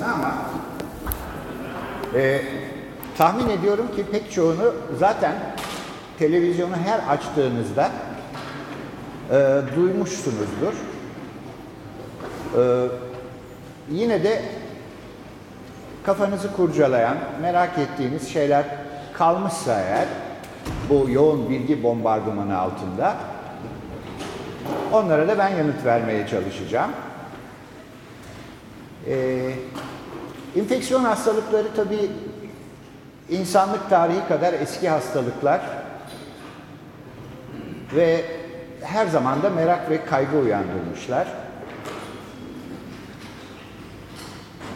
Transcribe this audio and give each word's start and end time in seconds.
aslında 0.00 0.12
ama 0.12 0.34
e, 2.14 2.42
tahmin 3.18 3.48
ediyorum 3.48 3.86
ki 3.96 4.06
pek 4.12 4.32
çoğunu 4.32 4.74
zaten 4.98 5.34
televizyonu 6.18 6.76
her 6.76 7.14
açtığınızda 7.14 7.90
e, 9.30 9.60
duymuşsunuzdur. 9.76 10.74
E, 12.56 12.62
yine 13.90 14.24
de 14.24 14.42
kafanızı 16.06 16.52
kurcalayan, 16.52 17.16
merak 17.42 17.78
ettiğiniz 17.78 18.28
şeyler 18.28 18.64
kalmışsa 19.12 19.80
eğer 19.80 20.06
bu 20.88 21.10
yoğun 21.10 21.50
bilgi 21.50 21.82
bombardımanı 21.82 22.58
altında 22.58 23.16
onlara 24.92 25.28
da 25.28 25.38
ben 25.38 25.48
yanıt 25.48 25.84
vermeye 25.84 26.26
çalışacağım. 26.26 26.90
Ee, 29.08 29.52
infeksiyon 30.56 31.04
hastalıkları 31.04 31.66
tabii 31.76 32.10
insanlık 33.30 33.90
tarihi 33.90 34.28
kadar 34.28 34.52
eski 34.52 34.88
hastalıklar 34.88 35.60
ve 37.94 38.24
her 38.82 39.06
zaman 39.06 39.42
da 39.42 39.50
merak 39.50 39.90
ve 39.90 40.04
kaygı 40.04 40.38
uyandırmışlar. 40.38 41.28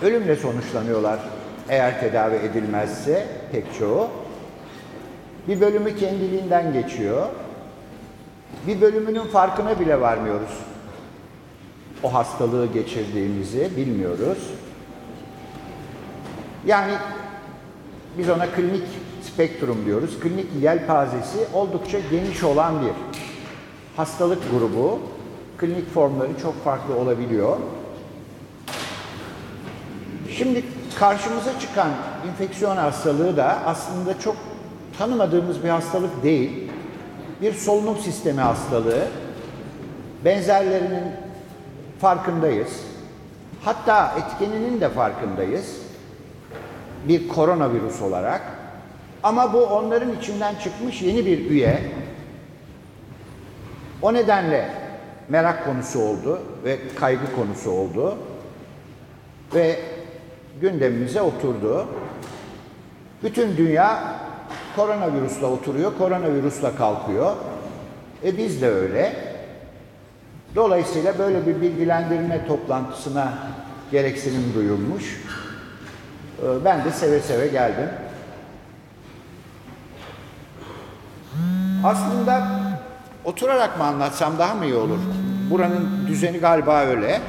Ölümle 0.03 0.37
sonuçlanıyorlar 0.37 1.19
eğer 1.69 2.01
tedavi 2.01 2.35
edilmezse 2.35 3.27
pek 3.53 3.65
çoğu. 3.79 4.09
Bir 5.49 5.61
bölümü 5.61 5.97
kendiliğinden 5.97 6.73
geçiyor. 6.73 7.27
Bir 8.67 8.81
bölümünün 8.81 9.25
farkına 9.25 9.81
bile 9.81 10.01
varmıyoruz. 10.01 10.74
O 12.05 12.15
hastalığı 12.15 12.67
geçirdiğimizi 12.67 13.71
bilmiyoruz. 13.77 14.39
Yani 16.67 16.93
biz 18.19 18.31
ona 18.31 18.47
klinik 18.47 18.83
spektrum 19.23 19.87
diyoruz. 19.87 20.21
Klinik 20.21 20.47
yelpazesi 20.63 21.39
oldukça 21.55 21.99
geniş 22.11 22.45
olan 22.45 22.83
bir 22.83 22.93
hastalık 23.97 24.51
grubu. 24.51 24.99
Klinik 25.59 25.95
formları 25.95 26.31
çok 26.43 26.65
farklı 26.65 26.97
olabiliyor. 26.97 27.57
Şimdi 30.31 30.65
karşımıza 30.99 31.61
çıkan 31.61 31.91
infeksiyon 32.29 32.77
hastalığı 32.77 33.37
da 33.37 33.59
aslında 33.67 34.21
çok 34.21 34.37
tanımadığımız 34.99 35.65
bir 35.65 35.69
hastalık 35.69 36.23
değil. 36.23 36.71
Bir 37.43 37.53
solunum 37.53 37.99
sistemi 37.99 38.41
hastalığı. 38.41 39.09
Benzerlerinin 40.25 41.24
farkındayız. 42.05 42.81
Hatta 43.63 44.15
etkeninin 44.19 44.81
de 44.81 44.89
farkındayız. 44.89 45.77
Bir 47.09 47.29
koronavirüs 47.29 48.03
olarak. 48.03 48.43
Ama 49.23 49.53
bu 49.53 49.67
onların 49.67 50.13
içinden 50.19 50.55
çıkmış 50.55 51.03
yeni 51.03 51.27
bir 51.27 51.51
üye. 51.51 51.83
O 54.03 54.15
nedenle 54.15 54.69
merak 55.29 55.65
konusu 55.65 56.01
oldu 56.01 56.41
ve 56.65 56.79
kaygı 57.01 57.37
konusu 57.37 57.71
oldu. 57.71 58.17
Ve 59.55 59.79
gündemimize 60.61 61.23
oturdu. 61.23 61.87
Bütün 63.23 63.57
dünya 63.57 64.03
koronavirüsle 64.77 65.47
oturuyor, 65.47 65.99
koronavirüsle 65.99 66.77
kalkıyor. 66.77 67.37
E 68.25 68.39
biz 68.39 68.63
de 68.63 68.69
öyle. 68.69 69.34
Dolayısıyla 70.55 71.19
böyle 71.19 71.47
bir 71.47 71.61
bilgilendirme 71.61 72.47
toplantısına 72.47 73.33
gereksinim 73.91 74.55
duyulmuş. 74.55 75.23
E, 76.43 76.65
Ben 76.65 76.85
de 76.85 76.91
seve 76.91 77.21
seve 77.21 77.47
geldim. 77.47 77.89
Aslında 81.85 82.49
oturarak 83.25 83.79
mı 83.79 83.85
anlatsam 83.85 84.39
daha 84.39 84.55
mı 84.55 84.65
iyi 84.65 84.75
olur? 84.75 84.99
Buranın 85.51 86.07
düzeni 86.07 86.39
galiba 86.39 86.81
öyle. 86.81 87.21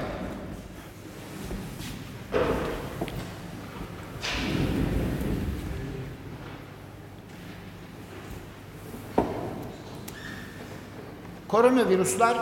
Koronavirüsler 11.48 12.38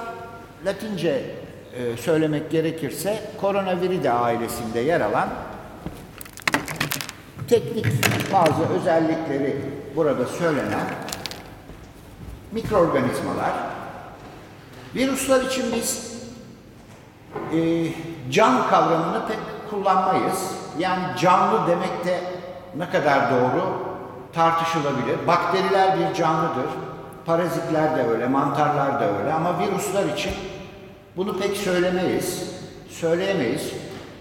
Latince 0.65 1.21
e, 1.73 1.97
söylemek 1.97 2.51
gerekirse 2.51 3.21
koronaviride 3.41 4.11
ailesinde 4.11 4.79
yer 4.79 5.01
alan 5.01 5.29
teknik 7.49 7.85
bazı 8.33 8.73
özellikleri 8.79 9.61
burada 9.95 10.25
söylenen 10.25 10.85
mikroorganizmalar. 12.51 13.51
Virüsler 14.95 15.41
için 15.41 15.65
biz 15.75 16.13
e, 17.53 17.87
can 18.31 18.69
kavramını 18.69 19.27
pek 19.27 19.37
kullanmayız. 19.69 20.51
Yani 20.79 21.03
canlı 21.19 21.67
demek 21.67 22.05
de 22.05 22.19
ne 22.77 22.89
kadar 22.89 23.31
doğru 23.31 23.63
tartışılabilir. 24.33 25.27
Bakteriler 25.27 25.97
bir 25.99 26.13
canlıdır. 26.15 26.65
Parazitler 27.25 27.97
de 27.97 28.03
öyle, 28.03 28.27
mantarlar 28.27 28.99
da 28.99 29.19
öyle 29.19 29.33
ama 29.33 29.59
virüsler 29.59 30.05
için 30.17 30.33
bunu 31.17 31.39
pek 31.39 31.57
söylemeyiz, 31.57 32.51
söyleyemeyiz. 32.89 33.71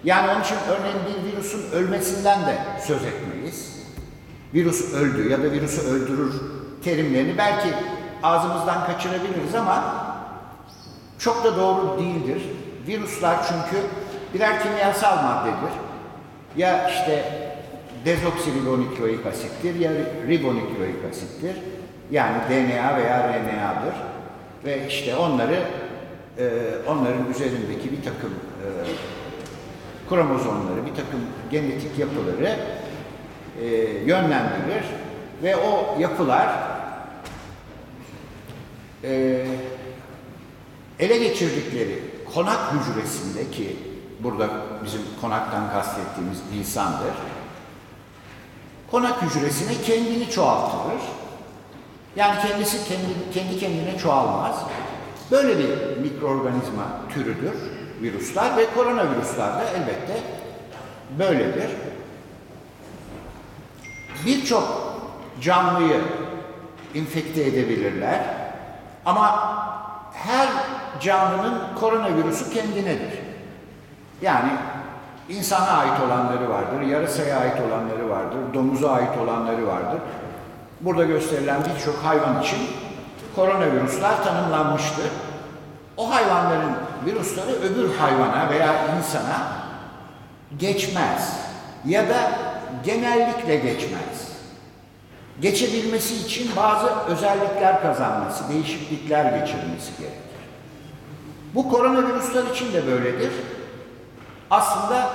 Yani 0.04 0.30
onun 0.30 0.40
için 0.40 0.56
örneğin 0.68 0.98
bir 1.08 1.32
virüsün 1.32 1.70
ölmesinden 1.72 2.40
de 2.40 2.58
söz 2.86 3.04
etmeyiz. 3.04 3.82
Virüs 4.54 4.94
öldü 4.94 5.28
ya 5.30 5.38
da 5.38 5.42
virüsü 5.42 5.80
öldürür 5.80 6.34
terimlerini 6.84 7.38
belki 7.38 7.68
ağzımızdan 8.22 8.86
kaçırabiliriz 8.86 9.54
ama 9.54 9.84
çok 11.18 11.44
da 11.44 11.56
doğru 11.56 11.98
değildir. 11.98 12.42
Virüsler 12.86 13.36
çünkü 13.48 13.86
birer 14.34 14.62
kimyasal 14.62 15.22
maddedir. 15.22 15.72
Ya 16.56 16.90
işte 16.90 17.24
dezoksiribonükleik 18.04 19.26
asittir 19.26 19.74
ya 19.74 19.90
ribonükleik 20.28 21.04
asittir. 21.10 21.56
Yani 22.12 22.36
DNA 22.48 22.96
veya 22.96 23.28
RNA'dır. 23.28 23.94
Ve 24.64 24.88
işte 24.88 25.16
onları 25.16 25.64
e, 26.38 26.50
onların 26.88 27.30
üzerindeki 27.30 27.92
bir 27.92 28.02
takım 28.04 28.30
e, 28.30 28.68
kromozomları, 30.08 30.86
bir 30.86 30.94
takım 30.94 31.20
genetik 31.50 31.98
yapıları 31.98 32.58
e, 33.60 33.66
yönlendirir 34.06 34.84
ve 35.42 35.56
o 35.56 35.96
yapılar 36.00 36.48
e, 39.04 39.44
ele 40.98 41.18
geçirdikleri 41.18 41.98
konak 42.34 42.60
hücresindeki 42.72 43.76
burada 44.20 44.48
bizim 44.84 45.00
konaktan 45.20 45.70
kastettiğimiz 45.70 46.38
insandır. 46.58 47.14
Konak 48.90 49.22
hücresine 49.22 49.72
kendini 49.86 50.30
çoğaltılır. 50.30 51.21
Yani 52.16 52.40
kendisi 52.48 52.88
kendi, 52.88 53.30
kendi 53.34 53.58
kendine 53.58 53.98
çoğalmaz. 53.98 54.56
Böyle 55.30 55.58
bir 55.58 55.96
mikroorganizma 56.02 56.84
türüdür 57.14 57.54
virüsler 58.02 58.56
ve 58.56 58.66
koronavirüsler 58.74 59.60
de 59.60 59.64
elbette 59.76 60.20
böyledir. 61.18 61.70
Birçok 64.26 64.92
canlıyı 65.40 66.00
infekte 66.94 67.42
edebilirler 67.42 68.20
ama 69.06 69.52
her 70.12 70.48
canlının 71.00 71.58
koronavirüsü 71.80 72.50
kendinedir. 72.50 73.18
Yani 74.22 74.50
insana 75.28 75.70
ait 75.70 76.00
olanları 76.06 76.50
vardır, 76.50 76.80
yarasaya 76.80 77.38
ait 77.38 77.60
olanları 77.60 78.10
vardır, 78.10 78.38
domuza 78.54 78.90
ait 78.92 79.18
olanları 79.18 79.66
vardır. 79.66 80.00
Burada 80.82 81.04
gösterilen 81.04 81.60
birçok 81.64 82.04
hayvan 82.04 82.42
için 82.42 82.58
koronavirüsler 83.36 84.24
tanımlanmıştır. 84.24 85.06
O 85.96 86.10
hayvanların 86.14 86.72
virüsleri 87.06 87.52
öbür 87.52 87.94
hayvana 87.94 88.50
veya 88.50 88.96
insana 88.98 89.52
geçmez 90.58 91.36
ya 91.84 92.08
da 92.08 92.32
genellikle 92.84 93.56
geçmez. 93.56 94.32
Geçebilmesi 95.40 96.16
için 96.16 96.50
bazı 96.56 96.86
özellikler 96.86 97.82
kazanması, 97.82 98.48
değişiklikler 98.48 99.24
geçirmesi 99.24 99.90
gerekir. 99.98 100.18
Bu 101.54 101.68
koronavirüsler 101.68 102.42
için 102.54 102.72
de 102.72 102.86
böyledir. 102.86 103.32
Aslında 104.50 105.10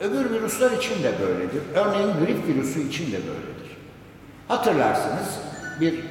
öbür 0.00 0.30
virüsler 0.30 0.70
için 0.70 1.02
de 1.02 1.12
böyledir. 1.20 1.62
Örneğin 1.74 2.12
grip 2.24 2.46
virüsü 2.46 2.88
için 2.88 3.12
de 3.12 3.16
böyledir. 3.16 3.51
Hatırlarsınız 4.52 5.38
bir 5.80 6.04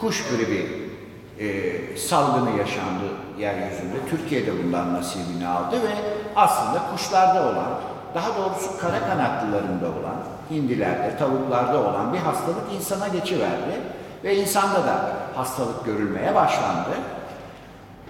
kuş 0.00 0.28
gribi 0.28 0.90
e, 1.38 1.96
salgını 1.96 2.58
yaşandı 2.58 3.04
yeryüzünde. 3.38 4.08
Türkiye'de 4.10 4.64
bundan 4.64 4.94
nasibini 4.94 5.48
aldı 5.48 5.76
ve 5.76 5.94
aslında 6.36 6.82
kuşlarda 6.92 7.42
olan 7.42 7.68
daha 8.14 8.28
doğrusu 8.36 8.78
kara 8.80 9.00
kanatlılarında 9.00 9.86
olan, 9.86 10.16
hindilerde, 10.50 11.16
tavuklarda 11.18 11.78
olan 11.78 12.12
bir 12.12 12.18
hastalık 12.18 12.72
insana 12.76 13.08
geçiverdi 13.08 13.80
ve 14.24 14.36
insanda 14.36 14.86
da 14.86 15.12
hastalık 15.34 15.84
görülmeye 15.84 16.34
başlandı. 16.34 16.90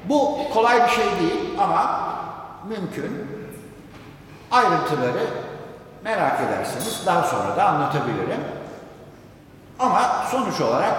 Bu 0.04 0.38
kolay 0.54 0.84
bir 0.84 0.90
şey 0.90 1.04
değil 1.04 1.58
ama 1.58 2.00
mümkün. 2.68 3.26
Ayrıntıları 4.50 5.26
merak 6.04 6.40
ederseniz 6.40 7.02
daha 7.06 7.22
sonra 7.22 7.56
da 7.56 7.64
anlatabilirim. 7.64 8.59
Ama 9.80 10.26
sonuç 10.30 10.60
olarak 10.60 10.94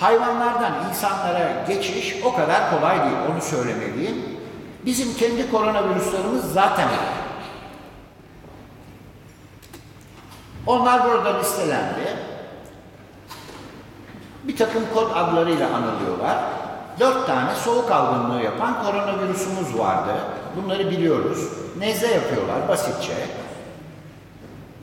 hayvanlardan 0.00 0.72
insanlara 0.90 1.64
geçiş 1.68 2.16
o 2.24 2.34
kadar 2.34 2.70
kolay 2.70 3.04
değil, 3.04 3.16
onu 3.32 3.42
söylemeliyim. 3.42 4.24
Bizim 4.84 5.14
kendi 5.14 5.50
koronavirüslerimiz 5.50 6.44
zaten 6.52 6.86
var. 6.86 7.22
Onlar 10.66 11.04
burada 11.04 11.38
listelendi. 11.38 12.16
Bir 14.44 14.56
takım 14.56 14.82
kod 14.94 15.10
adlarıyla 15.14 15.68
anılıyorlar. 15.68 16.38
Dört 17.00 17.26
tane 17.26 17.54
soğuk 17.54 17.90
algınlığı 17.90 18.42
yapan 18.42 18.84
koronavirüsümüz 18.84 19.78
vardı. 19.78 20.12
Bunları 20.56 20.90
biliyoruz. 20.90 21.48
Nezle 21.78 22.06
yapıyorlar 22.06 22.68
basitçe. 22.68 23.41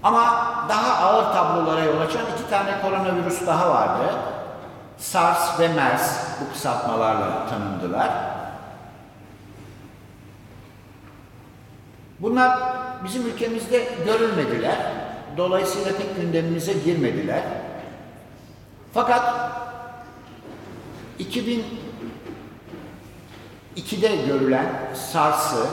Ama 0.03 0.45
daha 0.69 1.07
ağır 1.07 1.33
tablolara 1.33 1.83
yol 1.83 2.01
açan 2.01 2.21
iki 2.33 2.49
tane 2.49 2.81
koronavirüs 2.81 3.47
daha 3.47 3.69
vardı. 3.69 4.13
SARS 4.97 5.59
ve 5.59 5.67
MERS 5.67 6.17
bu 6.41 6.53
kısaltmalarla 6.53 7.47
tanındılar. 7.49 8.09
Bunlar 12.19 12.59
bizim 13.03 13.27
ülkemizde 13.27 13.87
görülmediler. 14.05 14.77
Dolayısıyla 15.37 15.91
pek 15.97 16.15
gündemimize 16.15 16.73
girmediler. 16.73 17.43
Fakat 18.93 19.51
2002'de 21.19 24.15
görülen 24.27 24.65
SARS'ı, 24.93 25.65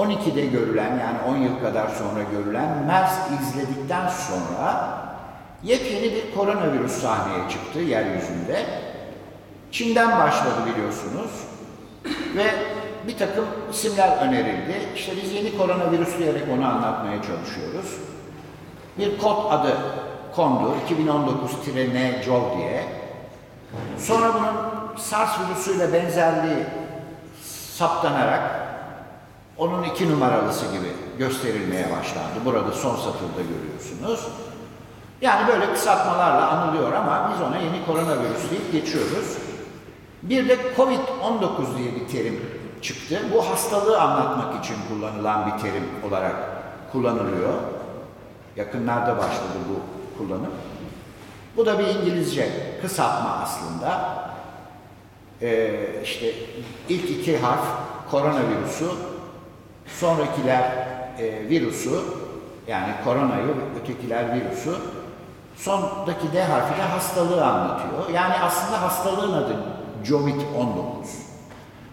2012'de 0.00 0.46
görülen 0.46 0.98
yani 0.98 1.18
10 1.28 1.36
yıl 1.36 1.60
kadar 1.60 1.88
sonra 1.88 2.22
görülen 2.32 2.84
MERS 2.86 3.12
izledikten 3.40 4.08
sonra 4.08 4.98
yepyeni 5.62 6.14
bir 6.14 6.34
koronavirüs 6.34 6.92
sahneye 6.92 7.48
çıktı 7.50 7.78
yeryüzünde. 7.78 8.66
Çin'den 9.72 10.18
başladı 10.18 10.56
biliyorsunuz 10.74 11.30
ve 12.36 12.44
bir 13.06 13.18
takım 13.18 13.44
isimler 13.70 14.16
önerildi. 14.16 14.74
İşte 14.94 15.12
biz 15.22 15.32
yeni 15.32 15.58
koronavirüs 15.58 16.18
diyerek 16.18 16.42
onu 16.54 16.66
anlatmaya 16.66 17.22
çalışıyoruz. 17.22 17.96
Bir 18.98 19.18
kod 19.18 19.52
adı 19.52 19.76
kondu 20.36 20.74
2019-N-CoV 20.90 22.58
diye. 22.58 22.84
Sonra 23.98 24.34
bunun 24.34 24.54
SARS 24.96 25.30
virüsüyle 25.40 25.92
benzerliği 25.92 26.64
saptanarak 27.76 28.59
onun 29.60 29.82
iki 29.82 30.12
numaralısı 30.12 30.66
gibi 30.66 30.92
gösterilmeye 31.18 31.84
başlandı. 31.84 32.44
Burada 32.44 32.72
son 32.72 32.96
satırda 32.96 33.42
görüyorsunuz. 33.42 34.28
Yani 35.20 35.48
böyle 35.48 35.72
kısaltmalarla 35.72 36.48
anılıyor 36.48 36.92
ama 36.92 37.30
biz 37.34 37.46
ona 37.46 37.56
yeni 37.56 37.86
koronavirüs 37.86 38.50
deyip 38.50 38.72
geçiyoruz. 38.72 39.36
Bir 40.22 40.48
de 40.48 40.56
Covid-19 40.76 41.78
diye 41.78 41.94
bir 41.94 42.08
terim 42.12 42.40
çıktı. 42.82 43.18
Bu 43.34 43.50
hastalığı 43.50 44.00
anlatmak 44.00 44.64
için 44.64 44.76
kullanılan 44.88 45.46
bir 45.46 45.62
terim 45.62 45.84
olarak 46.08 46.36
kullanılıyor. 46.92 47.54
Yakınlarda 48.56 49.18
başladı 49.18 49.58
bu 49.68 49.78
kullanım. 50.18 50.52
Bu 51.56 51.66
da 51.66 51.78
bir 51.78 51.86
İngilizce 51.86 52.48
kısaltma 52.82 53.30
aslında. 53.42 54.20
Ee, 55.42 55.86
işte 56.04 56.34
ilk 56.88 57.10
iki 57.10 57.38
harf 57.38 57.64
koronavirüsü, 58.10 58.84
sonrakiler 59.98 60.62
e, 61.18 61.48
virüsü, 61.48 62.00
yani 62.66 62.92
koronayı, 63.04 63.54
ötekiler 63.82 64.34
virüsü, 64.34 64.74
sondaki 65.56 66.32
D 66.32 66.42
harfi 66.44 66.78
de 66.78 66.82
hastalığı 66.82 67.46
anlatıyor. 67.46 68.08
Yani 68.14 68.34
aslında 68.34 68.82
hastalığın 68.82 69.32
adı 69.32 69.56
COVID-19. 70.04 70.36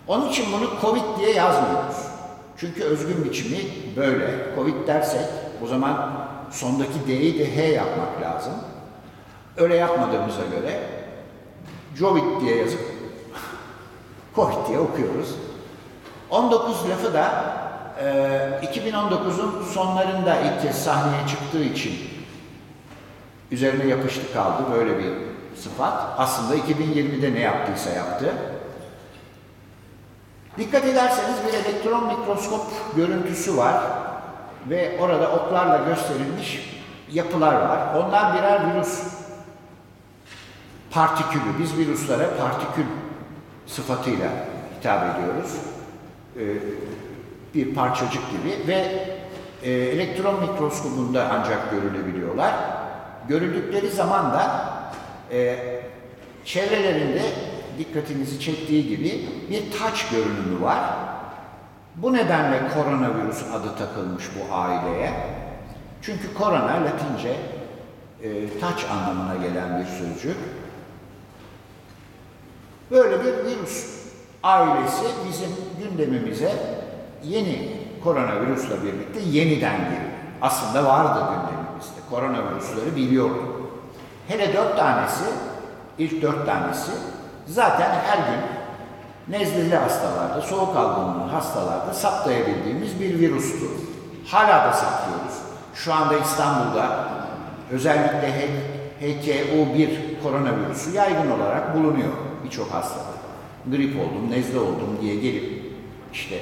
Onun 0.08 0.30
için 0.30 0.46
bunu 0.54 0.70
COVID 0.82 1.20
diye 1.20 1.34
yazmıyoruz. 1.34 1.98
Çünkü 2.58 2.84
özgün 2.84 3.26
biçimi 3.26 3.58
böyle. 3.96 4.56
COVID 4.56 4.88
dersek 4.88 5.26
o 5.64 5.68
zaman 5.68 6.12
sondaki 6.52 7.08
D'yi 7.08 7.40
de 7.40 7.56
H 7.56 7.62
yapmak 7.62 8.22
lazım. 8.22 8.54
Öyle 9.58 9.76
yapmadığımıza 9.76 10.42
göre 10.42 10.80
Covid 12.00 12.42
diye 12.42 12.56
yazıp 12.56 12.80
Covid 14.36 14.68
diye 14.68 14.80
okuyoruz. 14.80 15.36
19 16.30 16.90
lafı 16.90 17.14
da 17.14 17.58
2019'un 18.64 19.64
sonlarında 19.74 20.36
ilk 20.36 20.62
kez 20.62 20.84
sahneye 20.84 21.28
çıktığı 21.28 21.64
için 21.64 21.94
üzerine 23.52 23.88
yapıştı 23.88 24.34
kaldı 24.34 24.64
böyle 24.74 24.98
bir 25.00 25.14
sıfat. 25.56 25.94
Aslında 26.18 26.56
2020'de 26.56 27.34
ne 27.34 27.40
yaptıysa 27.40 27.90
yaptı. 27.90 28.34
Dikkat 30.58 30.86
ederseniz 30.86 31.36
bir 31.48 31.54
elektron 31.54 32.08
mikroskop 32.08 32.66
görüntüsü 32.96 33.58
var 33.58 33.84
ve 34.70 34.98
orada 35.00 35.32
oklarla 35.32 35.90
gösterilmiş 35.90 36.78
yapılar 37.12 37.54
var. 37.54 37.96
Onlar 37.96 38.38
birer 38.38 38.76
virüs 38.76 39.04
partikülü. 40.92 41.60
Biz 41.60 41.78
virüslere 41.78 42.30
partikül 42.40 42.86
sıfatıyla 43.68 44.30
hitap 44.80 45.16
ediyoruz. 45.16 45.54
Ee, 46.40 46.44
bir 47.54 47.76
parçacık 47.76 48.22
gibi 48.32 48.68
ve 48.68 49.08
e, 49.64 49.72
elektron 49.72 50.42
mikroskobunda 50.42 51.30
ancak 51.32 51.72
görülebiliyorlar. 51.72 52.56
Görüldükleri 53.28 53.90
zaman 53.90 54.34
da 54.34 54.70
e, 55.32 55.60
çevrelerinde 56.46 57.22
dikkatinizi 57.78 58.40
çektiği 58.40 58.88
gibi 58.88 59.30
bir 59.50 59.80
taç 59.80 60.10
görünümü 60.10 60.62
var. 60.62 60.80
Bu 61.96 62.14
nedenle 62.14 62.62
koronavirüs 62.74 63.44
adı 63.54 63.76
takılmış 63.78 64.24
bu 64.36 64.56
aileye. 64.56 65.14
Çünkü 66.02 66.34
korona 66.34 66.82
Latince 66.86 67.36
e, 68.24 68.60
taç 68.60 68.86
anlamına 68.92 69.36
gelen 69.36 69.80
bir 69.80 69.86
sözcük. 69.86 70.38
Böyle 72.92 73.20
bir 73.20 73.34
virüs 73.46 73.98
ailesi 74.44 75.06
bizim 75.30 75.50
gündemimize 75.80 76.52
yeni 77.24 77.78
koronavirüsle 78.04 78.84
birlikte 78.84 79.20
yeniden 79.20 79.78
girdi. 79.78 80.12
Aslında 80.42 80.86
vardı 80.86 81.20
gündemimizde. 81.20 82.00
Koronavirüsleri 82.10 82.96
biliyorduk. 82.96 83.72
Hele 84.28 84.54
dört 84.54 84.78
tanesi, 84.78 85.24
ilk 85.98 86.22
dört 86.22 86.46
tanesi 86.46 86.92
zaten 87.48 87.90
her 87.90 88.18
gün 88.18 88.42
nezleli 89.40 89.76
hastalarda, 89.76 90.42
soğuk 90.42 90.76
algınlığı 90.76 91.28
hastalarda 91.28 91.94
saptayabildiğimiz 91.94 93.00
bir 93.00 93.20
virüstü. 93.20 93.66
Hala 94.28 94.66
da 94.66 94.74
saplıyoruz. 94.74 95.38
Şu 95.76 95.94
anda 95.94 96.18
İstanbul'da 96.18 97.08
özellikle 97.72 98.50
HKU1 99.02 99.90
koronavirüsü 100.24 100.92
yaygın 100.92 101.32
olarak 101.32 101.76
bulunuyor 101.76 102.14
birçok 102.44 102.72
hastada. 102.72 103.18
Grip 103.72 104.00
oldum, 104.00 104.32
nezle 104.32 104.60
oldum 104.60 104.98
diye 105.02 105.16
gelip 105.16 105.74
işte 106.14 106.36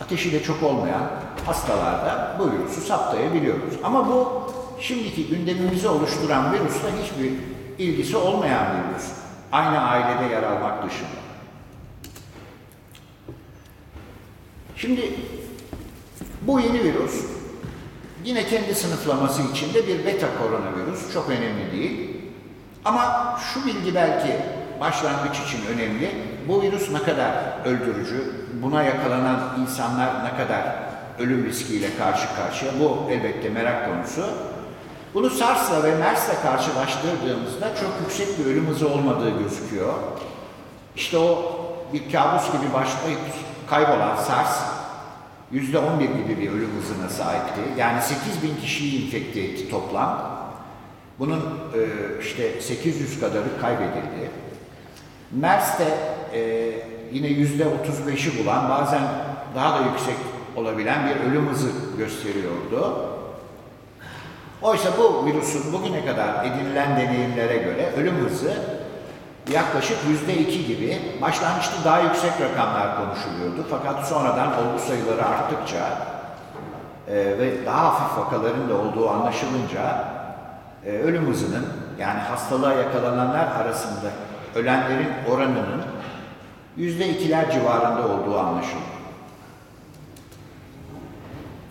ateşi 0.00 0.32
de 0.32 0.42
çok 0.42 0.62
olmayan 0.62 1.10
hastalarda 1.46 2.36
bu 2.38 2.52
virüsü 2.52 2.80
saptayabiliyoruz. 2.80 3.74
Ama 3.84 4.08
bu 4.08 4.42
şimdiki 4.80 5.26
gündemimizi 5.26 5.88
oluşturan 5.88 6.52
virüsle 6.52 6.88
hiçbir 7.02 7.32
ilgisi 7.78 8.16
olmayan 8.16 8.66
bir 8.66 8.94
virüs. 8.94 9.08
Aynı 9.52 9.80
ailede 9.80 10.34
yer 10.34 10.42
almak 10.42 10.86
dışında. 10.86 11.24
Şimdi 14.76 15.14
bu 16.42 16.60
yeni 16.60 16.84
virüs 16.84 17.24
yine 18.24 18.46
kendi 18.46 18.74
sınıflaması 18.74 19.42
içinde 19.52 19.86
bir 19.86 20.06
beta 20.06 20.26
koronavirüs. 20.38 21.12
Çok 21.12 21.30
önemli 21.30 21.72
değil. 21.72 22.10
Ama 22.84 23.36
şu 23.52 23.66
bilgi 23.66 23.94
belki 23.94 24.36
başlangıç 24.80 25.40
için 25.40 25.66
önemli. 25.74 26.10
Bu 26.48 26.62
virüs 26.62 26.90
ne 26.90 27.02
kadar 27.02 27.34
öldürücü, 27.64 28.32
buna 28.62 28.82
yakalanan 28.82 29.40
insanlar 29.62 30.24
ne 30.24 30.36
kadar 30.36 30.76
ölüm 31.18 31.44
riskiyle 31.46 31.96
karşı 31.98 32.26
karşıya 32.36 32.72
bu 32.80 33.10
elbette 33.10 33.48
merak 33.48 33.88
konusu. 33.88 34.24
Bunu 35.14 35.30
SARS'la 35.30 35.82
ve 35.82 35.94
MERS'le 35.94 36.42
karşılaştırdığımızda 36.42 37.74
çok 37.80 37.90
yüksek 38.00 38.38
bir 38.38 38.46
ölüm 38.50 38.66
hızı 38.66 38.88
olmadığı 38.88 39.38
gözüküyor. 39.38 39.94
İşte 40.96 41.18
o 41.18 41.60
bir 41.92 42.12
kabus 42.12 42.46
gibi 42.52 42.72
başlayıp 42.72 43.20
kaybolan 43.70 44.16
SARS 44.16 44.60
yüzde 45.52 45.78
on 45.78 46.00
bir 46.00 46.08
gibi 46.08 46.42
bir 46.42 46.52
ölüm 46.52 46.70
hızına 46.80 47.08
sahipti. 47.08 47.60
Yani 47.78 48.02
8 48.02 48.42
bin 48.42 48.56
kişiyi 48.60 49.06
infekte 49.06 49.40
etti 49.40 49.70
toplam. 49.70 50.34
Bunun 51.18 51.40
e, 51.74 51.80
işte 52.20 52.60
800 52.60 53.20
kadarı 53.20 53.60
kaybedildi. 53.60 54.30
MERS 55.34 55.78
de 55.78 55.88
e, 56.34 56.72
yine 57.12 57.26
yüzde 57.26 57.62
35'i 57.62 58.44
bulan 58.44 58.68
bazen 58.70 59.02
daha 59.54 59.78
da 59.78 59.84
yüksek 59.84 60.16
olabilen 60.56 61.08
bir 61.08 61.30
ölüm 61.30 61.48
hızı 61.48 61.68
gösteriyordu. 61.98 63.08
Oysa 64.62 64.88
bu 64.98 65.26
virüsün 65.26 65.72
bugüne 65.72 66.06
kadar 66.06 66.44
edinilen 66.44 66.96
deneyimlere 66.96 67.56
göre 67.56 67.92
ölüm 67.96 68.14
hızı 68.14 68.54
yaklaşık 69.52 69.96
yüzde 70.08 70.34
iki 70.34 70.66
gibi 70.66 70.98
başlangıçta 71.22 71.84
daha 71.84 72.00
yüksek 72.00 72.32
rakamlar 72.40 72.96
konuşuluyordu. 72.96 73.66
Fakat 73.70 74.08
sonradan 74.08 74.48
olgu 74.48 74.78
sayıları 74.78 75.26
arttıkça 75.26 75.98
e, 77.08 77.14
ve 77.14 77.66
daha 77.66 77.84
hafif 77.84 78.18
vakaların 78.18 78.68
da 78.68 78.74
olduğu 78.74 79.10
anlaşılınca 79.10 80.04
e, 80.86 80.90
ölüm 80.90 81.26
hızının 81.26 81.66
yani 81.98 82.20
hastalığa 82.20 82.72
yakalananlar 82.72 83.46
arasında 83.46 84.10
ölenlerin 84.54 85.08
oranının 85.30 85.82
yüzde 86.76 87.08
ikiler 87.08 87.50
civarında 87.50 88.08
olduğu 88.08 88.38
anlaşıldı. 88.38 88.94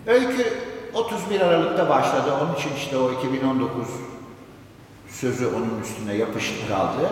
Öykü 0.07 0.53
31 0.93 1.41
Aralık'ta 1.41 1.89
başladı. 1.89 2.33
Onun 2.41 2.55
için 2.55 2.69
işte 2.77 2.97
o 2.97 3.11
2019 3.11 3.87
sözü 5.07 5.47
onun 5.47 5.81
üstüne 5.83 6.13
yapışık 6.13 6.67
kaldı. 6.69 7.09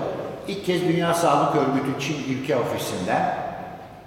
İlk 0.47 0.65
kez 0.65 0.81
Dünya 0.81 1.13
Sağlık 1.13 1.55
Örgütü 1.55 1.99
Çin 1.99 2.33
ülke 2.33 2.57
ofisinden 2.57 3.37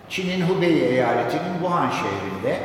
Çin'in 0.09 0.41
Hubei 0.41 0.79
eyaletinin 0.79 1.53
Wuhan 1.61 1.91
şehrinde 1.91 2.61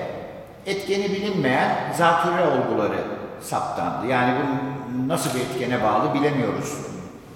etkeni 0.65 1.09
bilinmeyen 1.09 1.93
zatürre 1.97 2.43
olguları 2.43 3.03
saptandı. 3.41 4.07
Yani 4.07 4.33
bu 4.39 5.07
nasıl 5.07 5.29
bir 5.35 5.39
etkene 5.39 5.83
bağlı 5.83 6.13
bilemiyoruz 6.13 6.88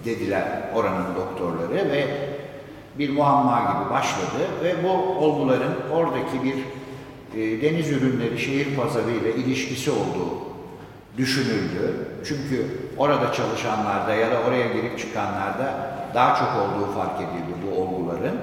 dediler 0.06 0.44
oranın 0.76 1.16
doktorları 1.16 1.92
ve 1.92 2.08
bir 3.00 3.10
muamma 3.10 3.60
gibi 3.60 3.94
başladı 3.94 4.44
ve 4.64 4.84
bu 4.84 4.90
olguların 5.26 5.76
oradaki 5.92 6.44
bir 6.44 6.56
e, 7.40 7.62
deniz 7.62 7.92
ürünleri 7.92 8.40
şehir 8.40 8.76
pazarı 8.76 9.12
ile 9.12 9.36
ilişkisi 9.36 9.92
olduğu 9.92 10.54
düşünüldü. 11.18 12.08
Çünkü 12.26 12.68
orada 12.98 13.34
çalışanlarda 13.34 14.14
ya 14.14 14.32
da 14.32 14.36
oraya 14.48 14.68
girip 14.68 15.00
çıkanlarda 15.00 15.94
daha 16.14 16.36
çok 16.36 16.48
olduğu 16.48 16.92
fark 16.92 17.22
edildi 17.22 17.54
bu 17.66 17.82
olguların. 17.82 18.36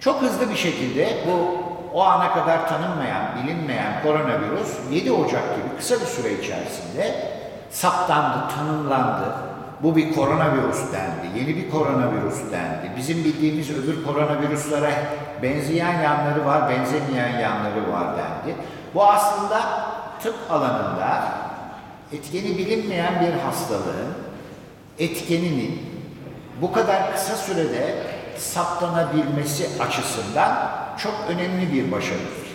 Çok 0.00 0.22
hızlı 0.22 0.50
bir 0.50 0.56
şekilde 0.56 1.08
bu 1.26 1.60
o 1.94 2.02
ana 2.02 2.32
kadar 2.32 2.68
tanınmayan, 2.68 3.22
bilinmeyen 3.36 4.02
koronavirüs 4.02 4.78
7 4.90 5.12
Ocak 5.12 5.56
gibi 5.56 5.76
kısa 5.78 5.94
bir 5.94 6.06
süre 6.06 6.32
içerisinde 6.32 7.30
saptandı, 7.70 8.54
tanımlandı. 8.54 9.49
Bu 9.82 9.96
bir 9.96 10.14
koronavirüs 10.14 10.92
dendi, 10.92 11.38
yeni 11.38 11.56
bir 11.56 11.70
koronavirüs 11.70 12.52
dendi. 12.52 12.90
Bizim 12.96 13.24
bildiğimiz 13.24 13.70
öbür 13.70 14.04
koronavirüslere 14.04 14.94
benzeyen 15.42 16.00
yanları 16.00 16.46
var, 16.46 16.70
benzemeyen 16.70 17.38
yanları 17.38 17.92
var 17.92 18.06
dendi. 18.16 18.56
Bu 18.94 19.04
aslında 19.04 19.60
tıp 20.22 20.34
alanında 20.50 21.24
etkeni 22.12 22.58
bilinmeyen 22.58 23.20
bir 23.20 23.40
hastalığın 23.40 24.14
etkeninin 24.98 25.82
bu 26.60 26.72
kadar 26.72 27.12
kısa 27.12 27.36
sürede 27.36 27.96
saptanabilmesi 28.36 29.82
açısından 29.82 30.70
çok 30.98 31.14
önemli 31.28 31.72
bir 31.72 31.92
başarıdır. 31.92 32.50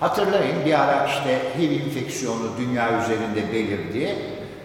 Hatırlayın 0.00 0.64
bir 0.66 0.80
ara 0.80 1.06
işte 1.06 1.38
HIV 1.58 1.70
infeksiyonu 1.70 2.50
dünya 2.58 3.02
üzerinde 3.02 3.52
belirdi. 3.52 4.16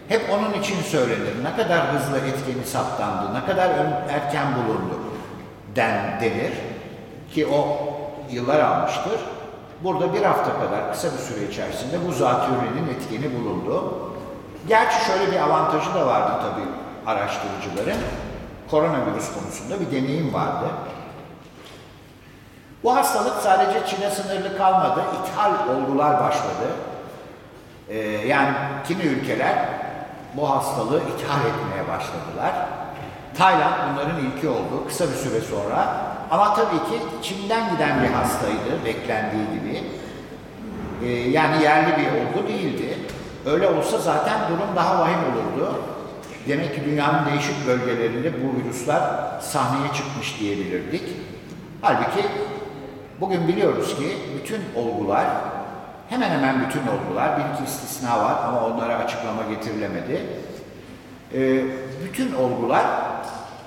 Hep 0.08 0.30
onun 0.32 0.54
için 0.54 0.82
söylenir. 0.82 1.44
Ne 1.44 1.56
kadar 1.56 1.94
hızlı 1.94 2.18
etkeni 2.18 2.66
saptandı, 2.66 3.34
ne 3.34 3.46
kadar 3.46 3.70
erken 4.10 4.48
bulundu 4.56 5.00
den, 5.76 6.22
denir. 6.22 6.54
Ki 7.34 7.48
o 7.48 7.78
yıllar 8.30 8.60
almıştır. 8.60 9.20
Burada 9.84 10.14
bir 10.14 10.22
hafta 10.22 10.54
kadar 10.54 10.92
kısa 10.92 11.08
bir 11.08 11.18
süre 11.18 11.52
içerisinde 11.52 12.08
bu 12.08 12.12
zatürrenin 12.12 12.88
etkeni 12.96 13.40
bulundu. 13.40 13.94
Gerçi 14.68 15.06
şöyle 15.06 15.32
bir 15.32 15.38
avantajı 15.38 15.94
da 15.94 16.08
vardı 16.08 16.32
tabii 16.42 16.68
araştırıcıların. 17.12 18.02
Koronavirüs 18.72 19.34
konusunda 19.34 19.80
bir 19.80 19.92
deneyim 19.92 20.34
vardı. 20.34 20.66
Bu 22.84 22.96
hastalık 22.96 23.36
sadece 23.42 23.88
Çin'e 23.88 24.10
sınırlı 24.10 24.58
kalmadı, 24.58 25.02
ithal 25.24 25.52
olgular 25.76 26.20
başladı. 26.20 26.68
Ee, 27.90 27.98
yani 28.28 28.54
kimi 28.88 29.04
ülkeler 29.04 29.56
bu 30.38 30.50
hastalığı 30.50 30.98
ithal 31.00 31.40
etmeye 31.40 31.88
başladılar. 31.98 32.54
Tayland 33.38 33.74
bunların 33.94 34.18
ilki 34.26 34.50
oldu 34.50 34.88
kısa 34.88 35.06
bir 35.06 35.16
süre 35.16 35.42
sonra. 35.42 35.98
Ama 36.32 36.54
tabii 36.54 36.78
ki 36.78 37.02
Çin'den 37.22 37.74
giden 37.74 38.04
bir 38.04 38.08
hastaydı 38.08 38.86
beklendiği 38.86 39.44
gibi. 39.54 39.84
Ee, 41.04 41.08
yani 41.10 41.64
yerli 41.64 41.98
bir 41.98 42.08
olgu 42.08 42.48
değildi. 42.48 42.98
Öyle 43.46 43.68
olsa 43.68 43.98
zaten 43.98 44.40
durum 44.50 44.76
daha 44.76 45.00
vahim 45.00 45.20
olurdu. 45.20 45.82
Demek 46.48 46.76
ki 46.76 46.82
dünyanın 46.86 47.26
değişik 47.26 47.68
bölgelerinde 47.68 48.34
bu 48.34 48.60
virüsler 48.60 49.02
sahneye 49.42 49.94
çıkmış 49.94 50.40
diyebilirdik. 50.40 51.04
Halbuki 51.82 52.26
bugün 53.22 53.48
biliyoruz 53.48 53.96
ki 53.96 54.18
bütün 54.40 54.62
olgular, 54.76 55.26
hemen 56.10 56.30
hemen 56.30 56.68
bütün 56.68 56.82
olgular, 56.88 57.38
bir 57.38 57.54
iki 57.54 57.72
istisna 57.72 58.20
var 58.20 58.36
ama 58.48 58.66
onlara 58.66 58.96
açıklama 58.96 59.42
getirilemedi. 59.50 60.26
Ee, 61.34 61.62
bütün 62.04 62.36
olgular 62.36 62.86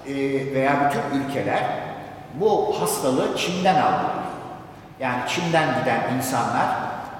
e, 0.07 0.15
veya 0.55 0.91
bütün 0.91 1.21
ülkeler 1.21 1.65
bu 2.35 2.81
hastalığı 2.81 3.37
Çin'den 3.37 3.75
aldılar. 3.75 4.29
Yani 5.01 5.17
Çin'den 5.29 5.81
giden 5.81 6.15
insanlar 6.17 6.69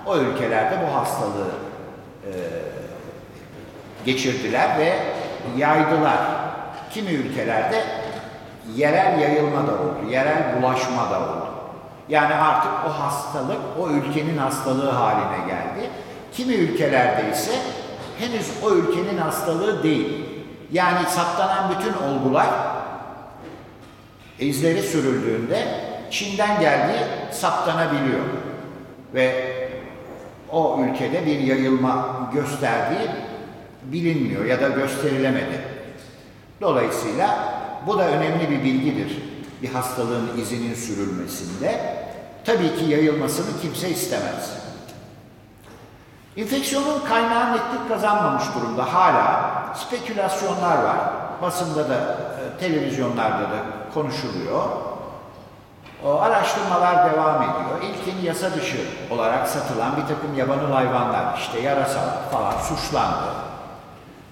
o 0.07 0.17
ülkelerde 0.17 0.77
bu 0.87 0.95
hastalığı 0.95 1.51
e, 2.25 2.31
geçirdiler 4.05 4.79
ve 4.79 4.99
yaydılar. 5.57 6.19
Kimi 6.91 7.11
ülkelerde 7.11 7.85
yerel 8.75 9.19
yayılma 9.19 9.67
da 9.67 9.73
oldu, 9.73 10.11
yerel 10.11 10.43
bulaşma 10.57 11.11
da 11.11 11.21
oldu. 11.21 11.48
Yani 12.09 12.35
artık 12.35 12.73
o 12.87 13.01
hastalık 13.03 13.59
o 13.81 13.89
ülkenin 13.91 14.39
hastalığı 14.39 14.91
haline 14.91 15.47
geldi. 15.47 15.91
Kimi 16.33 16.55
ülkelerde 16.55 17.31
ise 17.33 17.53
henüz 18.19 18.51
o 18.63 18.71
ülkenin 18.71 19.19
hastalığı 19.19 19.83
değil. 19.83 20.25
Yani 20.73 21.09
saptanan 21.09 21.75
bütün 21.79 21.93
olgular 21.93 22.49
izleri 24.39 24.83
sürüldüğünde 24.83 25.67
Çin'den 26.11 26.61
geldiği 26.61 27.01
saptanabiliyor. 27.33 28.25
Ve 29.15 29.59
o 30.51 30.81
ülkede 30.85 31.27
bir 31.27 31.39
yayılma 31.39 32.31
gösterdiği 32.35 33.09
bilinmiyor 33.83 34.45
ya 34.45 34.61
da 34.61 34.69
gösterilemedi. 34.69 35.65
Dolayısıyla 36.61 37.39
bu 37.87 37.99
da 37.99 38.09
önemli 38.09 38.51
bir 38.51 38.65
bilgidir 38.65 39.23
bir 39.63 39.69
hastalığın 39.69 40.41
izinin 40.43 40.75
sürülmesinde. 40.75 41.98
Tabii 42.49 42.77
ki 42.77 42.85
yayılmasını 42.85 43.61
kimse 43.63 43.91
istemez. 43.91 44.53
Enfeksiyonun 46.37 47.01
kaynağı 47.09 47.53
netlik 47.53 47.89
kazanmamış 47.89 48.45
durumda. 48.55 48.95
Hala 48.95 49.51
spekülasyonlar 49.75 50.85
var. 50.85 50.97
Basında 51.43 51.89
da, 51.89 51.95
e, 51.95 52.61
televizyonlarda 52.61 53.43
da 53.43 53.59
konuşuluyor. 53.95 54.63
O 56.05 56.21
araştırmalar 56.21 57.13
devam 57.13 57.43
ediyor. 57.43 57.83
İlkin 57.83 58.27
yasa 58.27 58.55
dışı 58.55 58.79
olarak 59.11 59.49
satılan 59.49 59.97
bir 59.97 60.15
takım 60.15 60.37
yabanıl 60.37 60.73
hayvanlar, 60.73 61.39
işte 61.39 61.61
yarasa 61.61 62.01
falan 62.33 62.53
suçlandı. 62.59 63.35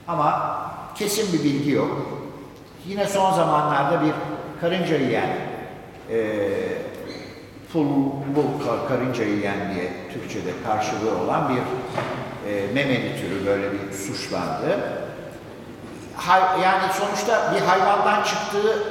Ama 0.09 0.59
kesin 0.95 1.33
bir 1.33 1.45
bilgi 1.45 1.71
yok. 1.71 1.91
Yine 2.87 3.07
son 3.07 3.33
zamanlarda 3.33 4.03
bir 4.03 4.13
karınca 4.61 4.97
yiyen, 4.97 5.39
e, 6.11 6.17
pul, 7.77 7.87
bu 8.37 8.43
karınca 8.89 9.25
yiyen 9.25 9.75
diye 9.75 9.93
Türkçe'de 10.13 10.51
karşılığı 10.67 11.19
olan 11.25 11.49
bir 11.49 11.63
e, 12.51 12.73
memeli 12.73 13.21
türü 13.21 13.47
böyle 13.47 13.73
bir 13.73 13.93
suçlandı. 13.93 14.81
Hay, 16.17 16.41
yani 16.63 16.93
sonuçta 16.93 17.55
bir 17.55 17.61
hayvandan 17.61 18.23
çıktığı 18.23 18.83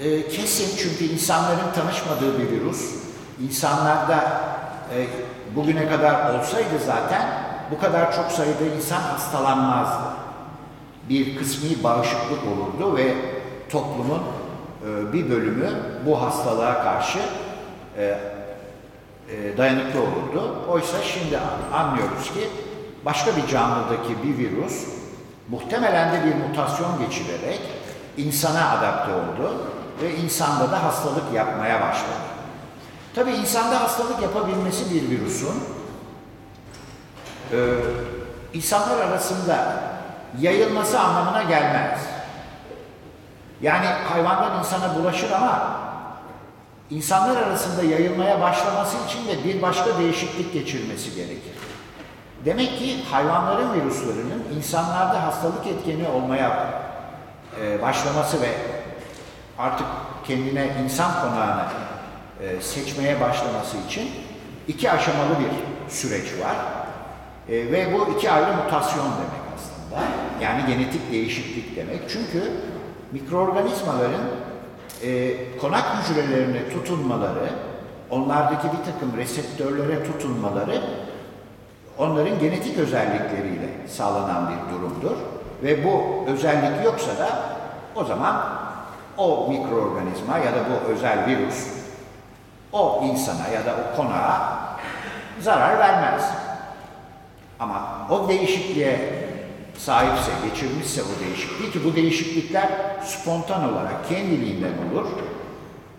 e, 0.00 0.28
kesin 0.28 0.76
çünkü 0.76 1.14
insanların 1.14 1.72
tanışmadığı 1.74 2.38
bir 2.38 2.50
virüs. 2.50 2.94
İnsanlarda 3.42 4.40
e, 4.94 5.06
bugüne 5.56 5.88
kadar 5.88 6.34
olsaydı 6.34 6.78
zaten 6.86 7.22
bu 7.70 7.78
kadar 7.80 8.16
çok 8.16 8.32
sayıda 8.32 8.64
insan 8.76 9.00
hastalanmazdı. 9.00 10.04
Bir 11.08 11.38
kısmi 11.38 11.84
bağışıklık 11.84 12.40
olurdu 12.44 12.96
ve 12.96 13.14
toplumun 13.70 14.22
e, 14.86 15.12
bir 15.12 15.30
bölümü 15.30 15.70
bu 16.06 16.22
hastalığa 16.22 16.82
karşı 16.82 17.18
e, 17.98 18.18
e, 19.30 19.58
dayanıklı 19.58 20.00
olurdu. 20.00 20.64
Oysa 20.68 21.02
şimdi 21.02 21.38
anlıyoruz 21.74 22.32
ki 22.34 22.48
başka 23.04 23.36
bir 23.36 23.46
canlıdaki 23.46 24.22
bir 24.22 24.38
virüs 24.38 24.86
muhtemelen 25.48 26.12
de 26.12 26.26
bir 26.26 26.34
mutasyon 26.34 26.98
geçirerek 26.98 27.60
insana 28.16 28.70
adapte 28.70 29.12
oldu 29.12 29.54
ve 30.02 30.14
insanda 30.14 30.72
da 30.72 30.82
hastalık 30.82 31.32
yapmaya 31.34 31.80
başladı. 31.80 32.24
Tabii 33.14 33.30
insanda 33.30 33.80
hastalık 33.80 34.22
yapabilmesi 34.22 34.94
bir 34.94 35.10
virüsün 35.10 35.64
e, 37.52 37.58
insanlar 38.54 39.00
arasında 39.00 39.82
yayılması 40.40 41.00
anlamına 41.00 41.42
gelmez. 41.42 42.00
Yani 43.62 43.86
hayvandan 43.86 44.58
insana 44.58 44.94
bulaşır 44.94 45.30
ama 45.30 45.83
insanlar 46.90 47.42
arasında 47.42 47.82
yayılmaya 47.82 48.40
başlaması 48.40 48.96
için 49.06 49.28
de 49.28 49.44
bir 49.44 49.62
başka 49.62 49.98
değişiklik 49.98 50.52
geçirmesi 50.52 51.14
gerekir. 51.14 51.52
Demek 52.44 52.78
ki 52.78 53.04
hayvanların 53.10 53.74
virüslerinin 53.74 54.44
insanlarda 54.56 55.22
hastalık 55.22 55.66
etkeni 55.66 56.08
olmaya 56.08 56.82
e, 57.60 57.82
başlaması 57.82 58.42
ve 58.42 58.48
artık 59.58 59.86
kendine 60.26 60.68
insan 60.84 61.12
konağını 61.20 61.64
e, 62.40 62.60
seçmeye 62.60 63.20
başlaması 63.20 63.76
için 63.88 64.10
iki 64.68 64.90
aşamalı 64.90 65.30
bir 65.40 65.50
süreç 65.94 66.24
var. 66.40 66.56
E, 67.48 67.72
ve 67.72 67.94
bu 67.94 68.16
iki 68.16 68.30
ayrı 68.30 68.56
mutasyon 68.56 69.04
demek 69.04 69.44
aslında. 69.56 70.04
Yani 70.40 70.66
genetik 70.66 71.12
değişiklik 71.12 71.76
demek. 71.76 72.00
Çünkü 72.08 72.52
mikroorganizmaların 73.12 74.22
e, 75.04 75.58
konak 75.58 75.84
hücrelerine 75.84 76.68
tutunmaları, 76.68 77.50
onlardaki 78.10 78.66
bir 78.66 78.92
takım 78.92 79.16
reseptörlere 79.16 80.04
tutunmaları 80.04 80.82
onların 81.98 82.38
genetik 82.38 82.78
özellikleriyle 82.78 83.68
sağlanan 83.88 84.50
bir 84.50 84.74
durumdur. 84.74 85.16
Ve 85.62 85.84
bu 85.84 86.24
özellik 86.30 86.84
yoksa 86.84 87.18
da 87.18 87.28
o 87.94 88.04
zaman 88.04 88.42
o 89.16 89.48
mikroorganizma 89.48 90.38
ya 90.38 90.52
da 90.52 90.58
bu 90.70 90.92
özel 90.92 91.26
virüs 91.26 91.68
o 92.72 93.00
insana 93.04 93.48
ya 93.48 93.66
da 93.66 93.74
o 93.92 93.96
konağa 93.96 94.58
zarar 95.40 95.78
vermez. 95.78 96.24
Ama 97.60 98.06
o 98.10 98.28
değişikliğe 98.28 99.23
sahipse, 99.78 100.32
geçirmişse 100.48 101.02
o 101.02 101.26
değişikliği 101.26 101.70
ki 101.70 101.84
bu 101.84 101.96
değişiklikler 101.96 102.68
spontan 103.04 103.72
olarak 103.72 104.08
kendiliğinden 104.08 104.72
olur 104.92 105.06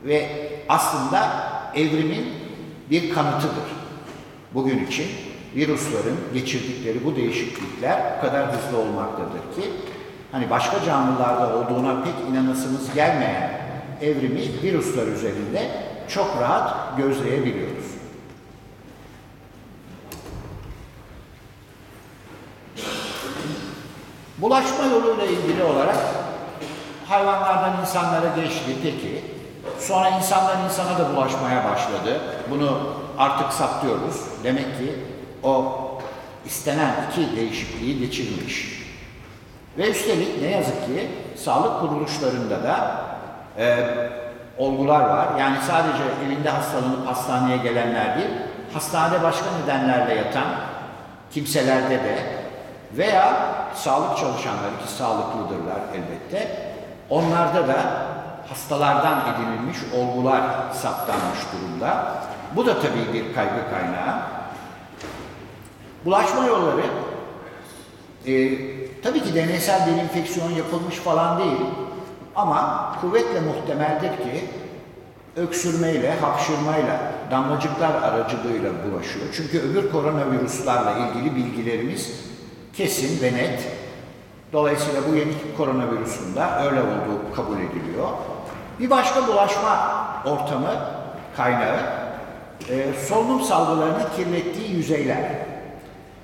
ve 0.04 0.30
aslında 0.70 1.30
evrimin 1.76 2.26
bir 2.90 3.14
kanıtıdır. 3.14 3.76
Bugün 4.54 4.88
için 4.88 5.08
virüslerin 5.56 6.18
geçirdikleri 6.34 7.06
bu 7.06 7.16
değişiklikler 7.16 8.00
o 8.18 8.22
kadar 8.22 8.54
hızlı 8.54 8.78
olmaktadır 8.78 9.40
ki 9.56 9.70
hani 10.32 10.50
başka 10.50 10.86
canlılarda 10.86 11.58
olduğuna 11.58 12.04
pek 12.04 12.14
inanasınız 12.32 12.94
gelmeyen 12.96 13.62
evrimi 14.02 14.42
virüsler 14.64 15.08
üzerinde 15.08 15.72
çok 16.08 16.38
rahat 16.42 16.98
gözleyebiliyoruz. 16.98 17.75
Bulaşma 24.38 24.86
yoluyla 24.86 25.26
ilgili 25.26 25.64
olarak 25.64 25.98
hayvanlardan 27.08 27.82
insanlara 27.82 28.36
geçti 28.36 28.76
peki. 28.84 29.24
Sonra 29.80 30.10
insandan 30.10 30.64
insana 30.66 31.00
da 31.00 31.16
bulaşmaya 31.16 31.64
başladı. 31.72 32.22
Bunu 32.52 32.80
artık 33.18 33.54
saptıyoruz. 33.54 34.22
Demek 34.44 34.66
ki 34.78 34.96
o 35.44 35.76
istenen 36.46 36.92
iki 37.12 37.36
değişikliği 37.36 38.00
geçirmiş. 38.00 38.86
Ve 39.78 39.90
üstelik 39.90 40.42
ne 40.42 40.48
yazık 40.48 40.86
ki 40.86 41.08
sağlık 41.36 41.80
kuruluşlarında 41.80 42.64
da 42.64 43.02
e, 43.58 43.88
olgular 44.58 45.02
var. 45.02 45.28
Yani 45.40 45.58
sadece 45.68 46.04
evinde 46.26 46.50
hastalanıp 46.50 47.08
hastaneye 47.08 47.58
gelenler 47.58 48.18
değil, 48.18 48.30
hastanede 48.74 49.24
başka 49.24 49.46
nedenlerle 49.62 50.16
yatan 50.16 50.46
kimselerde 51.32 52.04
de 52.04 52.45
veya 52.98 53.56
sağlık 53.76 54.18
çalışanları 54.18 54.78
ki 54.86 54.92
sağlıklıdırlar 54.98 55.80
elbette, 55.94 56.72
onlarda 57.10 57.68
da 57.68 58.06
hastalardan 58.50 59.22
edinilmiş 59.34 59.78
olgular 59.96 60.42
saptanmış 60.74 61.40
durumda. 61.54 62.16
Bu 62.56 62.66
da 62.66 62.82
tabii 62.82 63.14
bir 63.14 63.34
kaygı 63.36 63.70
kaynağı. 63.72 64.20
Bulaşma 66.06 66.46
yolları 66.46 66.82
e, 68.28 68.58
tabii 69.02 69.24
ki 69.24 69.36
deneysel 69.36 69.88
bir 69.88 70.02
enfeksiyon 70.02 70.52
yapılmış 70.52 70.96
falan 70.96 71.40
değil 71.40 71.66
ama 72.36 72.92
kuvvetle 73.02 73.40
muhtemeldir 73.40 74.10
ki 74.10 74.50
öksürmeyle, 75.36 76.20
hapşırmayla, 76.20 77.12
damlacıklar 77.32 77.92
aracılığıyla 78.02 78.72
bulaşıyor. 78.86 79.26
Çünkü 79.34 79.60
öbür 79.60 79.92
koronavirüslerle 79.92 80.92
ilgili 81.00 81.36
bilgilerimiz 81.36 82.35
kesin 82.78 83.22
ve 83.22 83.34
net. 83.34 83.68
Dolayısıyla 84.54 85.02
bu 85.12 85.16
yeni 85.16 85.32
koronavirüsün 85.58 86.36
de 86.36 86.42
öyle 86.66 86.80
olduğu 86.82 87.36
kabul 87.36 87.58
ediliyor. 87.58 88.08
Bir 88.80 88.90
başka 88.90 89.28
bulaşma 89.28 90.06
ortamı, 90.26 90.72
kaynağı, 91.38 91.80
e, 92.70 92.94
solunum 93.08 93.42
salgılarını 93.42 94.16
kirlettiği 94.16 94.72
yüzeyler. 94.72 95.32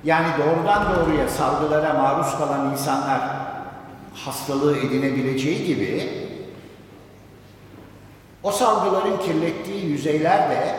Yani 0.03 0.27
doğrudan 0.37 0.95
doğruya 0.95 1.29
salgılara 1.29 1.93
maruz 1.93 2.37
kalan 2.37 2.71
insanlar 2.71 3.21
hastalığı 4.15 4.77
edinebileceği 4.77 5.65
gibi 5.65 6.09
o 8.43 8.51
salgıların 8.51 9.17
kirlettiği 9.17 9.85
yüzeyler 9.85 10.49
de 10.49 10.75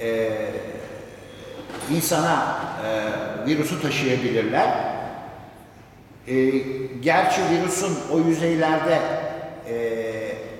e, 0.00 0.30
insana 1.90 2.56
e, 2.84 3.46
virüsü 3.46 3.82
taşıyabilirler. 3.82 4.68
E, 6.28 6.50
gerçi 7.00 7.40
virüsün 7.50 7.98
o 8.12 8.18
yüzeylerde 8.18 9.00
e, 9.68 9.76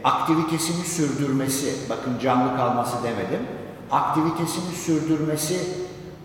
aktivitesini 0.05 0.85
sürdürmesi, 0.85 1.91
bakın 1.91 2.19
canlı 2.19 2.57
kalması 2.57 2.97
demedim, 3.03 3.47
aktivitesini 3.91 4.75
sürdürmesi 4.75 5.61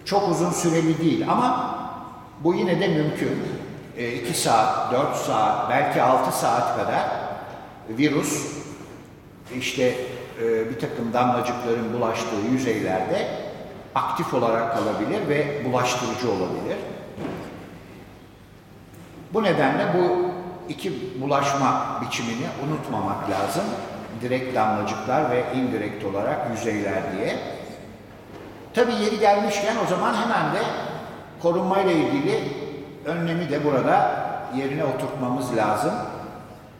çok 0.05 0.29
uzun 0.29 0.51
süreli 0.51 0.97
değil 0.97 1.31
ama 1.31 1.75
bu 2.43 2.53
yine 2.53 2.79
de 2.79 2.87
mümkün. 2.87 3.39
2 4.29 4.41
saat, 4.41 4.91
4 4.91 5.15
saat, 5.15 5.69
belki 5.69 6.01
6 6.01 6.39
saat 6.39 6.77
kadar 6.77 7.09
virüs 7.89 8.61
işte 9.57 9.95
e, 10.41 10.69
bir 10.69 10.79
takım 10.79 11.13
damlacıkların 11.13 11.93
bulaştığı 11.93 12.51
yüzeylerde 12.51 13.27
aktif 13.95 14.33
olarak 14.33 14.77
kalabilir 14.77 15.29
ve 15.29 15.65
bulaştırıcı 15.65 16.31
olabilir. 16.31 16.77
Bu 19.33 19.43
nedenle 19.43 19.85
bu 19.97 20.31
iki 20.69 21.21
bulaşma 21.21 21.99
biçimini 22.01 22.45
unutmamak 22.67 23.29
lazım. 23.29 23.63
Direkt 24.21 24.55
damlacıklar 24.55 25.31
ve 25.31 25.43
indirekt 25.55 26.05
olarak 26.05 26.51
yüzeyler 26.51 27.01
diye. 27.17 27.39
Tabii 28.73 28.93
yeri 28.93 29.19
gelmişken 29.19 29.75
o 29.85 29.89
zaman 29.89 30.13
hemen 30.13 30.53
de 30.53 30.59
korunmayla 31.41 31.91
ilgili 31.91 32.43
önlemi 33.05 33.49
de 33.49 33.65
burada 33.65 34.11
yerine 34.57 34.83
oturtmamız 34.85 35.57
lazım. 35.57 35.93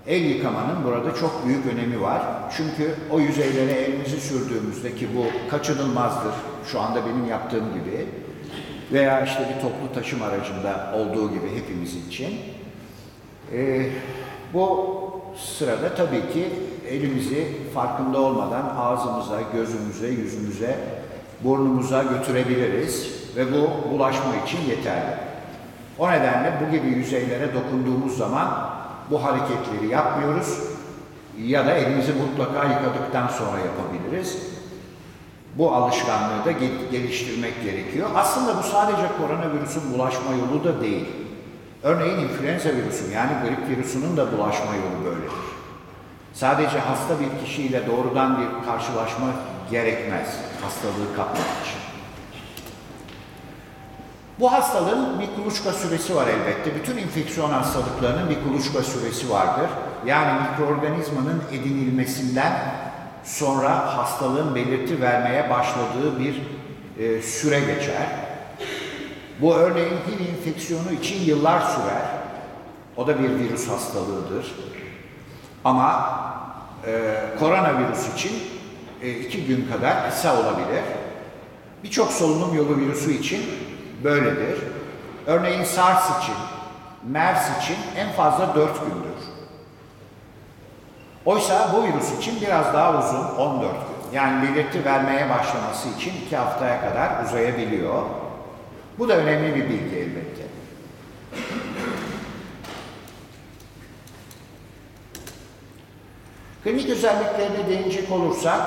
El 0.07 0.25
yıkamanın 0.25 0.83
burada 0.83 1.15
çok 1.15 1.45
büyük 1.45 1.65
önemi 1.65 2.01
var. 2.01 2.21
Çünkü 2.57 2.95
o 3.11 3.19
yüzeylere 3.19 3.71
elimizi 3.71 4.21
sürdüğümüzde 4.21 4.95
ki 4.95 5.07
bu 5.15 5.49
kaçınılmazdır. 5.51 6.33
Şu 6.65 6.79
anda 6.79 7.05
benim 7.05 7.27
yaptığım 7.29 7.65
gibi 7.73 8.07
veya 8.91 9.25
işte 9.25 9.39
bir 9.39 9.61
toplu 9.61 9.93
taşım 9.93 10.21
aracında 10.21 10.93
olduğu 10.95 11.29
gibi 11.29 11.55
hepimiz 11.55 12.07
için. 12.07 12.35
Ee, 13.53 13.89
bu 14.53 14.97
sırada 15.37 15.95
tabii 15.95 16.33
ki 16.33 16.49
elimizi 16.89 17.47
farkında 17.73 18.21
olmadan 18.21 18.75
ağzımıza, 18.77 19.41
gözümüze, 19.53 20.07
yüzümüze, 20.07 20.79
burnumuza 21.43 22.03
götürebiliriz 22.03 23.11
ve 23.35 23.45
bu 23.51 23.91
bulaşma 23.91 24.35
için 24.45 24.59
yeterli. 24.69 25.15
O 25.99 26.11
nedenle 26.11 26.53
bu 26.61 26.71
gibi 26.71 26.87
yüzeylere 26.87 27.53
dokunduğumuz 27.53 28.17
zaman 28.17 28.70
bu 29.11 29.23
hareketleri 29.23 29.87
yapmıyoruz 29.91 30.59
ya 31.37 31.65
da 31.65 31.73
elimizi 31.73 32.13
mutlaka 32.13 32.67
yıkadıktan 32.67 33.27
sonra 33.27 33.57
yapabiliriz. 33.59 34.37
Bu 35.55 35.75
alışkanlığı 35.75 36.45
da 36.45 36.51
geliştirmek 36.91 37.63
gerekiyor. 37.63 38.09
Aslında 38.15 38.57
bu 38.57 38.63
sadece 38.63 39.07
koronavirüsün 39.17 39.93
bulaşma 39.93 40.31
yolu 40.31 40.63
da 40.63 40.81
değil. 40.81 41.05
Örneğin 41.83 42.19
influenza 42.19 42.69
virüsü 42.69 43.11
yani 43.13 43.31
grip 43.43 43.69
virüsünün 43.69 44.17
de 44.17 44.31
bulaşma 44.31 44.75
yolu 44.75 45.05
böyledir. 45.05 45.31
Sadece 46.33 46.79
hasta 46.79 47.13
bir 47.19 47.45
kişiyle 47.45 47.87
doğrudan 47.87 48.37
bir 48.41 48.65
karşılaşma 48.65 49.27
gerekmez. 49.71 50.27
hastalığı 50.61 51.15
kapmak 51.15 51.47
için. 51.63 51.90
Bu 54.41 54.51
hastalığın 54.51 55.19
bir 55.19 55.35
kuluçka 55.35 55.73
süresi 55.73 56.15
var 56.15 56.27
elbette. 56.27 56.75
Bütün 56.75 56.97
enfeksiyon 56.97 57.49
hastalıklarının 57.49 58.29
bir 58.29 58.43
kuluçka 58.43 58.83
süresi 58.83 59.29
vardır. 59.29 59.69
Yani 60.05 60.39
mikroorganizmanın 60.41 61.43
edinilmesinden 61.51 62.53
sonra 63.23 63.97
hastalığın 63.97 64.55
belirti 64.55 65.01
vermeye 65.01 65.49
başladığı 65.49 66.19
bir 66.19 66.41
e, 67.03 67.21
süre 67.21 67.59
geçer. 67.59 68.07
Bu 69.41 69.53
örneğin 69.53 69.89
HIV 70.07 70.37
enfeksiyonu 70.37 70.91
için 70.91 71.25
yıllar 71.25 71.61
sürer. 71.61 72.05
O 72.97 73.07
da 73.07 73.19
bir 73.19 73.29
virüs 73.29 73.69
hastalığıdır. 73.69 74.55
Ama 75.65 76.19
e, 76.87 77.15
koronavirüs 77.39 78.13
için 78.13 78.31
e, 79.01 79.09
iki 79.09 79.45
gün 79.45 79.67
kadar 79.73 80.09
kısa 80.09 80.41
olabilir. 80.41 80.83
Birçok 81.83 82.11
solunum 82.11 82.55
yolu 82.55 82.77
virüsü 82.77 83.13
için 83.13 83.41
böyledir. 84.03 84.63
Örneğin 85.27 85.63
SARS 85.63 86.23
için, 86.23 86.35
MERS 87.07 87.63
için 87.63 87.77
en 87.97 88.11
fazla 88.11 88.55
4 88.55 88.79
gündür. 88.79 89.11
Oysa 91.25 91.69
bu 91.73 91.83
virüs 91.83 92.17
için 92.17 92.41
biraz 92.41 92.73
daha 92.73 92.99
uzun 92.99 93.35
14 93.37 93.71
gün. 93.71 94.17
Yani 94.17 94.47
belirti 94.47 94.85
vermeye 94.85 95.29
başlaması 95.29 95.89
için 95.89 96.13
2 96.25 96.37
haftaya 96.37 96.81
kadar 96.81 97.23
uzayabiliyor. 97.25 98.03
Bu 98.99 99.09
da 99.09 99.17
önemli 99.17 99.55
bir 99.55 99.69
bilgi 99.69 99.95
elbette. 99.95 100.41
Klinik 106.63 106.89
özelliklerine 106.89 107.67
değinecek 107.67 108.11
olursak 108.11 108.61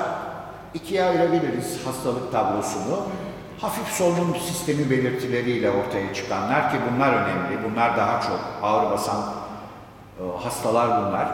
ikiye 0.74 1.04
ayırabiliriz 1.04 1.86
hastalık 1.86 2.32
tablosunu. 2.32 3.00
Hafif 3.64 3.88
solunum 3.88 4.36
sistemi 4.36 4.90
belirtileriyle 4.90 5.70
ortaya 5.70 6.14
çıkanlar 6.14 6.70
ki 6.70 6.76
bunlar 6.90 7.12
önemli. 7.12 7.58
Bunlar 7.64 7.96
daha 7.96 8.20
çok 8.20 8.40
ağır 8.62 8.90
basan 8.90 9.32
e, 10.20 10.42
hastalar 10.42 10.88
bunlar. 10.88 11.28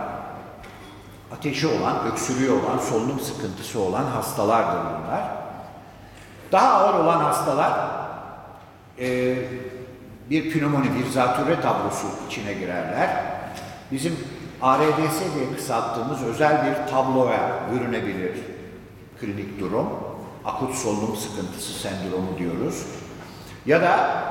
Ateşi 1.33 1.67
olan, 1.67 2.07
öksürüğü 2.13 2.51
olan, 2.51 2.79
solunum 2.79 3.21
sıkıntısı 3.21 3.81
olan 3.81 4.05
hastalardır 4.05 4.81
bunlar. 4.81 5.23
Daha 6.53 6.73
ağır 6.73 7.05
olan 7.05 7.19
hastalar 7.19 7.73
e, 8.99 9.37
bir 10.31 10.53
pnömoni, 10.53 10.95
bir 10.99 11.11
zatürre 11.11 11.61
tablosu 11.61 12.07
içine 12.29 12.53
girerler. 12.53 13.25
Bizim 13.93 14.17
ARDS 14.63 15.21
diye 15.35 15.57
kısalttığımız 15.57 16.23
özel 16.23 16.67
bir 16.67 16.91
tabloya 16.93 17.51
bürünebilir 17.73 18.39
klinik 19.21 19.61
durum. 19.61 20.10
Akut 20.45 20.75
solunum 20.75 21.17
sıkıntısı 21.17 21.73
sendromu 21.73 22.39
diyoruz. 22.39 22.87
Ya 23.67 23.83
da 23.83 24.23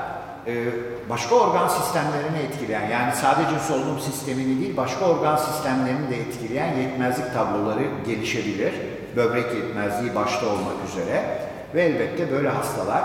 e, 0.47 0.65
başka 1.09 1.35
organ 1.35 1.67
sistemlerini 1.67 2.37
etkileyen, 2.37 2.89
yani 2.89 3.15
sadece 3.15 3.59
solunum 3.59 3.99
sistemini 3.99 4.59
değil, 4.59 4.77
başka 4.77 5.05
organ 5.05 5.35
sistemlerini 5.35 6.09
de 6.09 6.17
etkileyen 6.17 6.77
yetmezlik 6.77 7.33
tabloları 7.33 7.83
gelişebilir. 8.05 8.73
Böbrek 9.15 9.55
yetmezliği 9.55 10.15
başta 10.15 10.45
olmak 10.45 10.75
üzere. 10.89 11.39
Ve 11.75 11.83
elbette 11.83 12.31
böyle 12.31 12.49
hastalar 12.49 13.03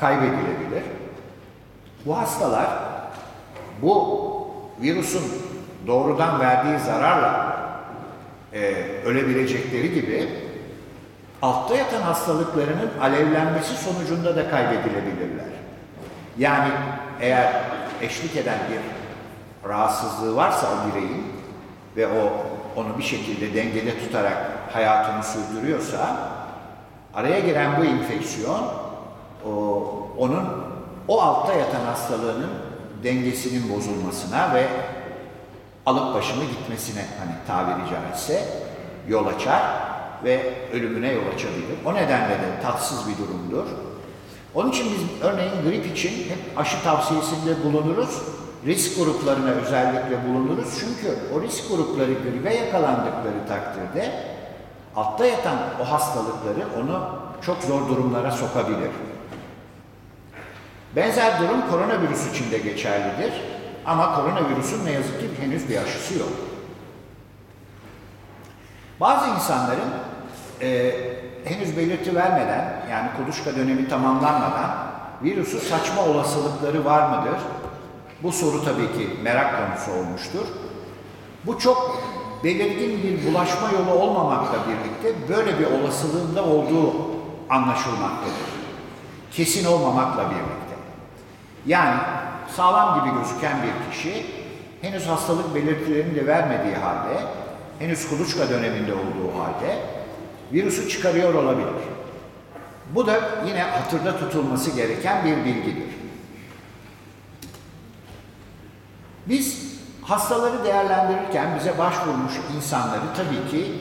kaybedilebilir. 0.00 0.82
Bu 2.06 2.18
hastalar 2.18 2.68
bu 3.82 4.30
virüsün 4.82 5.22
doğrudan 5.86 6.40
verdiği 6.40 6.78
zararla 6.78 7.56
e, 8.52 8.74
ölebilecekleri 9.04 9.94
gibi 9.94 10.28
altta 11.42 11.76
yatan 11.76 12.02
hastalıklarının 12.02 12.90
alevlenmesi 13.00 13.76
sonucunda 13.76 14.36
da 14.36 14.50
kaybedilebilirler. 14.50 15.46
Yani 16.38 16.70
eğer 17.20 17.52
eşlik 18.02 18.36
eden 18.36 18.58
bir 18.70 18.80
rahatsızlığı 19.68 20.36
varsa 20.36 20.66
o 20.66 20.90
bireyin 20.90 21.24
ve 21.96 22.06
o 22.06 22.32
onu 22.76 22.98
bir 22.98 23.02
şekilde 23.02 23.54
dengede 23.54 23.98
tutarak 23.98 24.36
hayatını 24.72 25.22
sürdürüyorsa 25.24 26.16
araya 27.14 27.40
giren 27.40 27.80
bu 27.80 27.84
enfeksiyon 27.84 28.60
o, 29.46 29.82
onun 30.18 30.48
o 31.08 31.20
altta 31.20 31.54
yatan 31.54 31.84
hastalığının 31.86 32.50
dengesinin 33.04 33.76
bozulmasına 33.76 34.54
ve 34.54 34.66
alıp 35.86 36.14
başını 36.14 36.44
gitmesine 36.44 37.04
hani 37.18 37.32
tabiri 37.46 37.90
caizse 37.90 38.44
yol 39.08 39.26
açar 39.26 39.62
ve 40.24 40.54
ölümüne 40.72 41.12
yol 41.12 41.26
açabilir. 41.34 41.76
O 41.84 41.94
nedenle 41.94 42.34
de 42.34 42.62
tatsız 42.62 43.08
bir 43.08 43.18
durumdur. 43.18 43.66
Onun 44.54 44.70
için 44.70 44.86
biz 44.92 45.22
örneğin 45.22 45.62
grip 45.64 45.96
için 45.96 46.10
hep 46.10 46.58
aşı 46.58 46.82
tavsiyesinde 46.82 47.64
bulunuruz. 47.64 48.22
Risk 48.66 48.98
gruplarına 48.98 49.50
özellikle 49.50 50.28
bulunuruz. 50.28 50.68
Çünkü 50.80 51.18
o 51.34 51.42
risk 51.42 51.68
grupları 51.68 52.12
gribe 52.12 52.54
yakalandıkları 52.54 53.46
takdirde 53.48 54.12
altta 54.96 55.26
yatan 55.26 55.58
o 55.82 55.90
hastalıkları 55.90 56.66
onu 56.80 57.08
çok 57.42 57.62
zor 57.62 57.88
durumlara 57.88 58.30
sokabilir. 58.30 58.90
Benzer 60.96 61.40
durum 61.40 61.70
koronavirüs 61.70 62.30
için 62.30 62.50
de 62.50 62.58
geçerlidir. 62.58 63.32
Ama 63.86 64.14
koronavirüsün 64.14 64.86
ne 64.86 64.92
yazık 64.92 65.20
ki 65.20 65.26
henüz 65.40 65.68
bir 65.68 65.76
aşısı 65.76 66.18
yok. 66.18 66.32
Bazı 69.00 69.30
insanların 69.30 69.90
e, 70.62 70.94
henüz 71.44 71.76
belirti 71.76 72.14
vermeden, 72.14 72.82
yani 72.90 73.08
kuluçka 73.16 73.56
dönemi 73.56 73.88
tamamlanmadan 73.88 74.70
virüsü 75.22 75.58
saçma 75.58 76.02
olasılıkları 76.02 76.84
var 76.84 77.18
mıdır? 77.18 77.38
Bu 78.22 78.32
soru 78.32 78.64
tabii 78.64 78.92
ki 78.92 79.08
merak 79.22 79.54
konusu 79.56 80.00
olmuştur. 80.00 80.46
Bu 81.46 81.58
çok 81.58 82.00
belirgin 82.44 83.02
bir 83.02 83.26
bulaşma 83.26 83.70
yolu 83.78 84.02
olmamakla 84.02 84.58
birlikte 84.68 85.34
böyle 85.34 85.58
bir 85.58 85.66
olasılığında 85.66 86.44
olduğu 86.44 86.92
anlaşılmaktadır. 87.50 88.50
Kesin 89.32 89.66
olmamakla 89.66 90.24
birlikte. 90.24 90.74
Yani 91.66 92.00
sağlam 92.56 93.00
gibi 93.00 93.18
gözüken 93.18 93.56
bir 93.62 93.92
kişi 93.92 94.26
henüz 94.82 95.06
hastalık 95.06 95.54
belirtilerini 95.54 96.14
de 96.14 96.26
vermediği 96.26 96.74
halde, 96.74 97.20
henüz 97.78 98.08
kuluçka 98.08 98.48
döneminde 98.48 98.92
olduğu 98.92 99.38
halde 99.38 99.99
virüsü 100.52 100.88
çıkarıyor 100.88 101.34
olabilir. 101.34 101.68
Bu 102.94 103.06
da 103.06 103.20
yine 103.46 103.62
hatırda 103.62 104.18
tutulması 104.18 104.70
gereken 104.70 105.24
bir 105.24 105.44
bilgidir. 105.44 105.88
Biz 109.26 109.76
hastaları 110.02 110.64
değerlendirirken 110.64 111.58
bize 111.58 111.78
başvurmuş 111.78 112.32
insanları 112.56 113.00
tabii 113.16 113.50
ki 113.50 113.72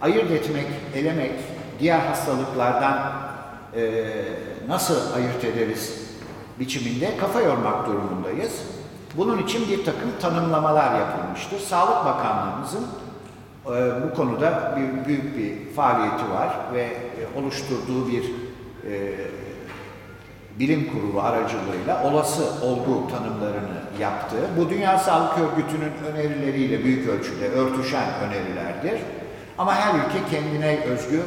ayırt 0.00 0.30
etmek, 0.30 0.66
elemek, 0.94 1.32
diğer 1.80 1.98
hastalıklardan 1.98 3.12
e, 3.76 4.04
nasıl 4.68 5.14
ayırt 5.14 5.44
ederiz 5.44 5.92
biçiminde 6.60 7.16
kafa 7.16 7.40
yormak 7.40 7.86
durumundayız. 7.86 8.52
Bunun 9.16 9.42
için 9.42 9.68
bir 9.68 9.84
takım 9.84 10.10
tanımlamalar 10.20 10.98
yapılmıştır. 10.98 11.58
Sağlık 11.60 12.04
Bakanlığımızın 12.04 12.86
bu 13.66 14.16
konuda 14.16 14.76
bir 14.76 15.08
büyük 15.08 15.36
bir 15.36 15.74
faaliyeti 15.74 16.30
var 16.30 16.56
ve 16.74 16.82
e, 16.82 17.40
oluşturduğu 17.40 18.08
bir 18.08 18.22
e, 18.90 19.14
bilim 20.58 20.92
kurulu 20.92 21.20
aracılığıyla 21.20 22.04
olası 22.04 22.44
olgu 22.66 23.08
tanımlarını 23.10 23.82
yaptı. 24.00 24.36
Bu 24.58 24.70
Dünya 24.70 24.98
Sağlık 24.98 25.38
Örgütü'nün 25.38 26.12
önerileriyle 26.12 26.84
büyük 26.84 27.08
ölçüde 27.08 27.48
örtüşen 27.48 28.08
önerilerdir. 28.26 29.00
Ama 29.58 29.74
her 29.74 29.94
ülke 29.94 30.18
kendine 30.30 30.78
özgü 30.84 31.22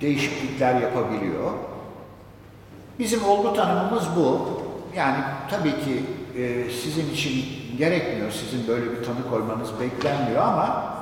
değişiklikler 0.00 0.80
yapabiliyor. 0.80 1.50
Bizim 2.98 3.24
olgu 3.24 3.54
tanımımız 3.54 4.04
bu. 4.16 4.48
Yani 4.96 5.18
tabii 5.50 5.70
ki 5.70 6.04
e, 6.36 6.70
sizin 6.70 7.10
için 7.10 7.44
gerekmiyor, 7.76 8.30
sizin 8.30 8.68
böyle 8.68 8.84
bir 8.84 9.04
tanı 9.04 9.30
koymanız 9.30 9.70
beklenmiyor 9.80 10.42
ama 10.42 10.94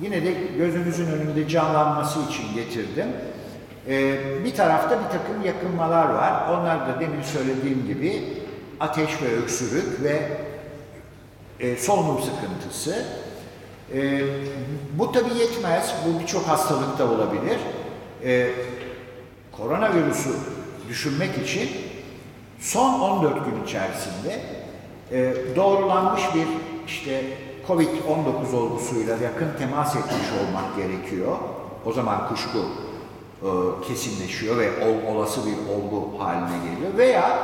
yine 0.00 0.24
de 0.24 0.32
gözünüzün 0.32 1.06
önünde 1.06 1.48
canlanması 1.48 2.18
için 2.30 2.54
getirdim. 2.54 3.06
E, 3.88 4.18
bir 4.44 4.54
tarafta 4.54 4.90
bir 4.90 5.18
takım 5.18 5.44
yakınmalar 5.44 6.14
var. 6.14 6.48
Onlar 6.50 6.88
da 6.88 7.00
demin 7.00 7.22
söylediğim 7.22 7.86
gibi 7.86 8.22
ateş 8.80 9.22
ve 9.22 9.36
öksürük 9.36 10.02
ve 10.02 10.22
e, 11.60 11.76
solunum 11.76 12.20
sıkıntısı. 12.22 13.04
E, 13.94 14.20
bu 14.92 15.12
tabii 15.12 15.38
yetmez. 15.38 15.94
Bu 16.06 16.20
birçok 16.20 16.48
hastalıkta 16.48 17.04
olabilir. 17.04 17.58
E, 18.24 18.50
koronavirüsü 19.52 20.30
düşünmek 20.88 21.38
için 21.38 21.70
son 22.60 23.00
14 23.00 23.34
gün 23.34 23.64
içerisinde 23.64 24.40
e, 25.12 25.34
doğrulanmış 25.56 26.22
bir 26.34 26.46
işte 26.86 27.22
Covid-19 27.68 28.56
olgusuyla 28.56 29.16
yakın 29.16 29.48
temas 29.58 29.96
etmiş 29.96 30.26
olmak 30.40 30.76
gerekiyor. 30.76 31.36
O 31.86 31.92
zaman 31.92 32.28
kuşku 32.28 32.58
e, 33.42 33.48
kesinleşiyor 33.88 34.56
ve 34.58 34.68
ol- 34.86 35.14
olası 35.16 35.40
bir 35.46 35.52
olgu 35.52 36.18
haline 36.24 36.56
geliyor. 36.70 36.98
Veya 36.98 37.38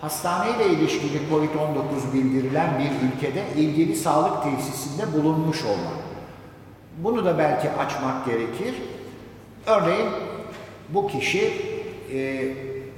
hastaneyle 0.00 0.66
ilişkili 0.66 1.18
COVID-19 1.30 2.12
bildirilen 2.14 2.70
bir 2.78 3.08
ülkede 3.08 3.44
ilgili 3.56 3.96
sağlık 3.96 4.42
tesisinde 4.42 5.12
bulunmuş 5.12 5.64
olmak. 5.64 6.00
Bunu 6.98 7.24
da 7.24 7.38
belki 7.38 7.70
açmak 7.70 8.26
gerekir. 8.26 8.74
Örneğin 9.66 10.08
bu 10.88 11.08
kişi 11.08 11.52
e, 12.12 12.42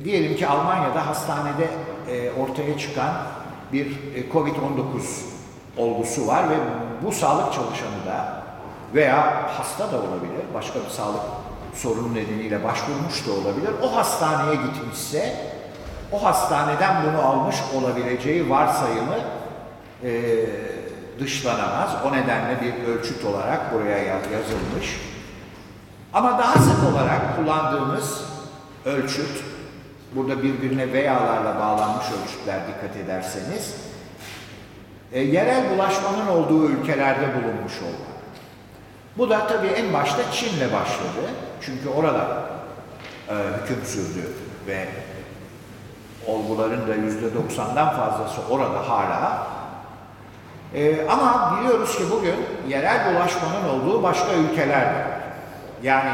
diyelim 0.04 0.36
ki 0.36 0.46
Almanya'da 0.46 1.06
hastanede 1.06 1.68
e, 2.10 2.30
ortaya 2.40 2.78
çıkan 2.78 3.12
bir 3.72 3.86
e, 3.86 4.30
COVID-19 4.32 4.52
olgusu 5.76 6.26
var 6.26 6.50
ve 6.50 6.54
bu 7.06 7.12
sağlık 7.12 7.52
çalışanı 7.52 8.06
da 8.06 8.42
veya 8.94 9.48
hasta 9.58 9.92
da 9.92 9.96
olabilir, 9.96 10.44
başka 10.54 10.78
bir 10.84 10.90
sağlık 10.90 11.20
sorunu 11.74 12.14
nedeniyle 12.14 12.64
başvurmuş 12.64 13.26
da 13.26 13.32
olabilir. 13.32 13.70
O 13.82 13.96
hastaneye 13.96 14.54
gitmişse 14.54 15.36
o 16.12 16.24
hastaneden 16.24 16.96
bunu 17.06 17.22
almış 17.26 17.56
olabileceği 17.74 18.50
varsayımı 18.50 19.16
e, 20.04 20.10
dışlanamaz. 21.20 21.90
O 22.06 22.12
nedenle 22.12 22.58
bir 22.60 22.88
ölçüt 22.88 23.24
olarak 23.24 23.74
buraya 23.74 23.98
ya- 23.98 24.04
yazılmış. 24.32 25.00
Ama 26.12 26.38
daha 26.38 26.52
sık 26.52 26.92
olarak 26.94 27.36
kullandığımız 27.36 28.24
ölçüt, 28.84 29.44
burada 30.16 30.42
birbirine 30.42 30.92
veyalarla 30.92 31.60
bağlanmış 31.60 32.06
ölçütler 32.06 32.60
dikkat 32.68 32.96
ederseniz, 32.96 33.74
e, 35.12 35.20
yerel 35.20 35.70
bulaşmanın 35.70 36.26
olduğu 36.26 36.68
ülkelerde 36.68 37.26
bulunmuş 37.34 37.82
olmak. 37.82 38.12
Bu 39.18 39.30
da 39.30 39.46
tabii 39.46 39.66
en 39.66 39.92
başta 39.92 40.32
Çin'le 40.32 40.72
başladı. 40.72 41.30
Çünkü 41.60 41.88
orada 41.88 42.42
e, 43.28 43.34
hüküm 43.34 43.84
sürdü 43.84 44.32
ve 44.66 44.88
olguların 46.26 46.88
da 46.88 46.94
yüzde 46.94 47.34
doksandan 47.34 47.96
fazlası 47.96 48.40
orada 48.50 48.88
hala. 48.88 49.46
E, 50.74 51.08
ama 51.08 51.58
biliyoruz 51.58 51.96
ki 51.96 52.02
bugün 52.10 52.34
yerel 52.68 53.14
bulaşmanın 53.14 53.68
olduğu 53.68 54.02
başka 54.02 54.32
ülkeler. 54.32 54.94
Yani 55.82 56.10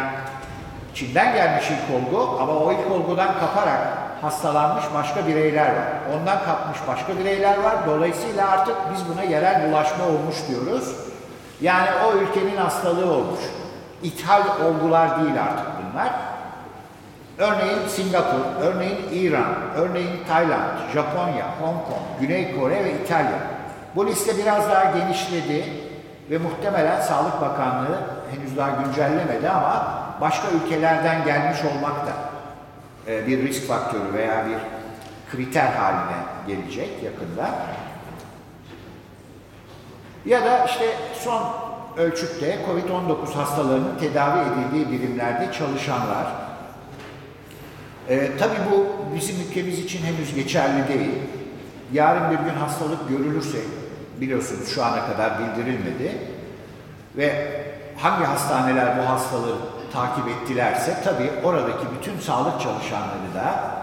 Çin'den 0.99 1.35
gelmiş 1.35 1.65
ilk 1.71 1.97
olgu 1.97 2.39
ama 2.41 2.53
o 2.53 2.73
ilk 2.73 2.91
olgudan 2.91 3.29
kaparak 3.41 3.81
hastalanmış 4.23 4.85
başka 4.95 5.27
bireyler 5.27 5.67
var. 5.67 5.87
Ondan 6.17 6.45
kapmış 6.45 6.79
başka 6.89 7.19
bireyler 7.19 7.59
var. 7.59 7.75
Dolayısıyla 7.87 8.51
artık 8.51 8.77
biz 8.93 9.01
buna 9.13 9.23
yerel 9.23 9.69
bulaşma 9.69 10.05
olmuş 10.05 10.37
diyoruz. 10.49 10.97
Yani 11.61 11.89
o 12.07 12.17
ülkenin 12.17 12.57
hastalığı 12.57 13.13
olmuş. 13.13 13.41
İthal 14.03 14.43
olgular 14.65 15.21
değil 15.21 15.43
artık 15.43 15.67
bunlar. 15.79 16.09
Örneğin 17.39 17.89
Singapur, 17.89 18.63
örneğin 18.63 18.99
İran, 19.13 19.55
örneğin 19.77 20.25
Tayland, 20.29 20.93
Japonya, 20.95 21.47
Hong 21.61 21.77
Kong, 21.77 22.21
Güney 22.21 22.61
Kore 22.61 22.85
ve 22.85 22.93
İtalya. 22.93 23.39
Bu 23.97 24.07
liste 24.07 24.39
biraz 24.39 24.71
daha 24.71 24.85
genişledi 24.85 25.65
ve 26.31 26.39
muhtemelen 26.39 27.01
Sağlık 27.01 27.41
Bakanlığı 27.41 27.99
henüz 28.31 28.57
daha 28.57 28.71
güncellemedi 28.71 29.51
ama 29.51 30.08
başka 30.21 30.49
ülkelerden 30.51 31.25
gelmiş 31.25 31.59
olmak 31.65 32.07
da 32.07 32.13
e, 33.07 33.27
bir 33.27 33.49
risk 33.49 33.69
faktörü 33.69 34.13
veya 34.15 34.47
bir 34.47 34.59
kriter 35.33 35.73
haline 35.73 36.17
gelecek 36.47 37.03
yakında. 37.03 37.51
Ya 40.27 40.45
da 40.45 40.65
işte 40.65 40.85
son 41.21 41.43
ölçütte 41.97 42.59
COVID-19 42.67 43.35
hastalarının 43.35 43.99
tedavi 43.99 44.39
edildiği 44.39 44.93
birimlerde 44.93 45.53
çalışanlar. 45.53 46.27
Ee, 48.09 48.31
tabii 48.39 48.59
bu 48.73 48.87
bizim 49.15 49.37
ülkemiz 49.49 49.79
için 49.79 50.03
henüz 50.03 50.35
geçerli 50.35 50.89
değil. 50.89 51.11
Yarın 51.93 52.31
bir 52.31 52.45
gün 52.45 52.59
hastalık 52.59 53.09
görülürse, 53.09 53.59
biliyorsunuz 54.21 54.69
şu 54.75 54.85
ana 54.85 55.07
kadar 55.07 55.33
bildirilmedi 55.39 56.19
ve 57.17 57.53
hangi 57.97 58.25
hastaneler 58.25 58.99
bu 58.99 59.09
hastalığı 59.09 59.59
takip 59.93 60.29
ettilerse 60.29 60.97
tabii 61.05 61.31
oradaki 61.45 61.87
bütün 61.99 62.21
sağlık 62.21 62.61
çalışanları 62.61 63.35
da 63.35 63.79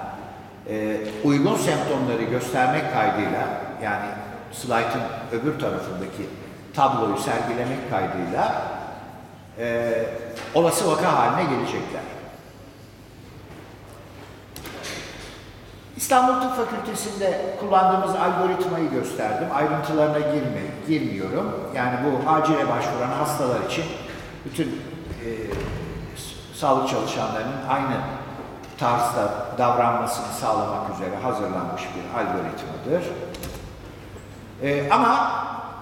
e, 0.69 0.97
uygun 1.23 1.55
semptomları 1.55 2.23
göstermek 2.23 2.93
kaydıyla 2.93 3.47
yani 3.83 4.05
slaytın 4.51 5.01
öbür 5.31 5.59
tarafındaki 5.59 6.29
tabloyu 6.73 7.17
sergilemek 7.17 7.89
kaydıyla 7.89 8.61
e, 9.59 9.93
olası 10.53 10.91
vaka 10.91 11.13
haline 11.13 11.43
gelecekler. 11.55 12.01
İstanbul 15.97 16.41
Tıp 16.41 16.55
Fakültesi'nde 16.55 17.41
kullandığımız 17.59 18.15
algoritmayı 18.15 18.89
gösterdim. 18.89 19.47
Ayrıntılarına 19.53 20.19
girme, 20.19 20.61
girmiyorum. 20.87 21.53
Yani 21.75 21.95
bu 22.05 22.29
acile 22.29 22.69
başvuran 22.69 23.11
hastalar 23.17 23.65
için 23.69 23.85
bütün 24.45 24.67
e, 24.67 25.29
sağlık 26.55 26.89
çalışanlarının 26.89 27.67
aynı 27.69 27.97
tarzda 28.77 29.31
davranmasını 29.57 30.33
sağlamak 30.41 30.95
üzere 30.95 31.15
hazırlanmış 31.15 31.81
bir 31.81 32.19
algoritmadır. 32.19 33.11
E, 34.61 34.91
ama 34.91 35.31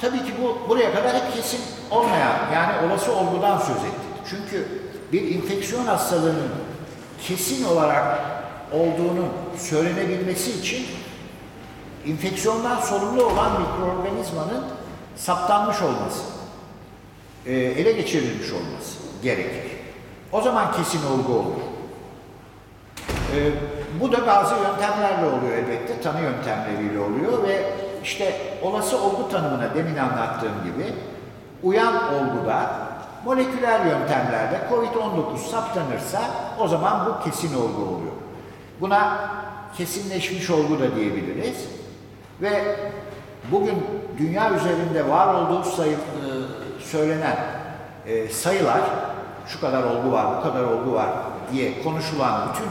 tabii 0.01 0.25
ki 0.25 0.33
bu 0.41 0.69
buraya 0.69 0.93
kadar 0.93 1.15
hep 1.15 1.33
kesin 1.33 1.61
olmayan 1.91 2.35
yani 2.53 2.87
olası 2.87 3.15
olgudan 3.15 3.57
söz 3.57 3.77
ettik. 3.77 4.13
Çünkü 4.29 4.67
bir 5.11 5.21
infeksiyon 5.21 5.85
hastalığının 5.85 6.51
kesin 7.27 7.65
olarak 7.65 8.19
olduğunu 8.71 9.25
söylenebilmesi 9.57 10.59
için 10.59 10.85
infeksiyondan 12.05 12.81
sorumlu 12.81 13.25
olan 13.25 13.51
mikroorganizmanın 13.61 14.63
saptanmış 15.15 15.81
olması, 15.81 16.23
e, 17.45 17.53
ele 17.53 17.91
geçirilmiş 17.91 18.51
olması 18.51 18.97
gerekir. 19.23 19.72
O 20.33 20.41
zaman 20.41 20.71
kesin 20.71 21.01
olgu 21.05 21.33
olur. 21.33 21.61
E, 23.35 23.51
bu 24.01 24.11
da 24.11 24.27
bazı 24.27 24.55
yöntemlerle 24.55 25.25
oluyor 25.25 25.57
elbette, 25.57 26.01
tanı 26.01 26.21
yöntemleriyle 26.21 26.99
oluyor 26.99 27.43
ve 27.43 27.73
işte 28.03 28.35
olası 28.61 29.01
olgu 29.01 29.29
tanımına 29.29 29.75
demin 29.75 29.97
anlattığım 29.97 30.63
gibi 30.63 30.93
uyan 31.63 31.95
olguda 32.13 32.71
moleküler 33.25 33.85
yöntemlerle 33.85 34.59
COVID-19 34.69 35.37
saptanırsa 35.37 36.21
o 36.59 36.67
zaman 36.67 37.05
bu 37.05 37.23
kesin 37.23 37.55
olgu 37.55 37.81
oluyor. 37.81 38.13
Buna 38.81 39.29
kesinleşmiş 39.77 40.49
olgu 40.49 40.79
da 40.79 40.95
diyebiliriz. 40.95 41.57
Ve 42.41 42.63
bugün 43.51 43.83
dünya 44.17 44.53
üzerinde 44.53 45.09
var 45.09 45.33
olduğu 45.33 45.63
sayı, 45.63 45.93
e, 45.93 45.99
söylenen 46.83 47.37
e, 48.07 48.29
sayılar, 48.29 48.81
şu 49.47 49.61
kadar 49.61 49.83
olgu 49.83 50.11
var, 50.11 50.25
bu 50.37 50.43
kadar 50.43 50.63
olgu 50.63 50.93
var 50.93 51.09
diye 51.51 51.83
konuşulan 51.83 52.41
bütün 52.49 52.69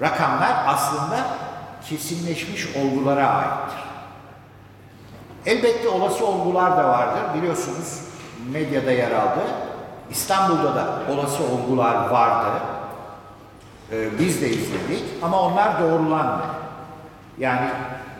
rakamlar 0.00 0.52
aslında 0.66 1.26
kesinleşmiş 1.88 2.76
olgulara 2.76 3.28
aittir. 3.28 3.78
Elbette 5.46 5.88
olası 5.88 6.26
olgular 6.26 6.76
da 6.76 6.88
vardır. 6.88 7.22
Biliyorsunuz 7.34 8.00
medyada 8.52 8.92
yer 8.92 9.10
aldı. 9.10 9.40
İstanbul'da 10.10 10.74
da 10.74 10.86
olası 11.12 11.42
olgular 11.44 12.10
vardı. 12.10 12.50
Ee, 13.92 14.18
biz 14.18 14.42
de 14.42 14.48
izledik 14.48 15.04
ama 15.22 15.42
onlar 15.42 15.80
doğrulanmadı. 15.80 16.42
Yani 17.38 17.68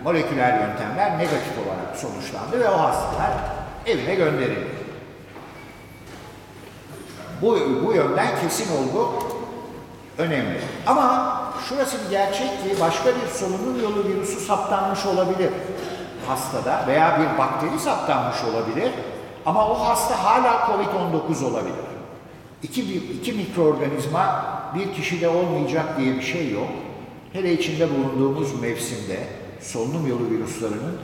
moleküler 0.05 0.61
yöntemler 0.61 1.19
negatif 1.19 1.53
olarak 1.59 1.97
sonuçlandı 1.97 2.61
ve 2.61 2.69
o 2.69 2.81
hastalar 2.81 3.31
evine 3.87 4.15
gönderildi. 4.15 4.88
Bu, 7.43 7.59
bu 7.87 7.93
yönden 7.93 8.29
kesin 8.43 8.77
olgu 8.77 9.13
önemli. 10.19 10.61
Ama 10.87 11.37
şurası 11.69 11.97
bir 12.05 12.11
gerçek 12.11 12.49
ki 12.49 12.81
başka 12.81 13.09
bir 13.09 13.27
solunum 13.35 13.83
yolu 13.83 14.05
virüsü 14.09 14.41
saptanmış 14.41 15.07
olabilir 15.07 15.51
hastada 16.29 16.85
veya 16.87 17.21
bir 17.21 17.39
bakteri 17.39 17.79
saptanmış 17.79 18.37
olabilir 18.45 18.93
ama 19.47 19.69
o 19.69 19.89
hasta 19.89 20.25
hala 20.25 20.51
COVID-19 20.51 21.45
olabilir. 21.45 21.75
İki, 22.63 22.83
iki 22.95 23.33
mikroorganizma 23.33 24.45
bir 24.75 24.93
kişide 24.95 25.29
olmayacak 25.29 25.99
diye 25.99 26.15
bir 26.15 26.23
şey 26.23 26.53
yok. 26.53 26.69
Hele 27.33 27.53
içinde 27.53 27.89
bulunduğumuz 27.91 28.61
mevsimde 28.61 29.19
solunum 29.61 30.07
yolu 30.07 30.31
virüslerinin 30.31 30.99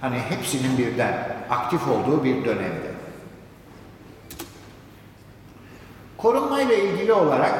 hani 0.00 0.18
hepsinin 0.18 0.78
birden 0.78 1.36
aktif 1.50 1.80
olduğu 1.88 2.24
bir 2.24 2.44
dönemde. 2.44 2.93
Korunma 6.24 6.60
ile 6.60 6.84
ilgili 6.84 7.12
olarak 7.12 7.54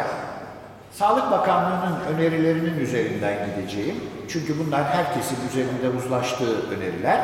Sağlık 0.92 1.31
Bakanlığı'nın 1.31 2.14
önerilerinin 2.14 2.81
üzerinden 2.81 3.35
gideceğim. 3.46 3.96
Çünkü 4.29 4.66
bunlar 4.66 4.85
herkesin 4.85 5.37
üzerinde 5.48 5.98
uzlaştığı 5.98 6.70
öneriler. 6.70 7.20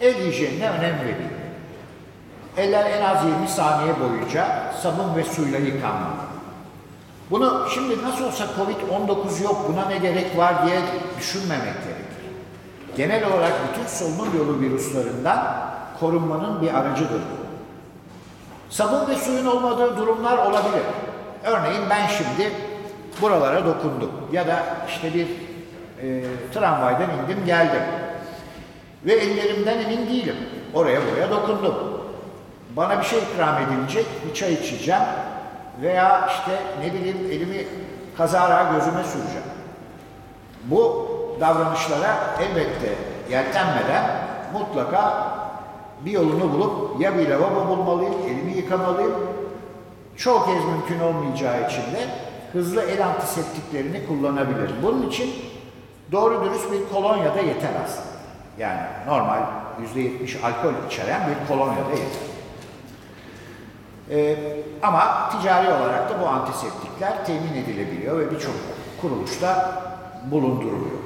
El 0.00 0.14
hijyenine 0.14 0.70
önem 0.70 0.98
verilmeli. 0.98 1.50
Eller 2.56 2.90
en 2.90 3.04
az 3.04 3.24
20 3.24 3.48
saniye 3.48 4.00
boyunca 4.00 4.72
sabun 4.82 5.16
ve 5.16 5.24
suyla 5.24 5.58
yıkanmalı. 5.58 6.20
Bunu 7.30 7.66
şimdi 7.74 8.02
nasıl 8.02 8.24
olsa 8.24 8.44
Covid-19 8.44 9.42
yok 9.42 9.68
buna 9.68 9.88
ne 9.88 9.98
gerek 9.98 10.38
var 10.38 10.66
diye 10.66 10.80
düşünmemek 11.18 11.74
gerekir. 11.74 12.24
Genel 12.96 13.32
olarak 13.32 13.52
bütün 13.68 13.86
solunum 13.86 14.38
yolu 14.38 14.60
virüslerinden 14.60 15.38
korunmanın 16.00 16.62
bir 16.62 16.74
aracıdır 16.74 17.20
bu. 17.20 17.49
Sabun 18.70 19.08
ve 19.08 19.16
suyun 19.16 19.46
olmadığı 19.46 19.96
durumlar 19.96 20.38
olabilir. 20.38 20.82
Örneğin 21.44 21.82
ben 21.90 22.06
şimdi 22.06 22.52
buralara 23.22 23.64
dokundum 23.64 24.10
ya 24.32 24.46
da 24.46 24.62
işte 24.88 25.14
bir 25.14 25.26
e, 26.02 26.24
tramvaydan 26.54 27.08
indim 27.10 27.46
geldim 27.46 27.82
ve 29.06 29.12
ellerimden 29.12 29.78
emin 29.78 30.06
değilim. 30.06 30.36
Oraya 30.74 31.00
buraya 31.06 31.30
dokundum. 31.30 32.00
Bana 32.76 32.98
bir 32.98 33.04
şey 33.04 33.18
ikram 33.18 33.56
edilecek, 33.58 34.06
bir 34.28 34.34
çay 34.34 34.52
içeceğim 34.52 35.02
veya 35.82 36.28
işte 36.28 36.62
ne 36.80 36.94
bileyim 36.94 37.18
elimi 37.30 37.66
kazara 38.16 38.72
gözüme 38.72 39.04
süreceğim. 39.04 39.46
Bu 40.64 41.10
davranışlara 41.40 42.16
elbette 42.40 42.94
yeltenmeden 43.30 44.04
mutlaka 44.52 45.30
bir 46.04 46.10
yolunu 46.10 46.52
bulup 46.52 47.00
ya 47.00 47.18
bir 47.18 47.28
lavabo 47.28 47.68
bulmalıyım, 47.68 48.14
elimi 48.26 48.56
yıkamalıyım. 48.56 49.14
Çoğu 50.16 50.46
kez 50.46 50.64
mümkün 50.64 51.00
olmayacağı 51.00 51.66
için 51.68 51.82
de 51.82 52.06
hızlı 52.52 52.82
el 52.82 53.06
antiseptiklerini 53.06 54.06
kullanabilirim. 54.06 54.76
Bunun 54.82 55.08
için 55.08 55.30
doğru 56.12 56.44
dürüst 56.44 56.72
bir 56.72 56.94
kolonya 56.94 57.34
da 57.34 57.40
yeter 57.40 57.70
aslında. 57.84 58.20
Yani 58.58 58.80
normal 59.06 59.42
%70 59.96 60.42
alkol 60.42 60.72
içeren 60.86 61.20
bir 61.28 61.48
kolonya 61.48 61.84
da 61.86 61.90
yeter. 61.90 62.30
Ee, 64.10 64.36
ama 64.82 65.30
ticari 65.30 65.68
olarak 65.68 66.10
da 66.10 66.20
bu 66.22 66.26
antiseptikler 66.26 67.26
temin 67.26 67.54
edilebiliyor 67.64 68.18
ve 68.18 68.30
birçok 68.30 68.54
kuruluşta 69.00 69.82
bulunduruluyor. 70.30 71.00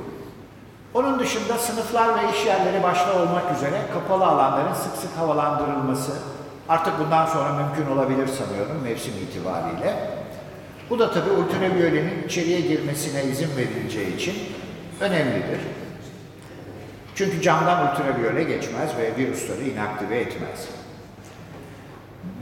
Onun 0.95 1.19
dışında 1.19 1.59
sınıflar 1.59 2.09
ve 2.09 2.31
iş 2.37 2.47
yerleri 2.47 2.83
başta 2.83 3.23
olmak 3.23 3.57
üzere 3.57 3.81
kapalı 3.95 4.27
alanların 4.27 4.75
sık 4.75 4.97
sık 4.97 5.17
havalandırılması 5.19 6.13
artık 6.69 6.99
bundan 6.99 7.27
sonra 7.27 7.53
mümkün 7.53 7.97
olabilir 7.97 8.27
sanıyorum 8.27 8.83
mevsim 8.83 9.15
itibariyle. 9.23 9.95
Bu 10.91 10.99
da 10.99 11.13
tabii 11.13 11.31
ultraviyolenin 11.31 12.23
içeriye 12.27 12.61
girmesine 12.61 13.25
izin 13.25 13.57
verileceği 13.57 14.17
için 14.17 14.35
önemlidir. 15.01 15.61
Çünkü 17.15 17.43
camdan 17.43 17.91
ultraviyole 17.91 18.43
geçmez 18.43 18.91
ve 18.99 19.17
virüsleri 19.17 19.71
inaktive 19.71 20.19
etmez. 20.19 20.69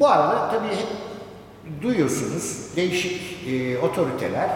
Bu 0.00 0.08
arada 0.08 0.50
tabii 0.50 0.76
hep 0.76 0.88
duyuyorsunuz 1.82 2.76
değişik 2.76 3.48
e, 3.48 3.78
otoriteler 3.78 4.50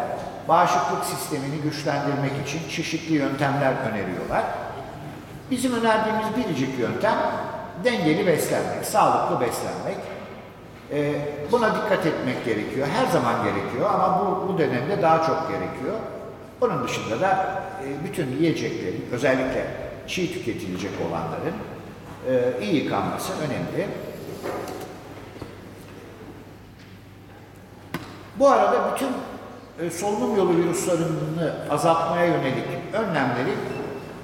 bağışıklık 0.49 1.05
sistemini 1.05 1.57
güçlendirmek 1.63 2.33
için 2.47 2.61
çeşitli 2.71 3.15
yöntemler 3.15 3.73
öneriyorlar. 3.91 4.45
Bizim 5.51 5.73
önerdiğimiz 5.75 6.27
biricik 6.37 6.79
yöntem 6.79 7.17
dengeli 7.85 8.27
beslenmek, 8.27 8.85
sağlıklı 8.85 9.41
beslenmek. 9.41 9.97
E, 10.93 11.15
buna 11.53 11.75
dikkat 11.75 12.07
etmek 12.07 12.45
gerekiyor. 12.45 12.87
Her 12.97 13.07
zaman 13.07 13.35
gerekiyor 13.45 13.91
ama 13.95 14.21
bu, 14.21 14.49
bu 14.49 14.59
dönemde 14.59 15.03
daha 15.03 15.19
çok 15.27 15.49
gerekiyor. 15.49 15.97
Onun 16.61 16.85
dışında 16.85 17.21
da 17.21 17.63
e, 17.85 18.05
bütün 18.05 18.37
yiyeceklerin, 18.41 19.09
özellikle 19.13 19.67
çiğ 20.07 20.33
tüketilecek 20.33 20.91
olanların 21.09 21.55
e, 22.29 22.65
iyi 22.65 22.85
yıkanması 22.85 23.33
önemli. 23.33 23.89
Bu 28.39 28.49
arada 28.49 28.95
bütün 28.95 29.09
e, 29.81 29.91
solunum 29.91 30.37
yolu 30.37 30.57
virüslerini 30.57 31.51
azaltmaya 31.71 32.25
yönelik 32.25 32.65
önlemleri 32.93 33.55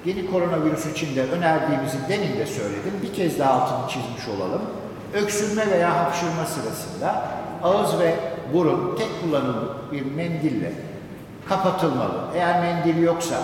yeni 0.05 0.31
koronavirüs 0.31 0.85
için 0.85 1.15
de 1.15 1.23
önerdiğimizi 1.23 1.97
demin 2.09 2.39
de 2.39 2.45
söyledim. 2.45 2.93
Bir 3.03 3.13
kez 3.13 3.39
daha 3.39 3.53
altını 3.53 3.89
çizmiş 3.89 4.27
olalım. 4.37 4.61
Öksürme 5.13 5.71
veya 5.71 6.03
hapşırma 6.03 6.45
sırasında 6.45 7.25
ağız 7.63 7.99
ve 7.99 8.15
burun 8.53 8.95
tek 8.97 9.09
kullanımlık 9.21 9.91
bir 9.91 10.05
mendille 10.05 10.73
kapatılmalı. 11.49 12.21
Eğer 12.35 12.61
mendil 12.61 13.03
yoksa 13.03 13.35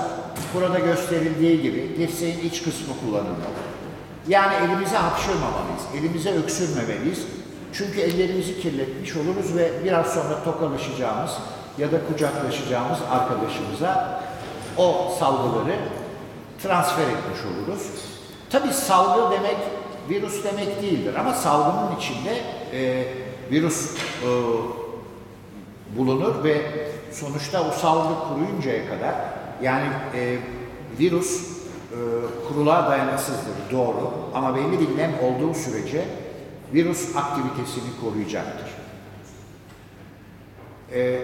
burada 0.53 0.79
gösterildiği 0.79 1.61
gibi 1.61 1.95
dirseğin 1.97 2.39
iç 2.39 2.63
kısmı 2.63 2.93
kullanılmalı. 3.05 3.59
Yani 4.27 4.53
elimize 4.55 4.97
hapşırmamalıyız, 4.97 5.83
elimize 5.99 6.33
öksürmemeliyiz. 6.33 7.25
Çünkü 7.73 7.99
ellerimizi 7.99 8.61
kirletmiş 8.61 9.15
oluruz 9.15 9.57
ve 9.57 9.71
biraz 9.83 10.13
sonra 10.13 10.43
tokalaşacağımız 10.43 11.31
ya 11.77 11.91
da 11.91 11.97
kucaklaşacağımız 12.07 12.99
arkadaşımıza 13.11 14.21
o 14.77 15.15
salgıları 15.19 15.75
transfer 16.63 17.03
etmiş 17.03 17.39
oluruz. 17.45 17.81
Tabi 18.49 18.73
salgı 18.73 19.35
demek 19.35 19.57
virüs 20.09 20.43
demek 20.43 20.81
değildir 20.81 21.15
ama 21.15 21.33
salgının 21.33 21.95
içinde 21.97 22.41
e, 22.73 23.07
virüs 23.51 23.95
e, 23.95 24.29
bulunur 25.97 26.43
ve 26.43 26.61
sonuçta 27.11 27.69
o 27.69 27.71
salgı 27.71 28.13
kuruyuncaya 28.27 28.89
kadar 28.89 29.15
yani 29.61 29.87
e, 30.15 30.37
virüs 30.99 31.59
e, 31.91 31.97
kuruluğa 32.47 32.89
dayanıksızdır 32.89 33.71
doğru 33.71 34.11
ama 34.33 34.55
belli 34.55 34.79
bir 34.79 34.97
nem 34.97 35.11
olduğu 35.23 35.53
sürece 35.53 36.05
virüs 36.73 37.15
aktivitesini 37.15 37.89
koruyacaktır. 38.01 38.69
E, 40.93 41.21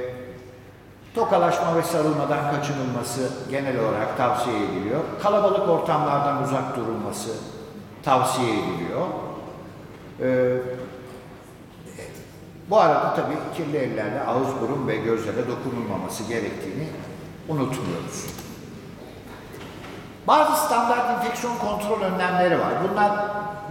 tokalaşma 1.15 1.75
ve 1.75 1.83
sarılmadan 1.83 2.55
kaçınılması 2.55 3.29
genel 3.49 3.79
olarak 3.79 4.17
tavsiye 4.17 4.57
ediliyor. 4.57 4.99
Kalabalık 5.23 5.69
ortamlardan 5.69 6.43
uzak 6.43 6.77
durulması 6.77 7.29
tavsiye 8.03 8.49
ediliyor. 8.49 9.07
E, 10.21 10.57
bu 12.69 12.79
arada 12.79 13.15
tabii 13.15 13.37
kirli 13.57 13.77
ellerle 13.77 14.21
ağız, 14.21 14.47
burun 14.61 14.87
ve 14.87 14.95
gözlere 14.95 15.47
dokunulmaması 15.47 16.23
gerektiğini 16.23 16.87
unutmuyoruz. 17.49 18.25
Bazı 20.27 20.65
standart 20.65 21.17
infeksiyon 21.17 21.57
kontrol 21.57 22.01
önlemleri 22.01 22.59
var. 22.59 22.73
Bunlar 22.89 23.11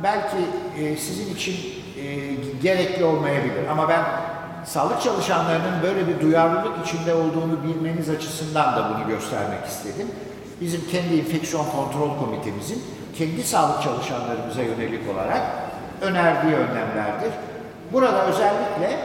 belki 0.02 0.36
e, 0.78 0.96
sizin 0.96 1.34
için 1.34 1.56
e, 1.98 2.34
gerekli 2.62 3.04
olmayabilir 3.04 3.68
ama 3.70 3.88
ben 3.88 4.04
sağlık 4.64 5.02
çalışanlarının 5.02 5.82
böyle 5.82 6.08
bir 6.08 6.20
duyarlılık 6.20 6.86
içinde 6.86 7.14
olduğunu 7.14 7.62
bilmeniz 7.62 8.10
açısından 8.10 8.76
da 8.76 8.90
bunu 8.94 9.08
göstermek 9.08 9.66
istedim. 9.66 10.10
Bizim 10.60 10.88
kendi 10.90 11.14
infeksiyon 11.14 11.64
kontrol 11.64 12.18
komitemizin 12.18 12.82
kendi 13.18 13.44
sağlık 13.44 13.82
çalışanlarımıza 13.82 14.62
yönelik 14.62 15.14
olarak 15.14 15.42
önerdiği 16.00 16.54
önlemlerdir. 16.54 17.32
Burada 17.92 18.26
özellikle 18.26 18.98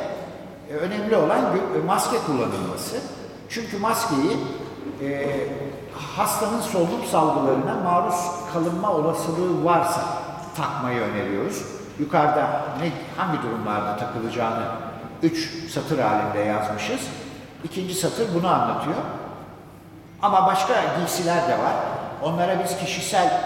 e, 0.69 0.73
önemli 0.73 1.15
olan 1.15 1.39
gö- 1.39 1.85
maske 1.85 2.17
kullanılması. 2.17 2.95
Çünkü 3.49 3.77
maskeyi 3.77 4.37
e, 5.03 5.27
hastanın 6.15 6.61
solunum 6.61 7.05
salgılarına 7.11 7.75
maruz 7.83 8.15
kalınma 8.53 8.91
olasılığı 8.91 9.65
varsa 9.65 10.01
takmayı 10.57 11.01
öneriyoruz. 11.01 11.63
Yukarıda 11.99 12.65
ne, 12.81 12.91
hangi 13.17 13.41
durumlarda 13.41 13.97
takılacağını 13.97 14.63
üç 15.23 15.69
satır 15.69 15.99
halinde 15.99 16.39
yazmışız. 16.39 17.01
İkinci 17.63 17.93
satır 17.93 18.27
bunu 18.35 18.47
anlatıyor. 18.47 18.97
Ama 20.21 20.47
başka 20.47 20.73
giysiler 20.99 21.47
de 21.47 21.59
var. 21.59 21.73
Onlara 22.23 22.63
biz 22.63 22.77
kişisel 22.77 23.41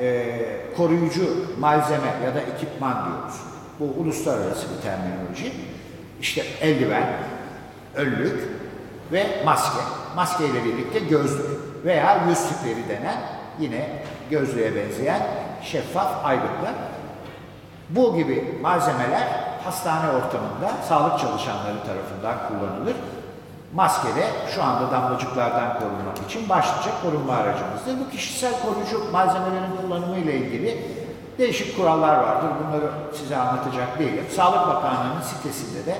e, 0.00 0.36
koruyucu 0.76 1.46
malzeme 1.58 2.08
ya 2.24 2.34
da 2.34 2.40
ekipman 2.40 3.04
diyoruz. 3.04 3.34
Bu 3.80 3.84
uluslararası 4.00 4.66
bir 4.76 4.82
terminoloji. 4.82 5.52
İşte 6.20 6.44
eldiven, 6.60 7.12
önlük 7.94 8.48
ve 9.12 9.26
maske. 9.44 9.82
Maske 10.16 10.44
ile 10.46 10.64
birlikte 10.64 10.98
gözlük 10.98 11.46
veya 11.84 12.24
yüz 12.28 12.38
tüpleri 12.48 12.88
denen 12.88 13.16
yine 13.60 13.88
gözlüğe 14.30 14.76
benzeyen 14.76 15.22
şeffaf 15.62 16.24
aygıtlar. 16.24 16.72
Bu 17.90 18.16
gibi 18.16 18.58
malzemeler 18.62 19.51
hastane 19.64 20.06
ortamında 20.08 20.72
sağlık 20.88 21.18
çalışanları 21.18 21.76
tarafından 21.86 22.48
kullanılır. 22.48 22.96
Maske 23.74 24.08
de 24.08 24.26
şu 24.54 24.62
anda 24.62 24.92
damlacıklardan 24.92 25.78
korunmak 25.78 26.18
için 26.28 26.48
başlıca 26.48 26.90
korunma 27.02 27.32
aracımızdır. 27.32 28.06
Bu 28.06 28.10
kişisel 28.10 28.52
koruyucu 28.62 29.12
malzemelerin 29.12 29.76
kullanımı 29.82 30.16
ile 30.16 30.34
ilgili 30.34 31.02
değişik 31.38 31.76
kurallar 31.76 32.16
vardır. 32.16 32.48
Bunları 32.60 32.90
size 33.18 33.36
anlatacak 33.36 33.98
değilim. 33.98 34.24
Sağlık 34.36 34.68
Bakanlığı'nın 34.68 35.22
sitesinde 35.22 35.86
de 35.86 35.98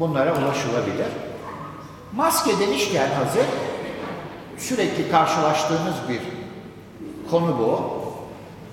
bunlara 0.00 0.32
ulaşılabilir. 0.32 1.08
Maske 2.12 2.58
demişken 2.58 3.08
hazır 3.10 3.46
sürekli 4.58 5.10
karşılaştığımız 5.10 5.94
bir 6.08 6.20
konu 7.30 7.58
bu. 7.58 8.00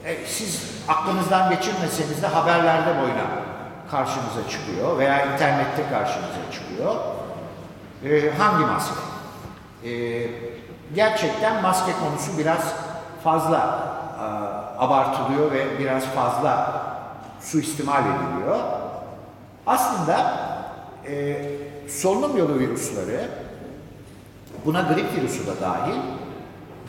E, 0.06 0.26
siz 0.26 0.64
aklınızdan 0.88 1.50
geçirmeseniz 1.50 2.22
de 2.22 2.28
haberlerde 2.28 3.02
boyuna 3.02 3.26
karşınıza 3.92 4.50
çıkıyor 4.50 4.98
veya 4.98 5.34
internette 5.34 5.90
karşınıza 5.90 6.52
çıkıyor. 6.52 6.96
Ee, 8.04 8.32
hangi 8.38 8.66
maske? 8.66 8.96
Ee, 9.84 10.30
gerçekten 10.96 11.62
maske 11.62 11.92
konusu 11.92 12.38
biraz 12.38 12.74
fazla 13.24 13.88
e, 14.20 14.24
abartılıyor 14.80 15.52
ve 15.52 15.80
biraz 15.80 16.04
fazla 16.06 16.82
suistimal 17.42 18.04
ediliyor. 18.04 18.60
Aslında 19.68 20.38
e, 21.08 21.46
solunum 21.90 22.38
yolu 22.38 22.60
virüsleri, 22.60 23.28
buna 24.66 24.82
grip 24.82 25.18
virüsü 25.18 25.48
de 25.48 25.62
dahil, 25.62 25.96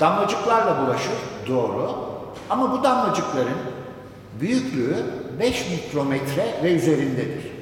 damlacıklarla 0.01 0.86
bulaşır, 0.86 1.12
doğru. 1.49 2.09
Ama 2.51 2.72
bu 2.72 2.82
damlacıkların 2.82 3.59
büyüklüğü 4.40 5.05
5 5.41 5.70
mikrometre 5.70 6.55
ve 6.62 6.72
üzerindedir. 6.72 7.53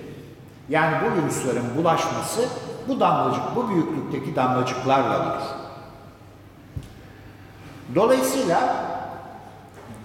Yani 0.69 0.97
bu 1.03 1.23
virüslerin 1.23 1.77
bulaşması 1.77 2.49
bu 2.89 3.01
damlacık, 3.01 3.43
bu 3.57 3.69
büyüklükteki 3.69 4.37
damlacıklarla 4.37 5.17
olur. 5.17 5.43
Dolayısıyla 7.95 8.75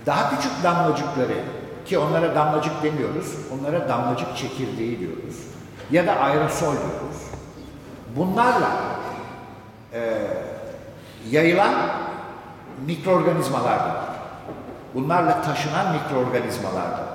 daha 0.05 0.29
küçük 0.29 0.63
damlacıkları 0.63 1.37
ki 1.85 1.97
onlara 1.97 2.35
damlacık 2.35 2.83
demiyoruz, 2.83 3.35
onlara 3.53 3.89
damlacık 3.89 4.37
çekirdeği 4.37 4.99
diyoruz 4.99 5.35
ya 5.91 6.07
da 6.07 6.15
aerosol 6.15 6.73
diyoruz. 6.73 7.21
Bunlarla 8.15 8.71
e, 9.93 10.27
yayılan 11.29 11.73
mikroorganizmalar 12.85 13.79
da 13.79 13.87
var. 13.87 14.05
Bunlarla 14.93 15.41
taşınan 15.41 15.93
mikroorganizmalar 15.93 16.91
da 16.91 17.01
var. 17.01 17.10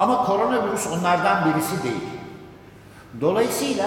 Ama 0.00 0.24
koronavirüs 0.24 0.86
onlardan 0.86 1.44
birisi 1.44 1.82
değil. 1.82 2.08
Dolayısıyla 3.20 3.86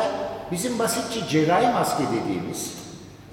bizim 0.51 0.79
basitçe 0.79 1.27
cerrahi 1.27 1.73
maske 1.73 2.03
dediğimiz 2.13 2.73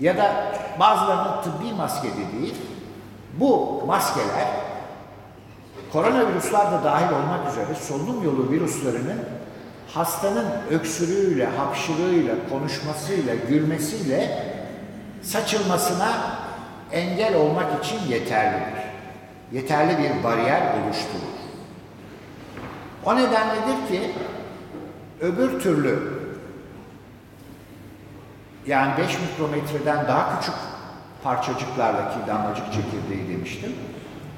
ya 0.01 0.17
da 0.17 0.33
bazılarının 0.81 1.43
tıbbi 1.43 1.73
maske 1.73 2.09
dediği 2.09 2.55
bu 3.41 3.83
maskeler 3.87 4.49
koronavirüsler 5.93 6.73
de 6.73 6.85
dahil 6.85 7.13
olmak 7.13 7.53
üzere 7.53 7.75
solunum 7.89 8.25
yolu 8.25 8.51
virüslerinin 8.51 9.21
hastanın 9.95 10.47
öksürüğüyle, 10.71 11.47
hapşırığıyla, 11.47 12.35
konuşmasıyla, 12.51 13.35
gülmesiyle 13.35 14.43
saçılmasına 15.23 16.09
engel 16.93 17.35
olmak 17.35 17.85
için 17.85 17.99
yeterlidir. 18.09 18.87
Yeterli 19.53 19.99
bir 19.99 20.25
bariyer 20.25 20.61
oluşturur. 20.61 21.36
O 23.07 23.17
nedenledir 23.17 23.89
ki 23.89 24.13
öbür 25.21 25.61
türlü 25.61 26.13
yani 28.67 28.93
5 28.99 29.19
mikrometreden 29.21 30.09
daha 30.09 30.41
küçük 30.41 30.55
parçacıklarla 31.25 32.11
ki 32.11 32.17
damlacık 32.27 32.65
çekirdeği 32.73 33.29
demiştim. 33.29 33.73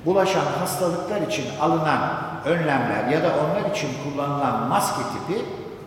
Bulaşan 0.07 0.45
hastalıklar 0.61 1.23
için 1.23 1.45
alınan 1.61 2.01
önlemler 2.45 3.09
ya 3.09 3.23
da 3.23 3.29
onlar 3.29 3.71
için 3.71 3.89
kullanılan 4.05 4.69
maske 4.69 5.03
tipi 5.03 5.45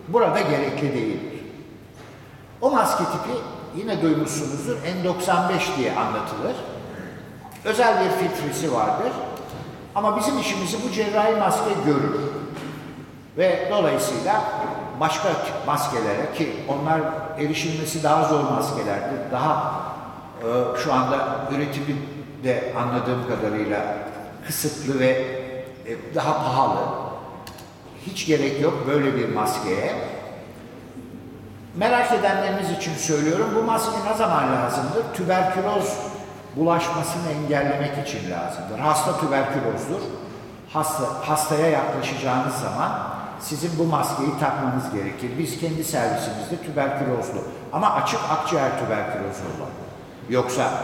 burada 0.07 0.41
gerekli 0.41 0.93
değildir. 0.93 1.39
O 2.61 2.71
maske 2.71 3.03
tipi 3.03 3.37
yine 3.75 4.01
duymuşsunuzdur 4.01 4.77
N95 4.77 5.77
diye 5.77 5.95
anlatılır. 5.95 6.55
Özel 7.65 8.05
bir 8.05 8.09
filtresi 8.09 8.73
vardır. 8.73 9.11
Ama 9.95 10.17
bizim 10.17 10.39
işimizi 10.39 10.77
bu 10.87 10.91
cerrahi 10.91 11.35
maske 11.35 11.69
görür. 11.85 12.41
Ve 13.37 13.67
dolayısıyla 13.71 14.41
başka 14.99 15.29
maskelere 15.67 16.33
ki 16.37 16.55
onlar 16.69 17.01
erişilmesi 17.37 18.03
daha 18.03 18.23
zor 18.23 18.43
maskelerdir. 18.43 19.31
Daha 19.31 19.81
e, 20.41 20.77
şu 20.83 20.93
anda 20.93 21.27
üretimi 21.51 21.95
de 22.43 22.73
anladığım 22.77 23.27
kadarıyla 23.27 23.81
kısıtlı 24.47 24.99
ve 24.99 25.09
e, 25.85 26.15
daha 26.15 26.33
pahalı. 26.33 26.79
Hiç 28.07 28.27
gerek 28.27 28.61
yok 28.61 28.73
böyle 28.87 29.15
bir 29.15 29.35
maskeye. 29.35 29.95
Merak 31.75 32.11
edenleriniz 32.11 32.71
için 32.71 32.95
söylüyorum. 32.95 33.49
Bu 33.55 33.63
maske 33.63 34.11
ne 34.11 34.17
zaman 34.17 34.55
lazımdır? 34.55 35.13
Tüberküloz 35.13 35.97
bulaşmasını 36.55 37.31
engellemek 37.31 38.07
için 38.07 38.31
lazımdır. 38.31 38.79
Hasta 38.79 39.19
tüberkülozdur. 39.19 40.01
Hasta, 40.73 41.03
hastaya 41.29 41.67
yaklaşacağınız 41.67 42.55
zaman 42.55 43.20
sizin 43.41 43.79
bu 43.79 43.83
maskeyi 43.83 44.39
takmanız 44.39 44.93
gerekir. 44.93 45.31
Biz 45.39 45.59
kendi 45.59 45.83
servisimizde 45.83 46.57
tüberkülozlu 46.65 47.43
ama 47.73 47.93
açık 47.93 48.19
akciğer 48.29 48.79
tüberkülozu 48.79 49.43
olan. 49.57 49.71
Yoksa 50.29 50.83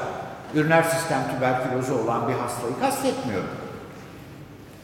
üriner 0.53 0.83
sistem 0.83 1.21
tüberkülozu 1.35 1.95
olan 1.95 2.27
bir 2.27 2.33
hastayı 2.33 2.79
kastetmiyorum. 2.79 3.49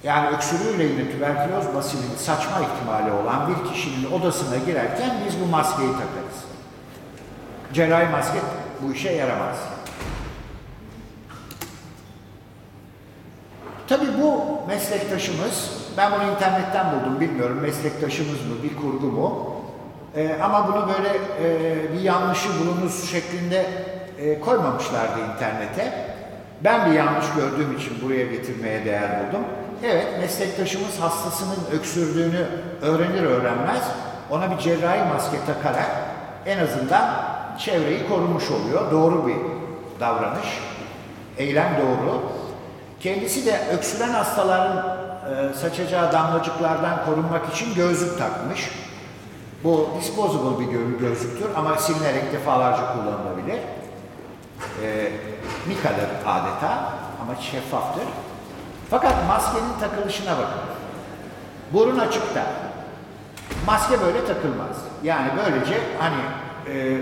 Yani 0.03 0.36
öksürüğüyle 0.36 0.86
ilgili 0.86 1.11
tüberküloz 1.11 1.76
basilini 1.76 2.17
saçma 2.17 2.59
ihtimali 2.59 3.11
olan 3.11 3.49
bir 3.49 3.74
kişinin 3.74 4.11
odasına 4.11 4.57
girerken 4.57 5.11
biz 5.28 5.41
bu 5.41 5.45
maskeyi 5.45 5.91
takarız. 5.91 6.43
Cerrahi 7.74 8.11
maske 8.11 8.39
bu 8.82 8.93
işe 8.93 9.11
yaramaz. 9.11 9.55
Tabii 13.88 14.21
bu 14.21 14.43
meslektaşımız, 14.67 15.82
ben 15.97 16.11
bunu 16.11 16.31
internetten 16.31 16.85
buldum 16.91 17.19
bilmiyorum 17.19 17.59
meslektaşımız 17.61 18.41
mı, 18.41 18.55
bir 18.63 18.75
kurgu 18.75 19.05
mu? 19.07 19.53
Ee, 20.15 20.37
ama 20.43 20.67
bunu 20.67 20.87
böyle 20.87 21.09
e, 21.43 21.93
bir 21.93 21.99
yanlışı 21.99 22.49
bulunuz 22.59 23.11
şeklinde 23.11 23.65
e, 24.19 24.39
koymamışlardı 24.39 25.19
internete. 25.33 25.93
Ben 26.63 26.91
bir 26.91 26.95
yanlış 26.95 27.25
gördüğüm 27.35 27.77
için 27.77 28.01
buraya 28.01 28.25
getirmeye 28.25 28.85
değer 28.85 29.09
buldum. 29.19 29.43
Evet, 29.83 30.07
meslektaşımız 30.19 30.99
hastasının 30.99 31.59
öksürdüğünü 31.73 32.47
öğrenir 32.81 33.23
öğrenmez 33.23 33.81
ona 34.29 34.51
bir 34.51 34.57
cerrahi 34.57 35.13
maske 35.13 35.37
takarak 35.45 35.89
en 36.45 36.59
azından 36.59 37.23
çevreyi 37.59 38.07
korumuş 38.09 38.51
oluyor. 38.51 38.91
Doğru 38.91 39.27
bir 39.27 39.35
davranış. 39.99 40.47
Eylem 41.37 41.77
doğru. 41.77 42.21
Kendisi 42.99 43.45
de 43.45 43.59
öksüren 43.77 44.09
hastaların 44.09 44.77
e, 44.77 44.92
saçacağı 45.53 46.11
damlacıklardan 46.13 47.05
korunmak 47.05 47.53
için 47.53 47.75
gözlük 47.75 48.17
takmış. 48.17 48.69
Bu 49.63 49.89
disposable 49.99 50.59
bir 50.59 50.71
gö 50.71 50.99
gözlüktür 50.99 51.47
ama 51.55 51.77
silinerek 51.77 52.33
defalarca 52.33 52.93
kullanılabilir. 52.93 53.59
E, 54.83 55.11
mikadır 55.67 56.09
adeta 56.25 56.93
ama 57.21 57.41
şeffaftır. 57.41 58.03
Fakat 58.89 59.27
maskenin 59.27 59.79
takılışına 59.79 60.31
bakın. 60.31 60.61
Burun 61.73 61.99
açıkta. 61.99 62.43
Maske 63.67 64.01
böyle 64.01 64.25
takılmaz. 64.25 64.77
Yani 65.03 65.29
böylece 65.37 65.81
hani 65.99 66.21
e, 66.67 66.97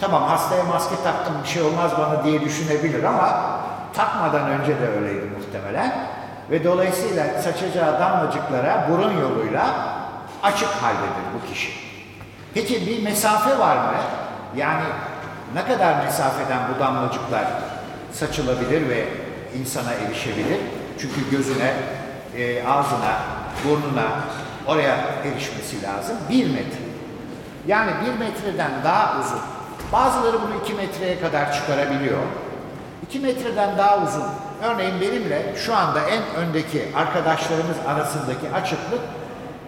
tamam 0.00 0.22
hastaya 0.22 0.64
maske 0.64 0.94
taktım 1.04 1.34
bir 1.44 1.48
şey 1.48 1.62
olmaz 1.62 1.92
bana 1.98 2.24
diye 2.24 2.40
düşünebilir 2.40 3.04
ama 3.04 3.60
takmadan 3.94 4.50
önce 4.50 4.80
de 4.80 4.88
öyleydi 4.88 5.26
muhtemelen. 5.38 6.13
Ve 6.50 6.64
dolayısıyla 6.64 7.42
saçacağı 7.42 8.00
damlacıklara 8.00 8.88
burun 8.90 9.20
yoluyla 9.20 9.74
açık 10.42 10.68
haldedir 10.68 11.24
bu 11.34 11.52
kişi. 11.52 11.70
Peki 12.54 12.86
bir 12.86 13.02
mesafe 13.02 13.58
var 13.58 13.76
mı? 13.76 13.94
Yani 14.56 14.84
ne 15.54 15.64
kadar 15.64 16.04
mesafeden 16.04 16.58
bu 16.74 16.80
damlacıklar 16.80 17.44
saçılabilir 18.12 18.88
ve 18.88 19.04
insana 19.60 19.92
erişebilir? 19.92 20.60
Çünkü 20.98 21.30
gözüne, 21.30 21.72
e, 22.36 22.66
ağzına, 22.68 23.18
burnuna 23.64 24.06
oraya 24.66 24.96
erişmesi 25.24 25.82
lazım. 25.82 26.16
Bir 26.30 26.46
metre. 26.46 26.84
Yani 27.66 27.90
bir 28.06 28.18
metreden 28.18 28.70
daha 28.84 29.20
uzun. 29.20 29.40
Bazıları 29.92 30.42
bunu 30.42 30.60
iki 30.62 30.74
metreye 30.74 31.20
kadar 31.20 31.52
çıkarabiliyor. 31.52 32.18
İki 33.02 33.20
metreden 33.20 33.78
daha 33.78 33.98
uzun. 33.98 34.24
Örneğin 34.64 35.00
benimle 35.00 35.56
şu 35.56 35.76
anda 35.76 36.00
en 36.00 36.22
öndeki 36.36 36.88
arkadaşlarımız 36.96 37.76
arasındaki 37.88 38.50
açıklık 38.54 39.00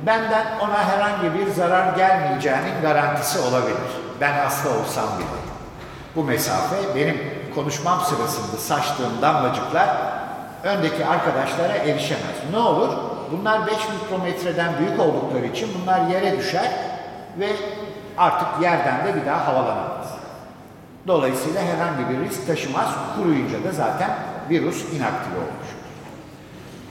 benden 0.07 0.47
ona 0.61 0.85
herhangi 0.85 1.39
bir 1.39 1.51
zarar 1.51 1.97
gelmeyeceğinin 1.97 2.83
garantisi 2.83 3.39
olabilir. 3.39 3.77
Ben 4.21 4.33
hasta 4.33 4.69
olsam 4.69 5.05
bile. 5.19 5.27
Bu 6.17 6.25
mesafe 6.25 6.77
benim 6.95 7.21
konuşmam 7.55 8.01
sırasında 8.01 8.57
saçtığım 8.57 9.23
damlacıklar 9.23 9.89
öndeki 10.65 11.07
arkadaşlara 11.07 11.73
erişemez. 11.73 12.37
Ne 12.53 12.59
olur? 12.59 12.89
Bunlar 13.33 13.67
5 13.67 13.75
mikrometreden 13.75 14.79
büyük 14.79 15.01
oldukları 15.01 15.47
için 15.47 15.69
bunlar 15.81 16.01
yere 16.01 16.39
düşer 16.39 16.71
ve 17.39 17.49
artık 18.19 18.49
yerden 18.63 19.07
de 19.07 19.21
bir 19.21 19.27
daha 19.27 19.47
havalanamaz. 19.47 20.07
Dolayısıyla 21.07 21.63
herhangi 21.63 22.09
bir 22.11 22.29
risk 22.29 22.47
taşımaz. 22.47 22.89
Kuruyunca 23.17 23.65
da 23.65 23.73
zaten 23.73 24.11
virüs 24.51 24.85
inaktive 24.93 25.37
olmuş. 25.37 25.69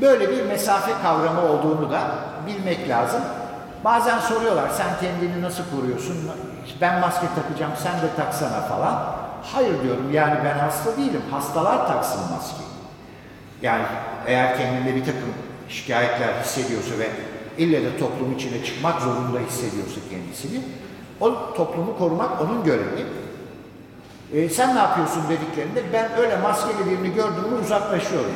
Böyle 0.01 0.29
bir 0.29 0.45
mesafe 0.45 0.91
kavramı 1.03 1.41
olduğunu 1.41 1.91
da 1.91 2.01
bilmek 2.47 2.89
lazım. 2.89 3.21
Bazen 3.83 4.19
soruyorlar 4.19 4.69
sen 4.69 4.87
kendini 5.01 5.41
nasıl 5.41 5.63
koruyorsun? 5.75 6.17
Ben 6.81 6.99
maske 6.99 7.27
takacağım 7.35 7.71
sen 7.83 7.93
de 7.93 8.15
taksana 8.15 8.61
falan. 8.61 9.15
Hayır 9.53 9.83
diyorum 9.83 10.13
yani 10.13 10.35
ben 10.45 10.59
hasta 10.59 10.97
değilim. 10.97 11.21
Hastalar 11.31 11.87
taksın 11.87 12.19
maskeyi. 12.35 12.69
Yani 13.61 13.83
eğer 14.27 14.57
kendinde 14.57 14.95
bir 14.95 15.05
takım 15.05 15.33
şikayetler 15.69 16.33
hissediyorsa 16.43 16.99
ve 16.99 17.09
ille 17.57 17.83
de 17.83 17.97
toplum 17.97 18.33
içine 18.35 18.65
çıkmak 18.65 19.01
zorunda 19.01 19.39
hissediyorsa 19.39 20.01
kendisini, 20.09 20.61
o 21.19 21.53
toplumu 21.53 21.97
korumak 21.97 22.41
onun 22.41 22.63
görevi. 22.63 23.05
E, 24.33 24.49
sen 24.49 24.75
ne 24.75 24.79
yapıyorsun 24.79 25.23
dediklerinde 25.29 25.83
ben 25.93 26.17
öyle 26.17 26.37
maskeli 26.37 26.89
birini 26.89 27.13
gördüğümü 27.13 27.55
uzaklaşıyorum. 27.63 28.31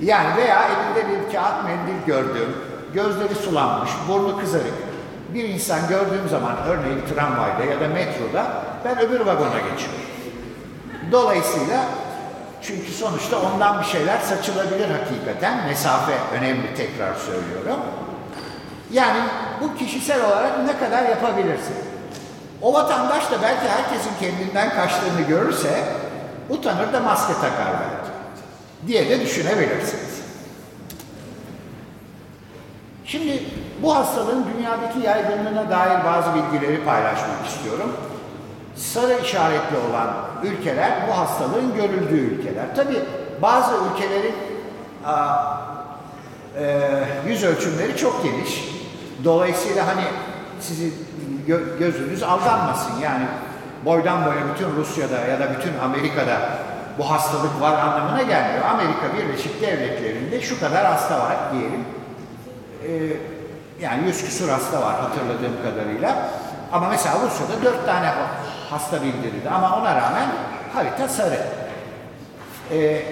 Yani 0.00 0.36
veya 0.36 0.64
elinde 0.64 1.08
bir 1.08 1.32
kağıt 1.32 1.64
mendil 1.64 2.06
gördüğüm, 2.06 2.56
gözleri 2.94 3.34
sulanmış, 3.34 3.90
burnu 4.08 4.40
kızarık 4.40 4.74
bir 5.34 5.48
insan 5.48 5.88
gördüğüm 5.88 6.28
zaman 6.30 6.56
örneğin 6.66 7.00
tramvayda 7.14 7.64
ya 7.64 7.80
da 7.80 7.88
metroda 7.88 8.62
ben 8.84 8.98
öbür 8.98 9.20
vagona 9.20 9.58
geçiyorum. 9.58 10.00
Dolayısıyla 11.12 11.84
çünkü 12.62 12.92
sonuçta 12.92 13.40
ondan 13.40 13.80
bir 13.80 13.86
şeyler 13.86 14.18
saçılabilir 14.18 14.88
hakikaten. 14.90 15.66
Mesafe 15.66 16.12
önemli 16.32 16.74
tekrar 16.76 17.14
söylüyorum. 17.14 17.80
Yani 18.92 19.20
bu 19.60 19.74
kişisel 19.74 20.24
olarak 20.24 20.66
ne 20.66 20.78
kadar 20.78 21.02
yapabilirsin? 21.02 21.74
O 22.64 22.74
vatandaş 22.74 23.30
da 23.30 23.42
belki 23.42 23.68
herkesin 23.68 24.10
kendinden 24.20 24.70
kaçtığını 24.70 25.20
görürse 25.28 25.84
utanır 26.48 26.92
da 26.92 27.00
maske 27.00 27.32
takar 27.32 27.72
belki 27.80 28.10
diye 28.86 29.10
de 29.10 29.20
düşünebilirsiniz. 29.20 30.22
Şimdi 33.04 33.42
bu 33.82 33.96
hastalığın 33.96 34.46
dünyadaki 34.54 34.98
yaygınlığına 35.06 35.70
dair 35.70 36.04
bazı 36.04 36.30
bilgileri 36.34 36.84
paylaşmak 36.84 37.46
istiyorum. 37.46 37.96
Sarı 38.76 39.20
işaretli 39.24 39.76
olan 39.90 40.14
ülkeler 40.42 40.92
bu 41.08 41.18
hastalığın 41.18 41.74
görüldüğü 41.74 42.20
ülkeler. 42.20 42.76
Tabi 42.76 42.98
bazı 43.42 43.72
ülkelerin 43.74 44.34
a, 45.06 45.44
e, 46.58 46.90
yüz 47.28 47.44
ölçümleri 47.44 47.96
çok 47.96 48.24
geniş. 48.24 48.64
Dolayısıyla 49.24 49.86
hani 49.86 50.04
sizi 50.60 50.92
gö 51.46 51.78
gözünüz 51.78 52.22
aldanmasın. 52.22 53.00
Yani 53.02 53.24
boydan 53.84 54.24
boya 54.24 54.40
bütün 54.54 54.76
Rusya'da 54.76 55.18
ya 55.20 55.40
da 55.40 55.58
bütün 55.58 55.78
Amerika'da 55.78 56.38
bu 56.98 57.10
hastalık 57.10 57.60
var 57.60 57.78
anlamına 57.78 58.22
gelmiyor. 58.22 58.64
Amerika 58.64 59.16
Birleşik 59.18 59.62
Devletleri'nde 59.62 60.40
şu 60.40 60.60
kadar 60.60 60.86
hasta 60.86 61.18
var 61.18 61.36
diyelim. 61.52 61.84
Ee, 62.86 63.16
yani 63.80 64.06
yüz 64.06 64.24
küsur 64.24 64.48
hasta 64.48 64.82
var 64.82 64.94
hatırladığım 65.00 65.56
kadarıyla. 65.62 66.28
Ama 66.72 66.88
mesela 66.88 67.14
Rusya'da 67.14 67.62
dört 67.64 67.86
tane 67.86 68.12
hasta 68.70 69.02
bildirildi 69.02 69.50
ama 69.50 69.76
ona 69.76 69.96
rağmen 69.96 70.28
harita 70.74 71.08
sarı. 71.08 71.40
Ee, 72.72 73.02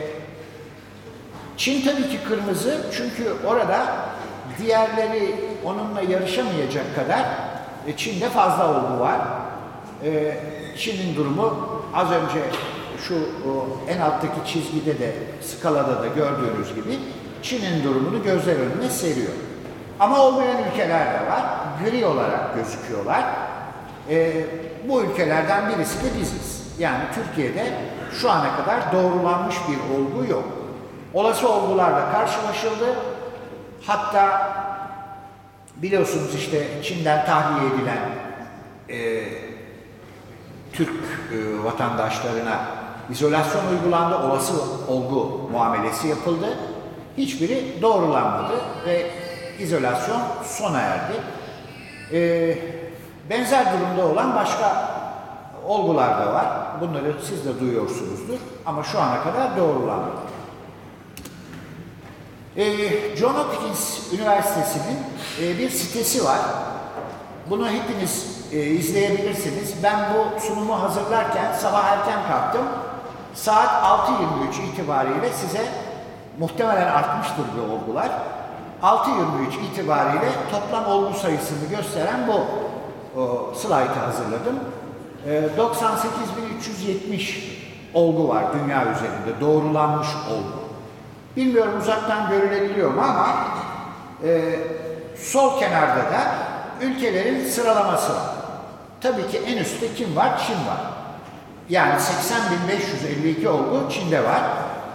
Çin 1.57 1.83
tabii 1.83 2.09
ki 2.09 2.18
kırmızı 2.28 2.80
çünkü 2.93 3.33
orada 3.47 3.87
diğerleri 4.59 5.35
onunla 5.64 6.01
yarışamayacak 6.01 6.95
kadar 6.97 7.24
e, 7.87 7.97
Çin'de 7.97 8.28
fazla 8.28 8.68
olgu 8.68 9.01
var. 9.01 9.18
Ee, 10.05 10.37
Çin'in 10.76 11.16
durumu 11.16 11.68
az 11.95 12.11
önce 12.11 12.43
şu 13.09 13.14
o, 13.14 13.66
en 13.89 14.01
alttaki 14.01 14.53
çizgide 14.53 14.99
de 14.99 15.12
skalada 15.43 16.03
da 16.03 16.07
gördüğünüz 16.07 16.74
gibi 16.74 16.99
Çin'in 17.43 17.85
durumunu 17.85 18.22
gözler 18.22 18.57
önüne 18.57 18.91
seriyor. 18.91 19.33
Ama 20.01 20.20
olmayan 20.20 20.57
ülkeler 20.72 21.07
de 21.07 21.30
var. 21.30 21.43
Gri 21.85 22.07
olarak 22.07 22.55
gözüküyorlar. 22.55 23.24
Ee, 24.11 24.33
bu 24.89 25.03
ülkelerden 25.03 25.68
birisi 25.68 26.05
de 26.05 26.20
biziz. 26.20 26.72
Yani 26.78 27.03
Türkiye'de 27.14 27.72
şu 28.12 28.30
ana 28.30 28.57
kadar 28.57 28.93
doğrulanmış 28.93 29.57
bir 29.68 29.95
olgu 29.95 30.30
yok. 30.30 30.45
Olası 31.14 31.49
olgularla 31.49 32.12
karşılaşıldı. 32.12 32.97
Hatta 33.87 34.53
biliyorsunuz 35.83 36.35
işte 36.35 36.83
Çin'den 36.83 37.26
tahliye 37.26 37.72
edilen 37.74 37.99
e, 38.89 39.24
Türk 40.72 40.91
e, 41.33 41.64
vatandaşlarına 41.64 42.66
izolasyon 43.11 43.62
uygulandı, 43.66 44.16
olası 44.18 44.53
olgu 44.89 45.49
muamelesi 45.53 46.09
yapıldı. 46.09 46.59
Hiçbiri 47.16 47.83
doğrulanmadı 47.83 48.53
ve 48.87 49.11
izolasyon 49.59 50.20
sona 50.45 50.80
erdi. 50.80 51.12
E, 52.12 52.59
benzer 53.30 53.66
durumda 53.72 54.07
olan 54.07 54.35
başka 54.35 54.93
olgular 55.66 56.20
da 56.20 56.35
var. 56.35 56.47
Bunları 56.80 57.14
siz 57.22 57.45
de 57.45 57.61
duyuyorsunuzdur 57.61 58.39
ama 58.66 58.83
şu 58.83 59.01
ana 59.01 59.22
kadar 59.22 59.57
doğrulanmadı. 59.57 60.22
E, 62.57 63.17
John 63.17 63.35
Hopkins 63.35 64.13
Üniversitesi'nin 64.13 64.99
e, 65.41 65.59
bir 65.59 65.71
sitesi 65.71 66.25
var. 66.25 66.41
Bunu 67.51 67.69
hepiniz 67.69 68.41
e, 68.53 68.57
izleyebilirsiniz. 68.59 69.75
Ben 69.83 69.99
bu 70.15 70.41
sunumu 70.41 70.83
hazırlarken 70.83 71.53
sabah 71.53 71.85
erken 71.85 72.29
kalktım. 72.29 72.63
Saat 73.35 73.85
6.23 73.85 74.73
itibariyle 74.73 75.33
size 75.33 75.65
muhtemelen 76.39 76.87
artmıştır 76.87 77.45
bu 77.57 77.73
olgular. 77.75 78.11
6.23 78.83 79.73
itibariyle 79.73 80.29
toplam 80.51 80.87
olgu 80.87 81.15
sayısını 81.15 81.69
gösteren 81.77 82.29
bu 82.29 82.41
o, 83.21 83.55
slaytı 83.55 84.01
hazırladım. 84.01 84.61
E, 85.27 85.49
98.370 87.11 87.35
olgu 87.95 88.29
var 88.29 88.45
dünya 88.53 88.83
üzerinde 88.83 89.41
doğrulanmış 89.41 90.09
olgu. 90.31 90.72
Bilmiyorum 91.37 91.80
uzaktan 91.80 92.30
görülebiliyor 92.30 92.91
mu 92.95 93.01
ama 93.03 93.47
e, 94.24 94.59
sol 95.16 95.61
kenarda 95.61 95.97
da 96.12 96.35
ülkelerin 96.80 97.45
sıralaması 97.49 98.12
var. 98.12 98.22
Tabii 99.01 99.28
ki 99.28 99.41
en 99.47 99.57
üstte 99.57 99.95
kim 99.95 100.16
var? 100.16 100.43
Çin 100.47 100.55
var. 100.55 100.80
Yani 101.68 101.93
80.552 101.93 103.49
olgu 103.49 103.91
Çin'de 103.91 104.24
var. 104.24 104.43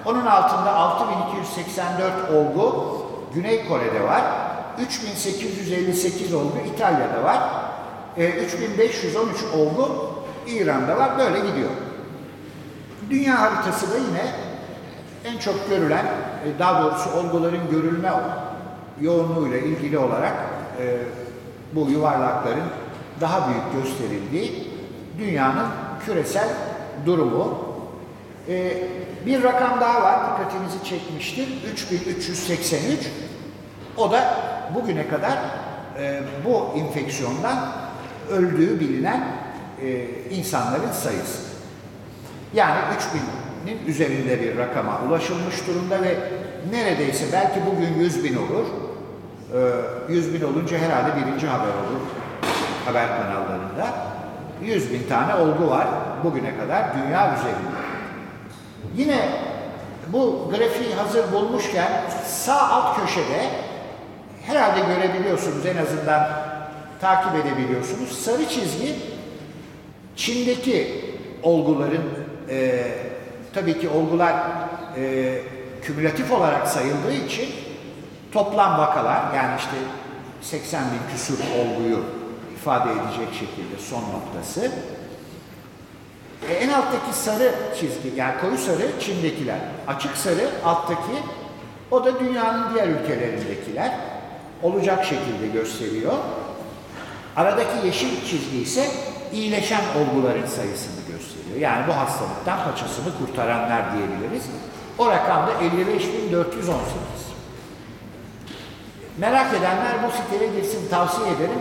Onun 0.05 0.25
altında 0.25 0.69
6.284 0.69 2.37
olgu 2.37 2.97
Güney 3.33 3.67
Kore'de 3.67 4.03
var. 4.03 4.23
3.858 4.79 6.35
olgu 6.35 6.57
İtalya'da 6.75 7.23
var. 7.23 7.39
E, 8.17 8.29
3.513 8.29 9.51
olgu 9.57 10.13
İran'da 10.47 10.97
var. 10.97 11.17
Böyle 11.17 11.39
gidiyor. 11.39 11.69
Dünya 13.09 13.41
haritası 13.41 13.91
da 13.91 13.97
yine 13.97 14.46
en 15.27 15.37
çok 15.37 15.69
görülen, 15.69 16.05
e, 16.05 16.59
daha 16.59 16.83
doğrusu 16.83 17.09
olguların 17.11 17.71
görülme 17.71 18.11
yoğunluğuyla 19.01 19.57
ilgili 19.57 19.97
olarak 19.97 20.33
e, 20.81 20.97
bu 21.75 21.91
yuvarlakların 21.91 22.63
daha 23.21 23.49
büyük 23.49 23.85
gösterildiği 23.85 24.67
dünyanın 25.19 25.67
küresel 26.05 26.49
durumu. 27.05 27.67
E, 28.49 28.73
bir 29.25 29.43
rakam 29.43 29.81
daha 29.81 30.01
var, 30.01 30.19
dikkatinizi 30.31 30.83
çekmiştir. 30.83 31.47
3383. 31.71 32.99
O 33.97 34.11
da 34.11 34.33
bugüne 34.75 35.07
kadar 35.07 35.39
bu 36.45 36.77
infeksiyondan 36.77 37.57
öldüğü 38.31 38.79
bilinen 38.79 39.27
insanların 40.29 40.91
sayısı. 40.91 41.41
Yani 42.53 42.79
3000'in 42.79 43.46
üzerinde 43.87 44.41
bir 44.41 44.57
rakama 44.57 45.01
ulaşılmış 45.07 45.67
durumda 45.67 46.01
ve 46.01 46.15
neredeyse 46.71 47.25
belki 47.33 47.59
bugün 47.65 48.03
100 48.03 48.23
bin 48.23 48.35
olur. 48.35 48.65
100 50.09 50.33
bin 50.33 50.41
olunca 50.41 50.77
herhalde 50.77 51.11
birinci 51.15 51.47
haber 51.47 51.67
olur 51.67 52.01
haber 52.85 53.07
kanallarında. 53.07 53.95
100 54.63 54.93
bin 54.93 55.03
tane 55.09 55.35
olgu 55.35 55.69
var 55.69 55.87
bugüne 56.23 56.57
kadar 56.57 56.85
dünya 56.93 57.35
üzerinde. 57.35 57.77
Yine 58.95 59.29
bu 60.07 60.49
grafiği 60.49 60.95
hazır 60.95 61.31
bulmuşken 61.31 61.91
sağ 62.25 62.69
alt 62.69 62.99
köşede 62.99 63.45
herhalde 64.45 64.79
görebiliyorsunuz 64.93 65.65
en 65.65 65.77
azından 65.77 66.29
takip 67.01 67.45
edebiliyorsunuz. 67.45 68.11
Sarı 68.11 68.49
çizgi 68.49 68.95
Çin'deki 70.15 71.05
olguların 71.43 72.03
e, 72.49 72.85
tabii 73.57 73.79
ki 73.79 73.89
olgular 73.89 74.35
e, 74.97 75.33
kümülatif 75.81 76.31
olarak 76.31 76.67
sayıldığı 76.67 77.13
için 77.13 77.49
toplam 78.31 78.77
vakalar 78.77 79.35
yani 79.35 79.55
işte 79.59 79.75
80 80.41 80.83
bin 80.83 81.13
küsur 81.13 81.37
olguyu 81.39 82.03
ifade 82.55 82.89
edecek 82.91 83.33
şekilde 83.33 83.81
son 83.89 84.01
noktası. 84.01 84.71
E, 86.49 86.53
en 86.53 86.69
alttaki 86.69 87.13
sarı 87.13 87.55
çizgi 87.79 88.19
yani 88.19 88.33
koyu 88.41 88.57
sarı 88.57 88.99
Çin'dekiler. 88.99 89.59
Açık 89.87 90.17
sarı 90.17 90.49
alttaki 90.65 91.17
o 91.91 92.05
da 92.05 92.19
dünyanın 92.19 92.73
diğer 92.73 92.87
ülkelerindekiler. 92.87 93.91
olacak 94.63 95.05
şekilde 95.05 95.47
gösteriyor. 95.47 96.13
Aradaki 97.35 97.87
yeşil 97.87 98.25
çizgi 98.25 98.57
ise 98.57 98.91
iyileşen 99.33 99.81
olguların 99.99 100.45
sayısını. 100.45 101.06
Yani 101.59 101.87
bu 101.87 101.95
hastalıktan 101.95 102.59
paçasını 102.63 103.17
kurtaranlar 103.19 103.81
diyebiliriz. 103.93 104.45
O 104.97 105.11
rakam 105.11 105.47
da 105.47 105.51
55.418. 105.51 106.73
Merak 109.17 109.53
edenler 109.53 109.93
bu 110.03 110.11
siteye 110.11 110.51
girsin 110.51 110.89
tavsiye 110.89 111.27
ederim. 111.27 111.59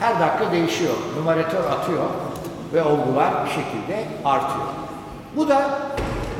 Her 0.00 0.20
dakika 0.20 0.52
değişiyor. 0.52 0.94
Numaratör 1.16 1.70
atıyor 1.70 2.04
ve 2.74 2.82
olgular 2.82 3.44
bir 3.44 3.50
şekilde 3.50 4.04
artıyor. 4.24 4.66
Bu 5.36 5.48
da 5.48 5.80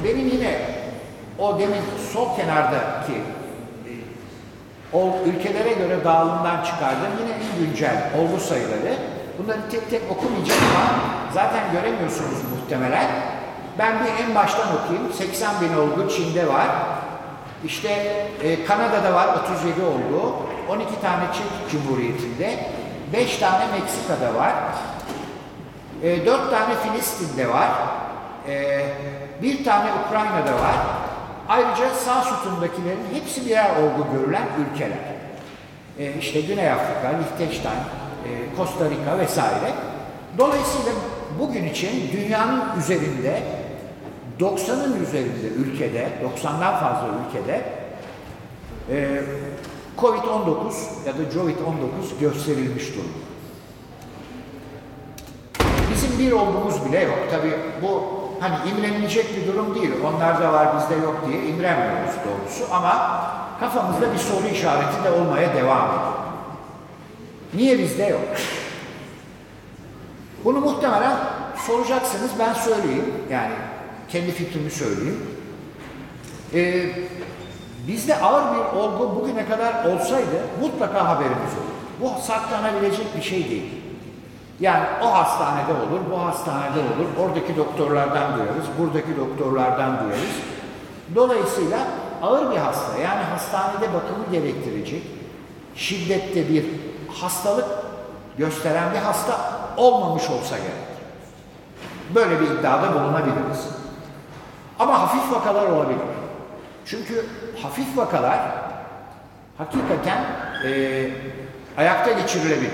benim 0.04 0.28
yine 0.28 0.60
o 1.38 1.58
demin 1.58 1.82
sol 2.12 2.36
kenardaki 2.36 3.22
o 4.92 5.14
ülkelere 5.26 5.72
göre 5.72 6.04
dağılımdan 6.04 6.64
çıkardığım 6.64 7.12
yine 7.20 7.32
en 7.32 7.66
güncel 7.66 8.10
olgu 8.18 8.40
sayıları. 8.40 8.96
Bunları 9.38 9.58
tek 9.70 9.90
tek 9.90 10.02
okumayacağım 10.10 10.60
ama 10.76 11.04
zaten 11.34 11.72
göremiyorsunuz 11.72 12.30
muhtemelen. 12.30 12.61
Ben 13.78 14.04
bir 14.04 14.24
en 14.24 14.34
baştan 14.34 14.66
okuyayım. 14.76 15.12
80 15.12 15.60
bin 15.60 15.74
olgu 15.76 16.08
Çin'de 16.08 16.48
var. 16.48 16.68
İşte 17.64 17.88
e, 18.42 18.64
Kanada'da 18.64 19.14
var 19.14 19.28
37 19.28 19.82
olgu. 19.82 20.36
12 20.68 21.00
tane 21.00 21.24
Çek 21.32 21.70
Cumhuriyeti'nde. 21.70 22.66
5 23.12 23.36
tane 23.36 23.64
Meksika'da 23.66 24.34
var. 24.34 24.52
E, 26.02 26.26
4 26.26 26.50
tane 26.50 26.74
Filistin'de 26.74 27.48
var. 27.48 27.68
E, 28.48 28.84
bir 29.42 29.64
tane 29.64 29.90
Ukrayna'da 30.06 30.54
var. 30.54 30.76
Ayrıca 31.48 31.90
sağ 31.90 32.22
sütundakilerin 32.22 33.04
hepsi 33.12 33.46
birer 33.46 33.70
olgu 33.70 34.06
görülen 34.12 34.46
ülkeler. 34.58 34.98
E, 35.98 36.12
işte 36.18 36.40
Güney 36.40 36.70
Afrika, 36.70 37.08
Liechtenstein, 37.18 37.74
e, 37.74 38.56
Costa 38.56 38.84
Rica 38.84 39.18
vesaire. 39.18 39.72
Dolayısıyla 40.38 40.92
bugün 41.38 41.64
için 41.64 41.90
dünyanın 42.12 42.62
üzerinde 42.80 43.42
90'ın 44.40 45.02
üzerinde 45.02 45.46
ülkede, 45.56 46.08
90'dan 46.42 46.80
fazla 46.80 47.08
ülkede 47.28 47.62
e, 48.90 49.22
Covid-19 49.98 51.06
ya 51.06 51.12
da 51.12 51.22
Covid-19 51.34 52.20
gösterilmiş 52.20 52.94
durumda. 52.94 53.32
Bizim 55.94 56.18
bir 56.18 56.32
olduğumuz 56.32 56.86
bile 56.86 57.00
yok. 57.00 57.18
Tabii 57.30 57.52
bu 57.82 58.02
hani 58.40 58.70
imrenilecek 58.70 59.26
bir 59.36 59.52
durum 59.52 59.74
değil. 59.74 59.90
Onlar 60.04 60.40
da 60.40 60.52
var 60.52 60.68
bizde 60.76 60.94
yok 60.94 61.16
diye 61.26 61.46
imrenmiyoruz 61.46 62.14
doğrusu 62.26 62.74
ama 62.74 63.22
kafamızda 63.60 64.12
bir 64.12 64.18
soru 64.18 64.46
işareti 64.46 65.04
de 65.04 65.10
olmaya 65.10 65.54
devam 65.54 65.88
ediyor. 65.88 66.12
Niye 67.54 67.78
bizde 67.78 68.04
yok? 68.04 68.20
Bunu 70.44 70.60
muhtemelen 70.60 71.16
soracaksınız 71.66 72.30
ben 72.38 72.52
söyleyeyim. 72.52 73.14
Yani 73.30 73.52
kendi 74.08 74.32
fikrimi 74.32 74.70
söyleyeyim. 74.70 75.26
Ee, 76.54 76.84
bizde 77.88 78.16
ağır 78.16 78.44
bir 78.54 78.78
olgu 78.78 79.20
bugüne 79.20 79.46
kadar 79.46 79.84
olsaydı 79.84 80.42
mutlaka 80.60 81.08
haberimiz 81.08 81.38
olur. 81.38 81.82
Bu 82.00 82.22
saklanabilecek 82.22 83.16
bir 83.16 83.22
şey 83.22 83.50
değil. 83.50 83.82
Yani 84.60 84.84
o 85.02 85.14
hastanede 85.14 85.72
olur, 85.72 86.00
bu 86.10 86.20
hastanede 86.20 86.78
olur, 86.78 87.26
oradaki 87.28 87.56
doktorlardan 87.56 88.36
duyarız, 88.36 88.66
buradaki 88.78 89.16
doktorlardan 89.16 90.04
duyarız. 90.04 90.34
Dolayısıyla 91.14 91.78
ağır 92.22 92.50
bir 92.50 92.56
hasta, 92.56 92.98
yani 92.98 93.22
hastanede 93.22 93.94
bakımı 93.94 94.24
gerektirecek, 94.32 95.02
şiddette 95.74 96.48
bir 96.48 96.64
hastalık 97.20 97.66
gösteren 98.38 98.92
bir 98.92 98.98
hasta 98.98 99.51
olmamış 99.76 100.30
olsa 100.30 100.56
gerek. 100.58 100.92
Böyle 102.14 102.40
bir 102.40 102.46
iddiada 102.46 102.94
bulunabiliriz. 102.94 103.68
Ama 104.78 105.02
hafif 105.02 105.32
vakalar 105.32 105.66
olabilir. 105.66 105.98
Çünkü 106.86 107.26
hafif 107.62 107.96
vakalar 107.96 108.40
hakikaten 109.58 110.24
e, 110.66 111.10
ayakta 111.78 112.12
geçirilebilir. 112.12 112.72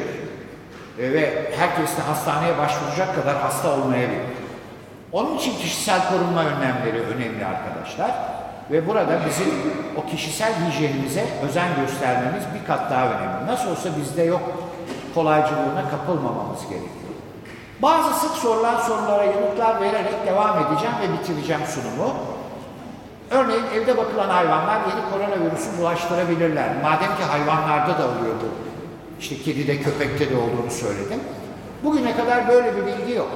E, 0.99 1.13
ve 1.13 1.53
herkes 1.57 1.97
de 1.97 2.03
hastaneye 2.03 2.59
başvuracak 2.59 3.15
kadar 3.15 3.37
hasta 3.37 3.71
olmayabilir. 3.71 4.21
Onun 5.13 5.37
için 5.37 5.59
kişisel 5.59 6.09
korunma 6.09 6.45
önlemleri 6.45 7.01
önemli 7.01 7.47
arkadaşlar. 7.47 8.11
Ve 8.71 8.89
burada 8.89 9.19
bizim 9.27 9.49
o 9.97 10.07
kişisel 10.11 10.53
hijyenimize 10.67 11.25
özen 11.49 11.69
göstermemiz 11.81 12.45
bir 12.55 12.67
kat 12.67 12.91
daha 12.91 13.07
önemli. 13.07 13.47
Nasıl 13.47 13.71
olsa 13.71 13.89
bizde 14.01 14.23
yok 14.23 14.43
kolaycılığına 15.19 15.91
kapılmamamız 15.91 16.63
gerekiyor. 16.63 17.15
Bazı 17.83 18.21
sık 18.21 18.37
sorulan 18.37 18.81
sorulara 18.81 19.25
yanıtlar 19.25 19.81
vererek 19.81 20.27
devam 20.27 20.59
edeceğim 20.59 20.95
ve 21.03 21.13
bitireceğim 21.13 21.63
sunumu. 21.67 22.15
Örneğin 23.31 23.65
evde 23.75 23.97
bakılan 23.97 24.29
hayvanlar 24.29 24.81
yeni 24.81 25.11
koronavirüsü 25.11 25.79
bulaştırabilirler. 25.79 26.69
Madem 26.83 27.17
ki 27.17 27.23
hayvanlarda 27.31 27.99
da 27.99 28.05
oluyordu. 28.05 28.49
İşte 29.21 29.37
kedide, 29.37 29.81
köpekte 29.81 30.31
de 30.31 30.37
olduğunu 30.37 30.71
söyledim. 30.71 31.21
Bugüne 31.85 32.17
kadar 32.17 32.49
böyle 32.49 32.77
bir 32.77 32.87
bilgi 32.87 33.13
yok. 33.13 33.31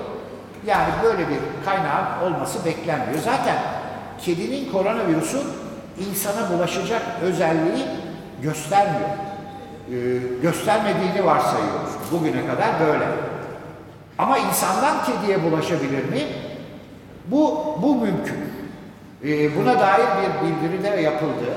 Yani 0.66 0.92
böyle 1.02 1.28
bir 1.28 1.38
kaynağın 1.64 2.06
olması 2.24 2.64
beklenmiyor. 2.64 3.22
Zaten 3.24 3.56
kedinin 4.24 4.72
koronavirüsün 4.72 5.42
insana 5.98 6.50
bulaşacak 6.52 7.02
özelliği 7.22 7.84
göstermiyor. 8.42 9.31
Ee, 9.92 10.18
göstermediğini 10.42 11.26
varsayıyoruz. 11.26 11.90
Bugüne 12.12 12.46
kadar 12.46 12.80
böyle. 12.80 13.04
Ama 14.18 14.38
insandan 14.38 14.96
kediye 15.04 15.42
bulaşabilir 15.42 16.04
mi? 16.04 16.22
Bu, 17.26 17.64
bu 17.82 17.94
mümkün. 17.94 18.38
Ee, 19.24 19.56
buna 19.56 19.80
dair 19.80 20.06
bir 20.22 20.46
bildiri 20.46 20.82
de 20.84 21.00
yapıldı. 21.00 21.54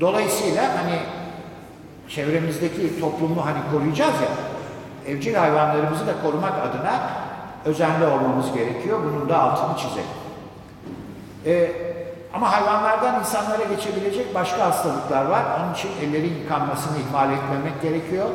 Dolayısıyla 0.00 0.62
hani 0.62 0.98
çevremizdeki 2.08 3.00
toplumu 3.00 3.46
hani 3.46 3.58
koruyacağız 3.72 4.14
ya, 4.14 4.28
evcil 5.12 5.34
hayvanlarımızı 5.34 6.06
da 6.06 6.12
korumak 6.22 6.52
adına 6.52 7.10
özenli 7.64 8.06
olmamız 8.06 8.52
gerekiyor. 8.54 8.98
Bunun 9.04 9.28
da 9.28 9.42
altını 9.42 9.76
çizelim. 9.76 10.04
Ee, 11.46 11.72
ama 12.34 12.52
hayvanlardan 12.52 13.20
insanlara 13.20 13.64
geçebilecek 13.64 14.34
başka 14.34 14.66
hastalıklar 14.66 15.24
var. 15.24 15.44
Onun 15.60 15.74
için 15.74 15.90
ellerin 16.02 16.34
yıkanmasını 16.42 16.98
ihmal 16.98 17.32
etmemek 17.32 17.82
gerekiyor. 17.82 18.26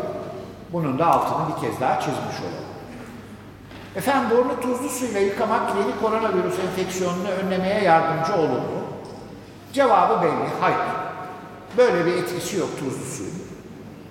Bunun 0.74 1.00
da 1.00 1.08
altını 1.08 1.56
bir 1.56 1.62
kez 1.62 1.82
daha 1.82 2.00
çizmiş 2.00 2.40
olalım. 2.42 2.64
Efendim 3.96 4.38
burnu 4.38 4.62
tuzlu 4.62 4.90
suyla 4.90 5.20
yıkamak 5.20 5.62
yeni 5.76 6.00
koronavirüs 6.02 6.60
enfeksiyonunu 6.60 7.30
önlemeye 7.30 7.84
yardımcı 7.84 8.34
olur 8.34 8.60
mu? 8.60 8.84
Cevabı 9.74 10.22
belli, 10.22 10.50
hayır. 10.62 10.78
Böyle 11.78 12.06
bir 12.06 12.14
etkisi 12.14 12.58
yok 12.58 12.70
tuzlu 12.80 13.06
suyun. 13.06 13.34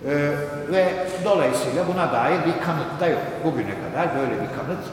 Ee, 0.06 0.32
ve 0.72 1.06
dolayısıyla 1.24 1.84
buna 1.94 2.12
dair 2.12 2.38
bir 2.38 2.64
kanıt 2.64 3.00
da 3.00 3.06
yok. 3.06 3.22
Bugüne 3.44 3.74
kadar 3.84 4.16
böyle 4.16 4.32
bir 4.32 4.48
kanıt 4.56 4.84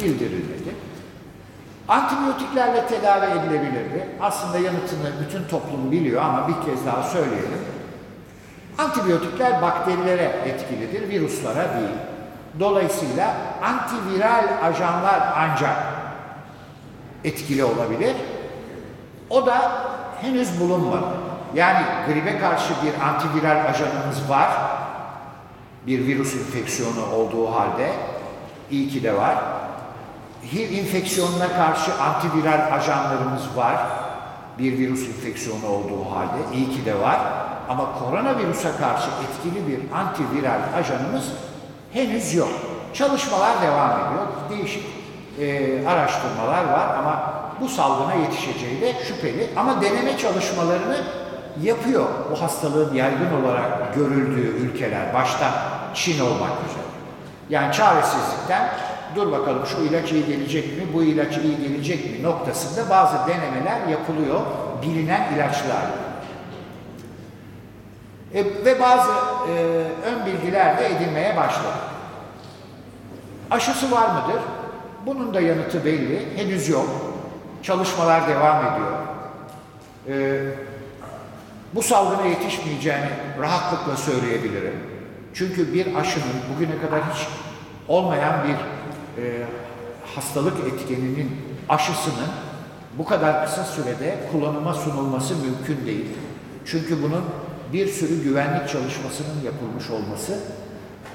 bildirilmedi. 0.00 0.74
Antibiyotiklerle 1.88 2.86
tedavi 2.86 3.24
edilebilirdi. 3.24 4.08
Aslında 4.20 4.58
yanıtını 4.58 5.12
bütün 5.24 5.44
toplum 5.44 5.92
biliyor 5.92 6.22
ama 6.22 6.48
bir 6.48 6.70
kez 6.70 6.86
daha 6.86 7.02
söyleyelim. 7.02 7.64
Antibiyotikler 8.78 9.62
bakterilere 9.62 10.22
etkilidir, 10.22 11.08
virüslara 11.08 11.74
değil. 11.74 11.96
Dolayısıyla 12.60 13.34
antiviral 13.62 14.44
ajanlar 14.62 15.22
ancak 15.36 15.76
etkili 17.24 17.64
olabilir. 17.64 18.16
O 19.30 19.46
da 19.46 19.72
henüz 20.20 20.60
bulunmadı. 20.60 21.06
Yani 21.54 21.86
gribe 22.06 22.38
karşı 22.38 22.74
bir 22.84 23.08
antiviral 23.08 23.70
ajanımız 23.70 24.30
var. 24.30 24.50
Bir 25.86 26.06
virüs 26.06 26.34
enfeksiyonu 26.34 27.14
olduğu 27.14 27.52
halde 27.52 27.92
iyi 28.70 28.88
ki 28.88 29.02
de 29.02 29.16
var. 29.16 29.36
HIV 30.52 30.70
infeksiyonuna 30.70 31.48
karşı 31.48 31.90
antiviral 31.94 32.72
ajanlarımız 32.72 33.56
var. 33.56 33.76
Bir 34.58 34.78
virüs 34.78 35.08
enfeksiyonu 35.08 35.66
olduğu 35.66 36.10
halde 36.10 36.56
iyi 36.56 36.70
ki 36.70 36.86
de 36.86 37.00
var. 37.00 37.20
Ama 37.68 37.98
koronavirüse 37.98 38.68
karşı 38.80 39.08
etkili 39.24 39.66
bir 39.68 39.78
antiviral 39.96 40.60
ajanımız 40.78 41.24
henüz 41.92 42.34
yok. 42.34 42.48
Çalışmalar 42.94 43.62
devam 43.62 43.90
ediyor. 43.90 44.26
Değişik 44.50 44.84
e, 45.40 45.88
araştırmalar 45.88 46.64
var 46.64 46.98
ama 46.98 47.32
bu 47.60 47.68
salgına 47.68 48.14
yetişeceği 48.14 48.80
de 48.80 48.94
şüpheli. 49.04 49.50
Ama 49.56 49.82
deneme 49.82 50.18
çalışmalarını 50.18 50.96
yapıyor 51.62 52.06
bu 52.30 52.42
hastalığın 52.42 52.94
yaygın 52.94 53.42
olarak 53.42 53.94
görüldüğü 53.94 54.56
ülkeler. 54.56 55.14
Başta 55.14 55.52
Çin 55.94 56.20
olmak 56.20 56.50
üzere. 56.68 56.86
Yani 57.48 57.72
çaresizlikten 57.72 58.68
dur 59.16 59.32
bakalım 59.32 59.66
şu 59.66 59.76
ilaç 59.76 60.12
iyi 60.12 60.26
gelecek 60.26 60.78
mi, 60.78 60.86
bu 60.94 61.02
ilaç 61.02 61.36
iyi 61.36 61.68
gelecek 61.68 62.04
mi 62.04 62.22
noktasında 62.22 62.90
bazı 62.90 63.16
denemeler 63.28 63.88
yapılıyor 63.90 64.40
bilinen 64.82 65.34
ilaçlarla. 65.34 66.06
E, 68.34 68.44
ve 68.44 68.80
bazı 68.80 69.10
e, 69.48 69.52
ön 70.06 70.26
bilgiler 70.26 70.78
de 70.78 70.86
edinmeye 70.86 71.36
başladık. 71.36 71.96
Aşısı 73.50 73.90
var 73.90 74.08
mıdır? 74.08 74.42
Bunun 75.06 75.34
da 75.34 75.40
yanıtı 75.40 75.84
belli. 75.84 76.36
Henüz 76.36 76.68
yok. 76.68 76.88
Çalışmalar 77.62 78.28
devam 78.28 78.64
ediyor. 78.66 78.92
Ee, 80.08 80.40
bu 81.74 81.82
salgına 81.82 82.26
yetişmeyeceğini 82.26 83.08
rahatlıkla 83.40 83.96
söyleyebilirim. 83.96 84.74
Çünkü 85.34 85.74
bir 85.74 85.94
aşının 85.94 86.34
bugüne 86.54 86.80
kadar 86.80 87.00
hiç 87.12 87.26
olmayan 87.88 88.34
bir 88.44 88.56
e, 89.18 89.46
hastalık 90.14 90.54
etkeninin 90.66 91.30
aşısının 91.68 92.28
bu 92.98 93.04
kadar 93.04 93.44
kısa 93.46 93.64
sürede 93.64 94.18
kullanıma 94.32 94.74
sunulması 94.74 95.34
mümkün 95.36 95.86
değil. 95.86 96.06
Çünkü 96.66 97.02
bunun 97.02 97.24
bir 97.72 97.86
sürü 97.86 98.22
güvenlik 98.22 98.68
çalışmasının 98.68 99.42
yapılmış 99.44 99.90
olması, 99.90 100.38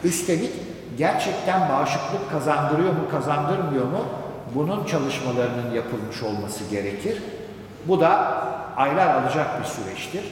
üstelik 0.03 0.51
gerçekten 0.97 1.69
bağışıklık 1.69 2.31
kazandırıyor 2.31 2.93
mu, 2.93 3.09
kazandırmıyor 3.11 3.85
mu? 3.85 4.05
Bunun 4.55 4.85
çalışmalarının 4.85 5.71
yapılmış 5.75 6.23
olması 6.23 6.63
gerekir. 6.71 7.23
Bu 7.87 7.99
da 7.99 8.09
aylar 8.77 9.07
alacak 9.07 9.59
bir 9.59 9.65
süreçtir. 9.65 10.23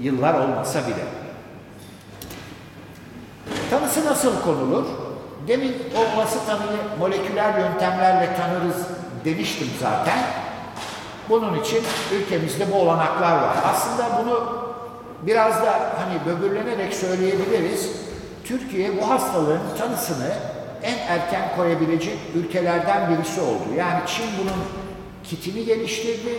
Yıllar 0.00 0.34
olmasa 0.34 0.80
bile. 0.86 1.04
Tanısı 3.70 4.06
nasıl 4.06 4.40
konulur? 4.40 4.84
Demin 5.48 5.74
o 5.96 6.16
olası 6.16 6.46
tanıyı 6.46 6.78
moleküler 6.98 7.58
yöntemlerle 7.58 8.36
tanırız 8.36 8.86
demiştim 9.24 9.68
zaten. 9.80 10.18
Bunun 11.28 11.60
için 11.60 11.82
ülkemizde 12.14 12.72
bu 12.72 12.76
olanaklar 12.76 13.32
var. 13.32 13.56
Aslında 13.64 14.22
bunu 14.22 14.66
biraz 15.22 15.62
da 15.62 15.72
hani 15.72 16.26
böbürlenerek 16.26 16.94
söyleyebiliriz. 16.94 17.90
Türkiye 18.44 19.02
bu 19.02 19.10
hastalığın 19.10 19.60
tanısını 19.78 20.32
en 20.82 20.98
erken 20.98 21.56
koyabilecek 21.56 22.18
ülkelerden 22.34 23.10
birisi 23.10 23.40
oldu. 23.40 23.74
Yani 23.76 24.00
Çin 24.06 24.26
bunun 24.40 24.62
kitini 25.24 25.64
geliştirdi, 25.64 26.38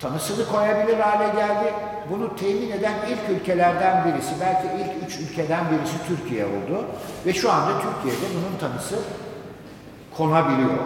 tanısını 0.00 0.48
koyabilir 0.48 0.98
hale 0.98 1.26
geldi. 1.26 1.74
Bunu 2.10 2.36
temin 2.36 2.70
eden 2.70 2.94
ilk 3.08 3.40
ülkelerden 3.40 4.04
birisi, 4.04 4.34
belki 4.40 4.66
ilk 4.66 5.08
üç 5.08 5.18
ülkeden 5.18 5.64
birisi 5.70 6.06
Türkiye 6.08 6.44
oldu. 6.44 6.84
Ve 7.26 7.32
şu 7.32 7.52
anda 7.52 7.70
Türkiye'de 7.80 8.34
bunun 8.34 8.58
tanısı 8.58 8.96
konabiliyor. 10.16 10.78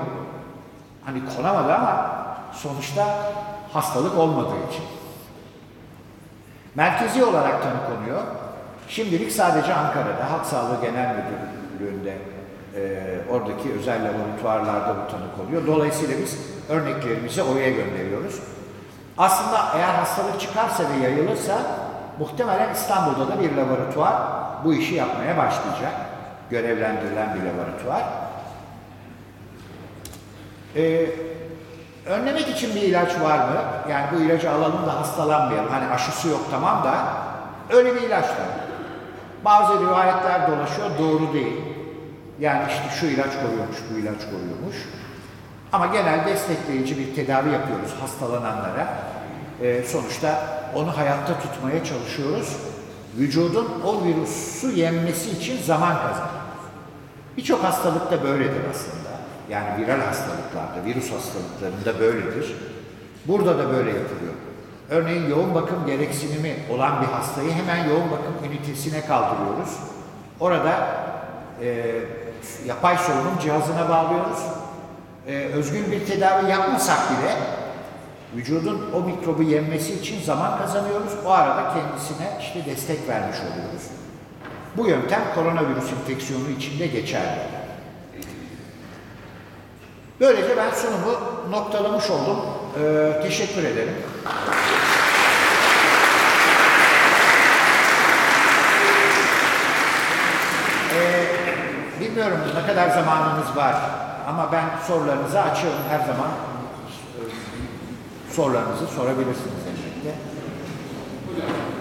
Hani 1.04 1.20
konamadı 1.36 1.74
ama 1.74 2.11
sonuçta 2.52 3.32
hastalık 3.72 4.18
olmadığı 4.18 4.68
için. 4.70 4.84
Merkezi 6.74 7.24
olarak 7.24 7.62
tanı 7.62 7.96
konuyor. 7.96 8.22
Şimdilik 8.88 9.32
sadece 9.32 9.74
Ankara'da 9.74 10.30
Halk 10.30 10.46
Sağlığı 10.46 10.80
Genel 10.82 11.16
Müdürlüğü'nde 11.16 12.18
e, 12.76 12.80
oradaki 13.30 13.72
özel 13.78 14.00
laboratuvarlarda 14.08 14.96
bu 14.96 15.11
tanı 15.11 15.36
konuyor. 15.36 15.66
Dolayısıyla 15.66 16.18
biz 16.18 16.38
örneklerimizi 16.68 17.42
oraya 17.42 17.70
gönderiyoruz. 17.70 18.40
Aslında 19.18 19.58
eğer 19.76 19.94
hastalık 19.94 20.40
çıkarsa 20.40 20.84
ve 20.90 21.04
yayılırsa 21.04 21.58
muhtemelen 22.18 22.74
İstanbul'da 22.74 23.28
da 23.28 23.40
bir 23.40 23.56
laboratuvar 23.56 24.14
bu 24.64 24.74
işi 24.74 24.94
yapmaya 24.94 25.36
başlayacak. 25.36 25.92
Görevlendirilen 26.50 27.34
bir 27.34 27.40
laboratuvar. 27.40 28.02
Ee, 30.76 31.06
önlemek 32.06 32.48
için 32.48 32.74
bir 32.74 32.82
ilaç 32.82 33.20
var 33.20 33.38
mı? 33.38 33.61
Yani 33.90 34.06
bu 34.12 34.20
ilacı 34.20 34.50
alalım 34.50 34.86
da 34.86 35.00
hastalanmayalım. 35.00 35.70
Hani 35.70 35.90
aşısı 35.90 36.28
yok 36.28 36.40
tamam 36.50 36.84
da 36.84 36.94
öyle 37.76 37.94
bir 37.94 38.00
ilaç 38.00 38.24
var. 38.24 38.50
Bazı 39.44 39.80
rivayetler 39.80 40.50
dolaşıyor, 40.50 40.90
doğru 40.98 41.32
değil. 41.32 41.56
Yani 42.40 42.62
işte 42.68 43.00
şu 43.00 43.06
ilaç 43.06 43.32
koruyormuş, 43.42 43.76
bu 43.90 43.98
ilaç 43.98 44.20
koruyormuş. 44.24 44.76
Ama 45.73 45.87
genel 45.87 46.27
destekleyici 46.27 46.99
bir 46.99 47.14
tedavi 47.14 47.51
yapıyoruz 47.51 47.95
hastalananlara. 48.01 48.89
Ee, 49.62 49.83
sonuçta 49.83 50.43
onu 50.75 50.97
hayatta 50.97 51.41
tutmaya 51.41 51.85
çalışıyoruz. 51.85 52.57
Vücudun 53.18 53.68
o 53.87 54.05
virüsü 54.05 54.73
yenmesi 54.73 55.31
için 55.31 55.62
zaman 55.62 55.97
kazanıyor. 55.97 56.41
Birçok 57.37 57.64
hastalıkta 57.64 58.23
böyledir 58.23 58.61
aslında. 58.71 59.11
Yani 59.51 59.83
viral 59.83 60.01
hastalıklarda, 60.01 60.85
virüs 60.85 61.12
hastalıklarında 61.12 62.01
böyledir. 62.01 62.57
Burada 63.27 63.59
da 63.59 63.68
böyle 63.73 63.89
yapılıyor. 63.89 64.35
Örneğin 64.91 65.31
yoğun 65.31 65.55
bakım 65.55 65.87
gereksinimi 65.87 66.57
olan 66.71 67.03
bir 67.03 67.07
hastayı 67.07 67.51
hemen 67.53 67.89
yoğun 67.89 68.11
bakım 68.11 68.35
ünitesine 68.45 69.07
kaldırıyoruz. 69.07 69.77
Orada 70.41 70.89
e, 71.62 71.87
yapay 72.66 72.99
solunum 72.99 73.39
cihazına 73.43 73.89
bağlıyoruz. 73.89 74.39
E, 75.27 75.33
özgün 75.33 75.93
bir 75.93 76.07
tedavi 76.07 76.51
yapmasak 76.51 76.99
bile 77.11 77.37
vücudun 78.37 78.91
o 78.95 79.01
mikrobu 79.01 79.43
yenmesi 79.43 79.95
için 79.95 80.23
zaman 80.23 80.59
kazanıyoruz. 80.59 81.12
O 81.27 81.31
arada 81.31 81.75
kendisine 81.75 82.39
işte 82.41 82.71
destek 82.71 83.09
vermiş 83.09 83.37
oluyoruz. 83.37 83.83
Bu 84.77 84.87
yöntem 84.87 85.23
koronavirüs 85.35 85.93
enfeksiyonu 85.93 86.51
içinde 86.59 86.87
geçerli. 86.87 87.41
Böylece 90.21 90.57
ben 90.57 90.71
sunumu 90.71 91.12
noktalamış 91.51 92.11
oldum. 92.11 92.41
Ee, 92.83 93.12
teşekkür 93.23 93.64
ederim. 93.64 93.95
Ee, 100.95 102.01
bilmiyorum 102.01 102.39
ne 102.55 102.66
kadar 102.66 102.89
zamanınız 102.89 103.57
var 103.57 103.75
ama 104.31 104.53
ben 104.53 104.64
sorularınızı 104.87 105.41
açıyorum 105.41 105.81
her 105.89 105.99
zaman. 105.99 106.28
Ee, 106.28 108.33
Sorularınızı 108.35 108.87
sorabilirsiniz 108.87 109.62
elbette. 109.66 110.18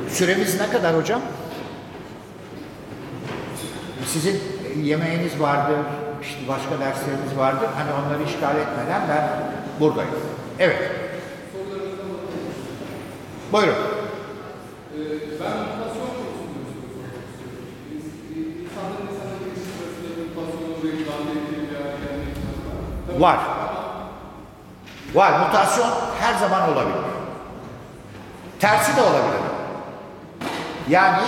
Süremiz 0.10 0.60
ne 0.60 0.70
kadar 0.70 0.97
hocam? 0.97 1.22
Sizin 4.06 4.41
yemeğiniz 4.84 5.39
vardır, 5.39 5.78
işte 6.22 6.39
başka 6.47 6.80
dersleriniz 6.86 7.38
vardır. 7.38 7.70
Hani 7.76 7.89
onları 7.91 8.24
işgal 8.24 8.56
etmeden 8.56 9.02
ben 9.10 9.30
buradayım. 9.80 10.12
Evet. 10.60 10.91
Buyurun. 13.52 13.76
Ben 15.39 15.54
Var. 23.20 23.39
Var. 25.13 25.39
Mutasyon 25.39 25.89
her 26.22 26.39
zaman 26.39 26.74
olabilir. 26.74 26.95
Tersi 28.59 28.95
de 28.95 29.01
olabilir. 29.01 29.41
Yani 30.89 31.22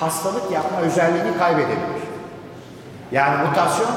hastalık 0.00 0.50
yapma 0.50 0.78
özelliğini 0.78 1.38
kaybedebilir. 1.38 2.02
Yani 3.12 3.48
mutasyon 3.48 3.90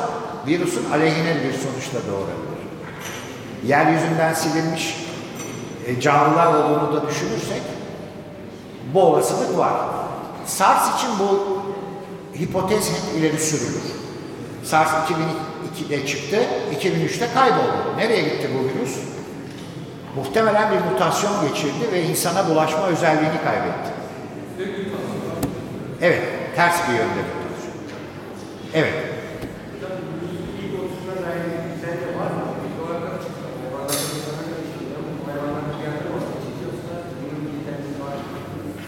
virüsün 0.47 0.91
aleyhine 0.91 1.35
bir 1.35 1.53
sonuçla 1.53 2.11
doğurabilir. 2.11 2.59
Yeryüzünden 3.63 4.33
silinmiş 4.33 4.97
e, 5.85 6.01
canlılar 6.01 6.47
olduğunu 6.47 6.93
da 6.93 7.07
düşünürsek 7.07 7.61
bu 8.93 9.01
olasılık 9.01 9.57
var. 9.57 9.73
SARS 10.45 10.95
için 10.97 11.09
bu 11.19 11.59
hipotez 12.39 12.89
hep 12.89 13.19
ileri 13.19 13.39
sürülür. 13.39 13.83
SARS 14.63 15.07
2002'de 15.75 16.07
çıktı, 16.07 16.37
2003'te 16.81 17.27
kayboldu. 17.33 17.97
Nereye 17.97 18.21
gitti 18.21 18.49
bu 18.53 18.79
virüs? 18.79 18.95
Muhtemelen 20.15 20.71
bir 20.71 20.91
mutasyon 20.91 21.33
geçirdi 21.49 21.91
ve 21.93 22.03
insana 22.03 22.49
bulaşma 22.49 22.87
özelliğini 22.87 23.41
kaybetti. 23.43 23.89
Evet, 26.01 26.21
ters 26.55 26.75
bir 26.89 26.93
yönde 26.93 27.03
mutasyon. 27.03 27.69
Evet. 28.73 28.93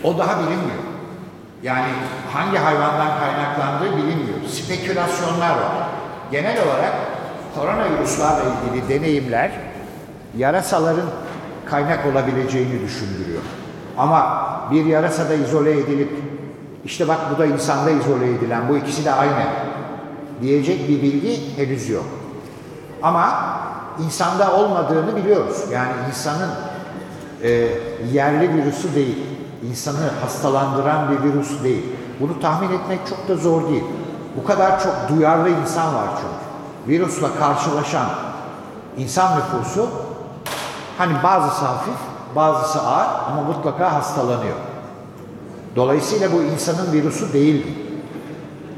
O 0.04 0.18
daha 0.18 0.40
bilinmiyor. 0.40 0.82
Yani 1.64 1.88
hangi 2.34 2.58
hayvandan 2.58 3.20
kaynaklandığı 3.20 3.98
bilinmiyor. 3.98 4.38
Spekülasyonlar 4.50 5.50
var. 5.50 5.91
Genel 6.32 6.58
olarak 6.68 6.94
koronavirüslerle 7.56 8.42
ilgili 8.44 8.90
deneyimler 8.90 9.52
yarasaların 10.38 11.10
kaynak 11.66 12.06
olabileceğini 12.06 12.82
düşündürüyor. 12.82 13.42
Ama 13.98 14.48
bir 14.72 14.86
yarasada 14.86 15.34
izole 15.34 15.80
edilip 15.80 16.10
işte 16.86 17.08
bak 17.08 17.20
bu 17.36 17.40
da 17.40 17.46
insanda 17.46 17.92
izole 17.92 18.36
edilen 18.36 18.70
bu 18.70 18.78
ikisi 18.78 19.06
de 19.06 19.12
aynı 19.12 19.44
diyecek 20.42 20.90
bir 20.90 21.02
bilgi 21.02 21.58
henüz 21.58 21.90
yok. 21.90 22.06
Ama 23.04 23.54
insanda 24.06 24.54
olmadığını 24.56 25.16
biliyoruz. 25.16 25.58
Yani 25.72 25.92
insanın 26.10 26.50
e, 27.44 27.68
yerli 28.14 28.54
virüsü 28.54 28.96
değil, 28.96 29.18
insanı 29.70 30.10
hastalandıran 30.22 31.12
bir 31.12 31.30
virüs 31.30 31.64
değil. 31.64 31.84
Bunu 32.20 32.40
tahmin 32.40 32.78
etmek 32.78 33.00
çok 33.10 33.28
da 33.28 33.36
zor 33.36 33.70
değil. 33.70 33.84
Bu 34.38 34.44
kadar 34.44 34.84
çok 34.84 34.94
duyarlı 35.10 35.50
insan 35.50 35.96
var 35.96 36.08
çünkü. 36.16 36.42
Virüsle 36.88 37.28
karşılaşan 37.40 38.06
insan 38.98 39.38
nüfusu 39.38 39.90
hani 40.98 41.14
bazısı 41.24 41.66
hafif, 41.66 41.98
bazısı 42.36 42.82
ağır 42.82 43.08
ama 43.32 43.42
mutlaka 43.42 43.94
hastalanıyor. 43.94 44.56
Dolayısıyla 45.76 46.32
bu 46.34 46.42
insanın 46.42 46.92
virüsü 46.94 47.34
değildi. 47.34 47.68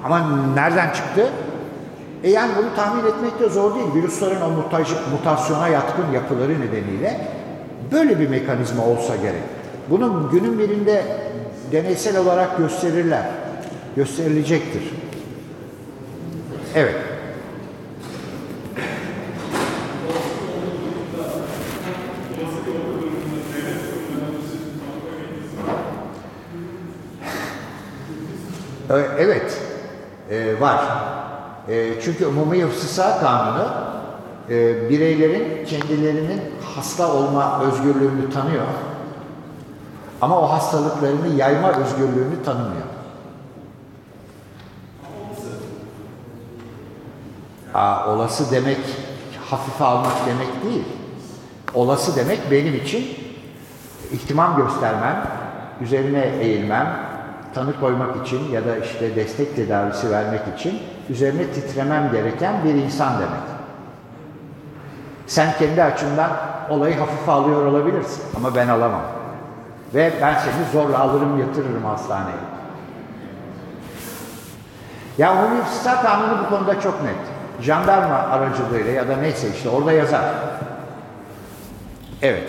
Ama 0.06 0.22
nereden 0.56 0.94
çıktı? 0.94 1.30
E 2.24 2.30
yani 2.32 2.52
bunu 2.58 2.76
tahmin 2.76 3.06
etmek 3.06 3.40
de 3.40 3.50
zor 3.50 3.76
değil. 3.76 3.86
Virüslerin 3.96 4.42
o 4.42 4.46
mutaj- 4.46 5.12
mutasyona 5.12 5.68
yatkın 5.68 6.12
yapıları 6.14 6.62
nedeniyle 6.62 7.28
böyle 7.92 8.20
bir 8.20 8.30
mekanizma 8.30 8.86
olsa 8.86 9.16
gerek. 9.16 9.44
Bunun 9.90 10.30
günün 10.32 10.60
birinde 10.60 11.06
deneysel 11.72 12.18
olarak 12.18 12.58
gösterirler. 12.58 13.26
Gösterilecektir. 13.96 15.03
Evet. 16.76 16.96
Ee, 28.90 28.94
Evet, 29.18 29.62
e, 30.30 30.62
var. 30.62 30.86
E, 31.70 32.02
çünkü 32.02 32.26
Umumi 32.26 32.64
Hıfzı 32.64 33.20
Kanunu 33.20 33.68
e, 34.50 34.90
bireylerin 34.90 35.66
kendilerinin 35.66 36.42
hasta 36.76 37.14
olma 37.14 37.62
özgürlüğünü 37.64 38.30
tanıyor. 38.34 38.64
Ama 40.22 40.40
o 40.42 40.52
hastalıklarını 40.52 41.28
yayma 41.38 41.70
özgürlüğünü 41.70 42.44
tanımıyor. 42.46 42.93
Aa, 47.74 48.08
olası 48.08 48.52
demek 48.52 48.80
hafife 49.50 49.84
almak 49.84 50.14
demek 50.28 50.64
değil. 50.64 50.86
Olası 51.74 52.16
demek 52.16 52.52
benim 52.52 52.76
için 52.76 53.06
ihtimam 54.12 54.58
göstermem, 54.58 55.28
üzerine 55.82 56.26
eğilmem, 56.42 57.00
tanı 57.54 57.80
koymak 57.80 58.28
için 58.28 58.52
ya 58.52 58.66
da 58.66 58.78
işte 58.78 59.16
destek 59.16 59.56
tedavisi 59.56 60.12
vermek 60.12 60.42
için 60.58 60.80
üzerine 61.10 61.48
titremem 61.48 62.12
gereken 62.12 62.64
bir 62.64 62.74
insan 62.74 63.14
demek. 63.14 63.44
Sen 65.28 65.54
kendi 65.60 65.84
açından 65.84 66.32
olayı 66.70 67.00
hafife 67.00 67.32
alıyor 67.32 67.66
olabilirsin 67.66 68.24
ama 68.38 68.56
ben 68.56 68.68
alamam. 68.68 69.02
Ve 69.94 70.14
ben 70.22 70.34
seni 70.34 70.72
zorla 70.84 71.00
alırım 71.00 71.40
yatırırım 71.40 71.86
hastaneye. 71.86 72.38
Ya 75.18 75.42
Hıfzı 75.42 76.02
Kanunu 76.02 76.46
bu 76.46 76.50
konuda 76.50 76.82
çok 76.82 77.04
net. 77.04 77.33
Jandarma 77.62 78.16
aracılığıyla 78.16 78.92
ya 78.92 79.08
da 79.08 79.18
neyse 79.18 79.48
işte 79.56 79.70
orada 79.70 79.92
yazar. 79.92 80.24
Evet. 82.22 82.44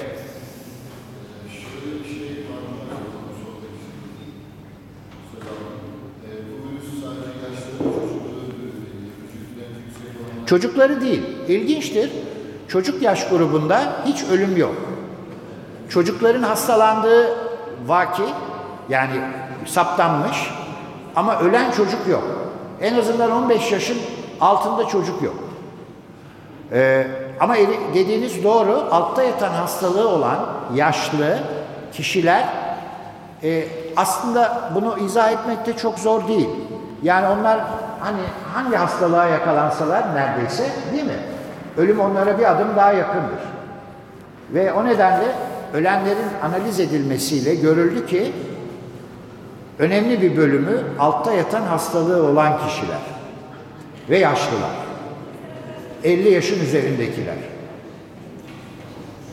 Çocukları 10.47 11.01
değil. 11.01 11.23
İlginçtir. 11.49 12.11
Çocuk 12.69 13.03
yaş 13.03 13.29
grubunda 13.29 13.93
hiç 14.07 14.25
ölüm 14.33 14.57
yok. 14.57 14.75
Çocukların 15.89 16.43
hastalandığı 16.43 17.37
vaki 17.87 18.23
yani 18.89 19.21
saptanmış 19.67 20.51
ama 21.17 21.41
ölen 21.41 21.71
çocuk 21.71 22.09
yok. 22.09 22.25
En 22.81 22.95
azından 22.95 23.31
15 23.31 23.73
yaşın 23.73 23.99
altında 24.45 24.86
çocuk 24.86 25.22
yok. 25.22 25.34
Ee, 26.72 27.07
ama 27.40 27.55
dediğiniz 27.95 28.45
doğru. 28.45 28.88
Altta 28.90 29.22
yatan 29.22 29.53
hastalığı 29.53 30.09
olan 30.09 30.38
yaşlı 30.74 31.38
kişiler 31.92 32.49
e, 33.42 33.64
aslında 33.97 34.70
bunu 34.74 34.99
izah 34.99 35.32
etmek 35.32 35.66
de 35.66 35.76
çok 35.76 35.99
zor 35.99 36.28
değil. 36.28 36.49
Yani 37.03 37.26
onlar 37.26 37.61
hani 38.01 38.20
hangi 38.55 38.76
hastalığa 38.76 39.26
yakalansalar 39.26 40.14
neredeyse 40.14 40.64
değil 40.92 41.05
mi? 41.05 41.18
Ölüm 41.76 42.01
onlara 42.01 42.38
bir 42.38 42.51
adım 42.53 42.68
daha 42.76 42.92
yakındır. 42.92 43.40
Ve 44.51 44.72
o 44.72 44.84
nedenle 44.84 45.26
ölenlerin 45.74 46.28
analiz 46.42 46.80
edilmesiyle 46.80 47.55
görüldü 47.55 48.07
ki 48.07 48.32
önemli 49.78 50.22
bir 50.22 50.36
bölümü 50.36 50.82
altta 50.99 51.32
yatan 51.32 51.62
hastalığı 51.62 52.30
olan 52.30 52.59
kişiler 52.66 53.14
ve 54.11 54.19
yaşlılar. 54.19 54.71
50 56.05 56.31
yaşın 56.31 56.65
üzerindekiler. 56.65 57.37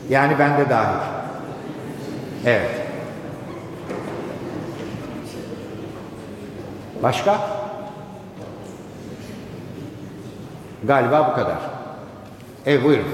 Yani 0.08 0.38
ben 0.38 0.58
de 0.58 0.70
dahil. 0.70 0.98
Evet. 2.46 2.70
Başka? 7.02 7.40
Galiba 10.84 11.30
bu 11.30 11.34
kadar. 11.34 11.58
Evet 12.66 12.84
buyurun. 12.84 13.06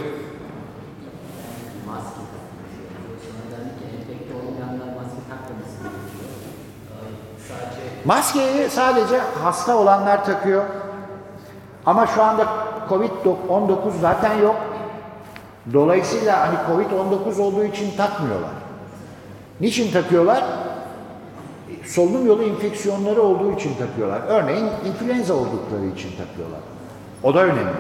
Maskeyi 8.05 8.71
sadece 8.71 9.21
hasta 9.43 9.77
olanlar 9.77 10.25
takıyor. 10.25 10.65
Ama 11.89 12.07
şu 12.07 12.23
anda 12.23 12.47
Covid-19 12.89 13.77
zaten 14.01 14.39
yok. 14.39 14.57
Dolayısıyla 15.73 16.41
hani 16.41 16.55
Covid-19 16.55 17.43
olduğu 17.43 17.65
için 17.65 17.97
takmıyorlar. 17.97 18.51
Niçin 19.61 19.93
takıyorlar? 19.93 20.45
Solunum 21.85 22.27
yolu 22.27 22.43
enfeksiyonları 22.43 23.23
olduğu 23.23 23.53
için 23.53 23.75
takıyorlar. 23.75 24.21
Örneğin 24.29 24.67
influenza 24.87 25.35
oldukları 25.35 25.87
için 25.97 26.11
takıyorlar. 26.17 26.61
O 27.23 27.35
da 27.35 27.43
önemli. 27.43 27.73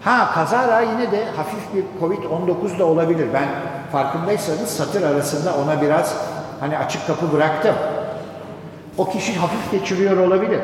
Ha 0.00 0.30
kazara 0.34 0.80
yine 0.80 1.12
de 1.12 1.24
hafif 1.36 1.74
bir 1.74 1.84
Covid-19 2.00 2.78
da 2.78 2.84
olabilir. 2.84 3.28
Ben 3.34 3.48
farkındaysanız 3.92 4.68
satır 4.68 5.02
arasında 5.02 5.54
ona 5.56 5.82
biraz 5.82 6.16
hani 6.60 6.78
açık 6.78 7.06
kapı 7.06 7.32
bıraktım. 7.32 7.74
O 8.98 9.10
kişi 9.10 9.34
hafif 9.34 9.70
geçiriyor 9.72 10.16
olabilir. 10.16 10.60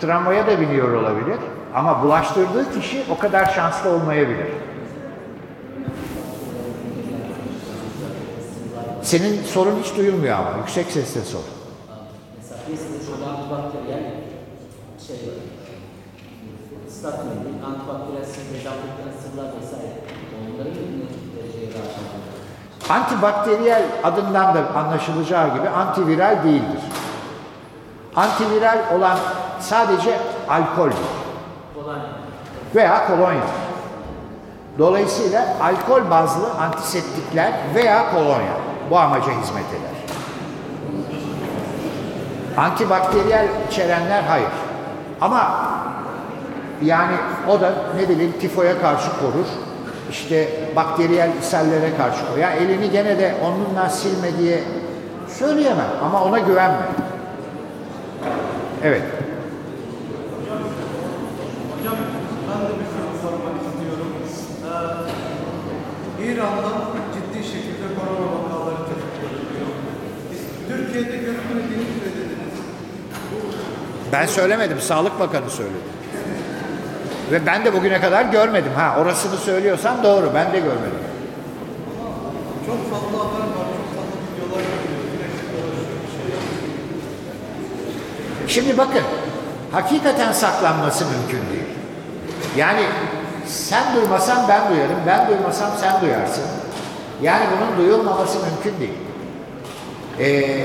Tramvaya 0.00 0.46
da 0.46 0.60
biniyor 0.60 0.92
olabilir. 0.92 1.38
Ama 1.74 2.02
bulaştırdığı 2.02 2.80
kişi 2.80 3.04
o 3.10 3.18
kadar 3.18 3.46
şanslı 3.46 3.90
olmayabilir. 3.90 4.46
Senin 9.02 9.42
sorun 9.42 9.78
hiç 9.82 9.96
duyulmuyor 9.96 10.38
ama. 10.38 10.50
Yüksek 10.58 10.86
sesle 10.86 11.20
sor. 11.20 11.40
mesela 12.36 12.60
piyasada 12.66 12.98
şu 13.06 13.24
an 13.24 13.34
antibakteriyel 13.34 14.04
antibakteriyel 17.64 18.26
Antibakteriyel 22.88 23.82
adından 24.04 24.54
da 24.54 24.74
anlaşılacağı 24.74 25.58
gibi 25.58 25.68
antiviral 25.68 26.44
değildir. 26.44 26.80
Antiviral 28.16 28.78
olan 28.94 29.18
sadece 29.60 30.18
alkoldür 30.48 30.96
veya 32.74 33.06
kolonya. 33.06 33.46
Dolayısıyla 34.78 35.46
alkol 35.62 36.10
bazlı 36.10 36.52
antiseptikler 36.60 37.52
veya 37.74 38.10
kolonya 38.10 38.56
bu 38.90 38.98
amaca 38.98 39.26
hizmet 39.26 39.64
eder. 39.70 39.96
Antibakteriyel 42.56 43.48
içerenler 43.70 44.22
hayır. 44.22 44.48
Ama 45.20 45.66
yani 46.82 47.14
o 47.48 47.60
da 47.60 47.72
ne 47.96 48.08
bileyim 48.08 48.34
tifoya 48.40 48.80
karşı 48.80 49.10
korur. 49.20 49.46
İşte 50.10 50.48
bakteriyel 50.76 51.30
ishallere 51.42 51.96
karşı 51.96 52.26
korur. 52.26 52.38
Yani 52.38 52.56
elini 52.56 52.90
gene 52.90 53.18
de 53.18 53.34
onunla 53.44 53.88
silme 53.88 54.38
diye 54.38 54.62
söyleyemem 55.28 55.90
ama 56.04 56.24
ona 56.24 56.38
güvenme. 56.38 56.86
Evet. 58.84 59.02
Hocam 61.78 61.96
ben 62.48 62.60
de 62.60 62.72
bir 62.80 62.86
soru 62.86 63.22
sormak 63.22 63.54
istiyorum. 63.62 64.06
İran'dan 66.26 66.82
ciddi 67.14 67.44
şekilde 67.44 67.86
korona 67.98 68.26
vakaları 68.32 68.76
tespit 68.76 69.22
ediliyor. 69.26 69.68
Türkiye'de 70.68 71.16
görülmediğini 71.16 71.86
söylediniz. 72.00 72.54
Ben 74.12 74.26
söylemedim, 74.26 74.80
Sağlık 74.80 75.20
Bakanı 75.20 75.50
söyledi. 75.50 75.96
Ve 77.32 77.46
ben 77.46 77.64
de 77.64 77.72
bugüne 77.72 78.00
kadar 78.00 78.24
görmedim. 78.24 78.72
Ha 78.76 78.96
orasını 79.00 79.36
söylüyorsan 79.36 80.02
doğru, 80.02 80.30
ben 80.34 80.52
de 80.52 80.58
görmedim. 80.58 81.06
Çok 82.66 82.90
fazla 82.90 83.18
haber 83.18 83.38
var, 83.38 83.66
çok 83.76 83.96
fazla 83.96 84.16
videolar. 84.36 84.64
Şimdi 88.48 88.78
bakın, 88.78 89.02
hakikaten 89.72 90.32
saklanması 90.32 91.04
mümkün 91.04 91.50
değil. 91.52 91.66
Yani 92.56 92.82
sen 93.46 93.96
duymasan 93.96 94.48
ben 94.48 94.70
duyarım, 94.70 94.96
ben 95.06 95.28
duymasam 95.28 95.70
sen 95.80 96.00
duyarsın. 96.00 96.44
Yani 97.22 97.44
bunun 97.56 97.78
duyulmaması 97.78 98.38
mümkün 98.38 98.80
değil. 98.80 98.98
Ee, 100.18 100.64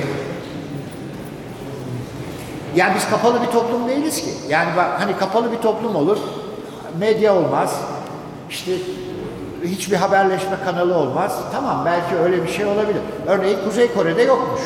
yani 2.76 2.96
biz 2.96 3.10
kapalı 3.10 3.42
bir 3.42 3.48
toplum 3.48 3.88
değiliz 3.88 4.22
ki. 4.22 4.30
Yani 4.50 4.70
bak 4.78 4.88
hani 5.00 5.18
kapalı 5.18 5.52
bir 5.52 5.58
toplum 5.58 5.96
olur, 5.96 6.18
medya 7.00 7.36
olmaz, 7.36 7.76
işte 8.50 8.72
hiçbir 9.64 9.96
haberleşme 9.96 10.56
kanalı 10.66 10.96
olmaz. 10.96 11.40
Tamam 11.52 11.86
belki 11.86 12.16
öyle 12.16 12.44
bir 12.44 12.50
şey 12.50 12.66
olabilir. 12.66 13.02
Örneğin 13.28 13.60
Kuzey 13.66 13.94
Kore'de 13.94 14.22
yokmuş. 14.22 14.62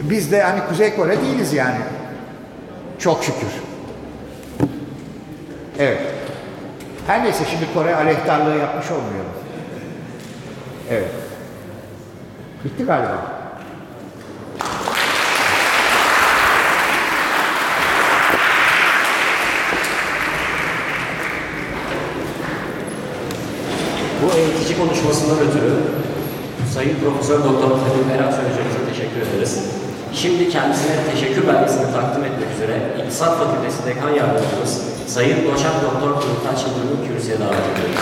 Biz 0.00 0.32
de 0.32 0.42
hani 0.42 0.60
Kuzey 0.68 0.96
Kore 0.96 1.20
değiliz 1.20 1.52
yani. 1.52 1.78
Çok 2.98 3.24
şükür. 3.24 3.71
Evet. 5.78 6.00
Her 7.06 7.24
neyse 7.24 7.44
şimdi 7.50 7.74
Kore 7.74 7.96
aleyhtarlığı 7.96 8.56
yapmış 8.56 8.90
olmuyor. 8.90 9.24
Evet. 10.90 11.10
Bitti 12.64 12.84
galiba. 12.84 13.32
Bu 24.22 24.36
eğitici 24.36 24.78
konuşmasından 24.78 25.38
ötürü 25.38 25.72
Sayın 26.74 26.96
Profesör 27.00 27.38
Doktor 27.44 27.68
Fadil 27.68 28.06
Merak 28.06 28.32
Hocamıza 28.32 28.90
teşekkür 28.90 29.20
ederiz. 29.20 29.64
Şimdi 30.14 30.48
kendisine 30.48 30.96
teşekkür 31.12 31.48
belgesini 31.48 31.92
takdim 31.92 32.24
etmek 32.24 32.48
üzere 32.54 32.80
İktisat 33.02 33.38
Fakültesi 33.38 33.86
Dekan 33.86 34.10
Yardımcımız 34.10 34.91
Sayın 35.12 35.44
Doçent 35.44 35.82
Doktor 35.82 36.14
Kurtaç 36.14 36.64
Yıldırım'ı 36.66 37.06
kürsüye 37.06 37.40
davet 37.40 37.52
ediyoruz. 37.52 37.96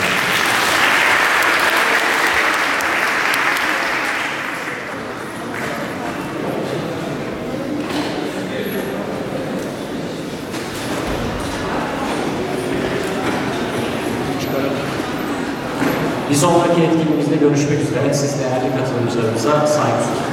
Bir 16.31 16.35
sonraki 16.35 16.83
etkinliğimizde 16.83 17.37
görüşmek 17.37 17.81
üzere. 17.81 18.15
Siz 18.15 18.41
değerli 18.41 18.77
katılımcılarımıza 18.77 19.67
saygı 19.67 20.03
sunuyoruz. 20.05 20.30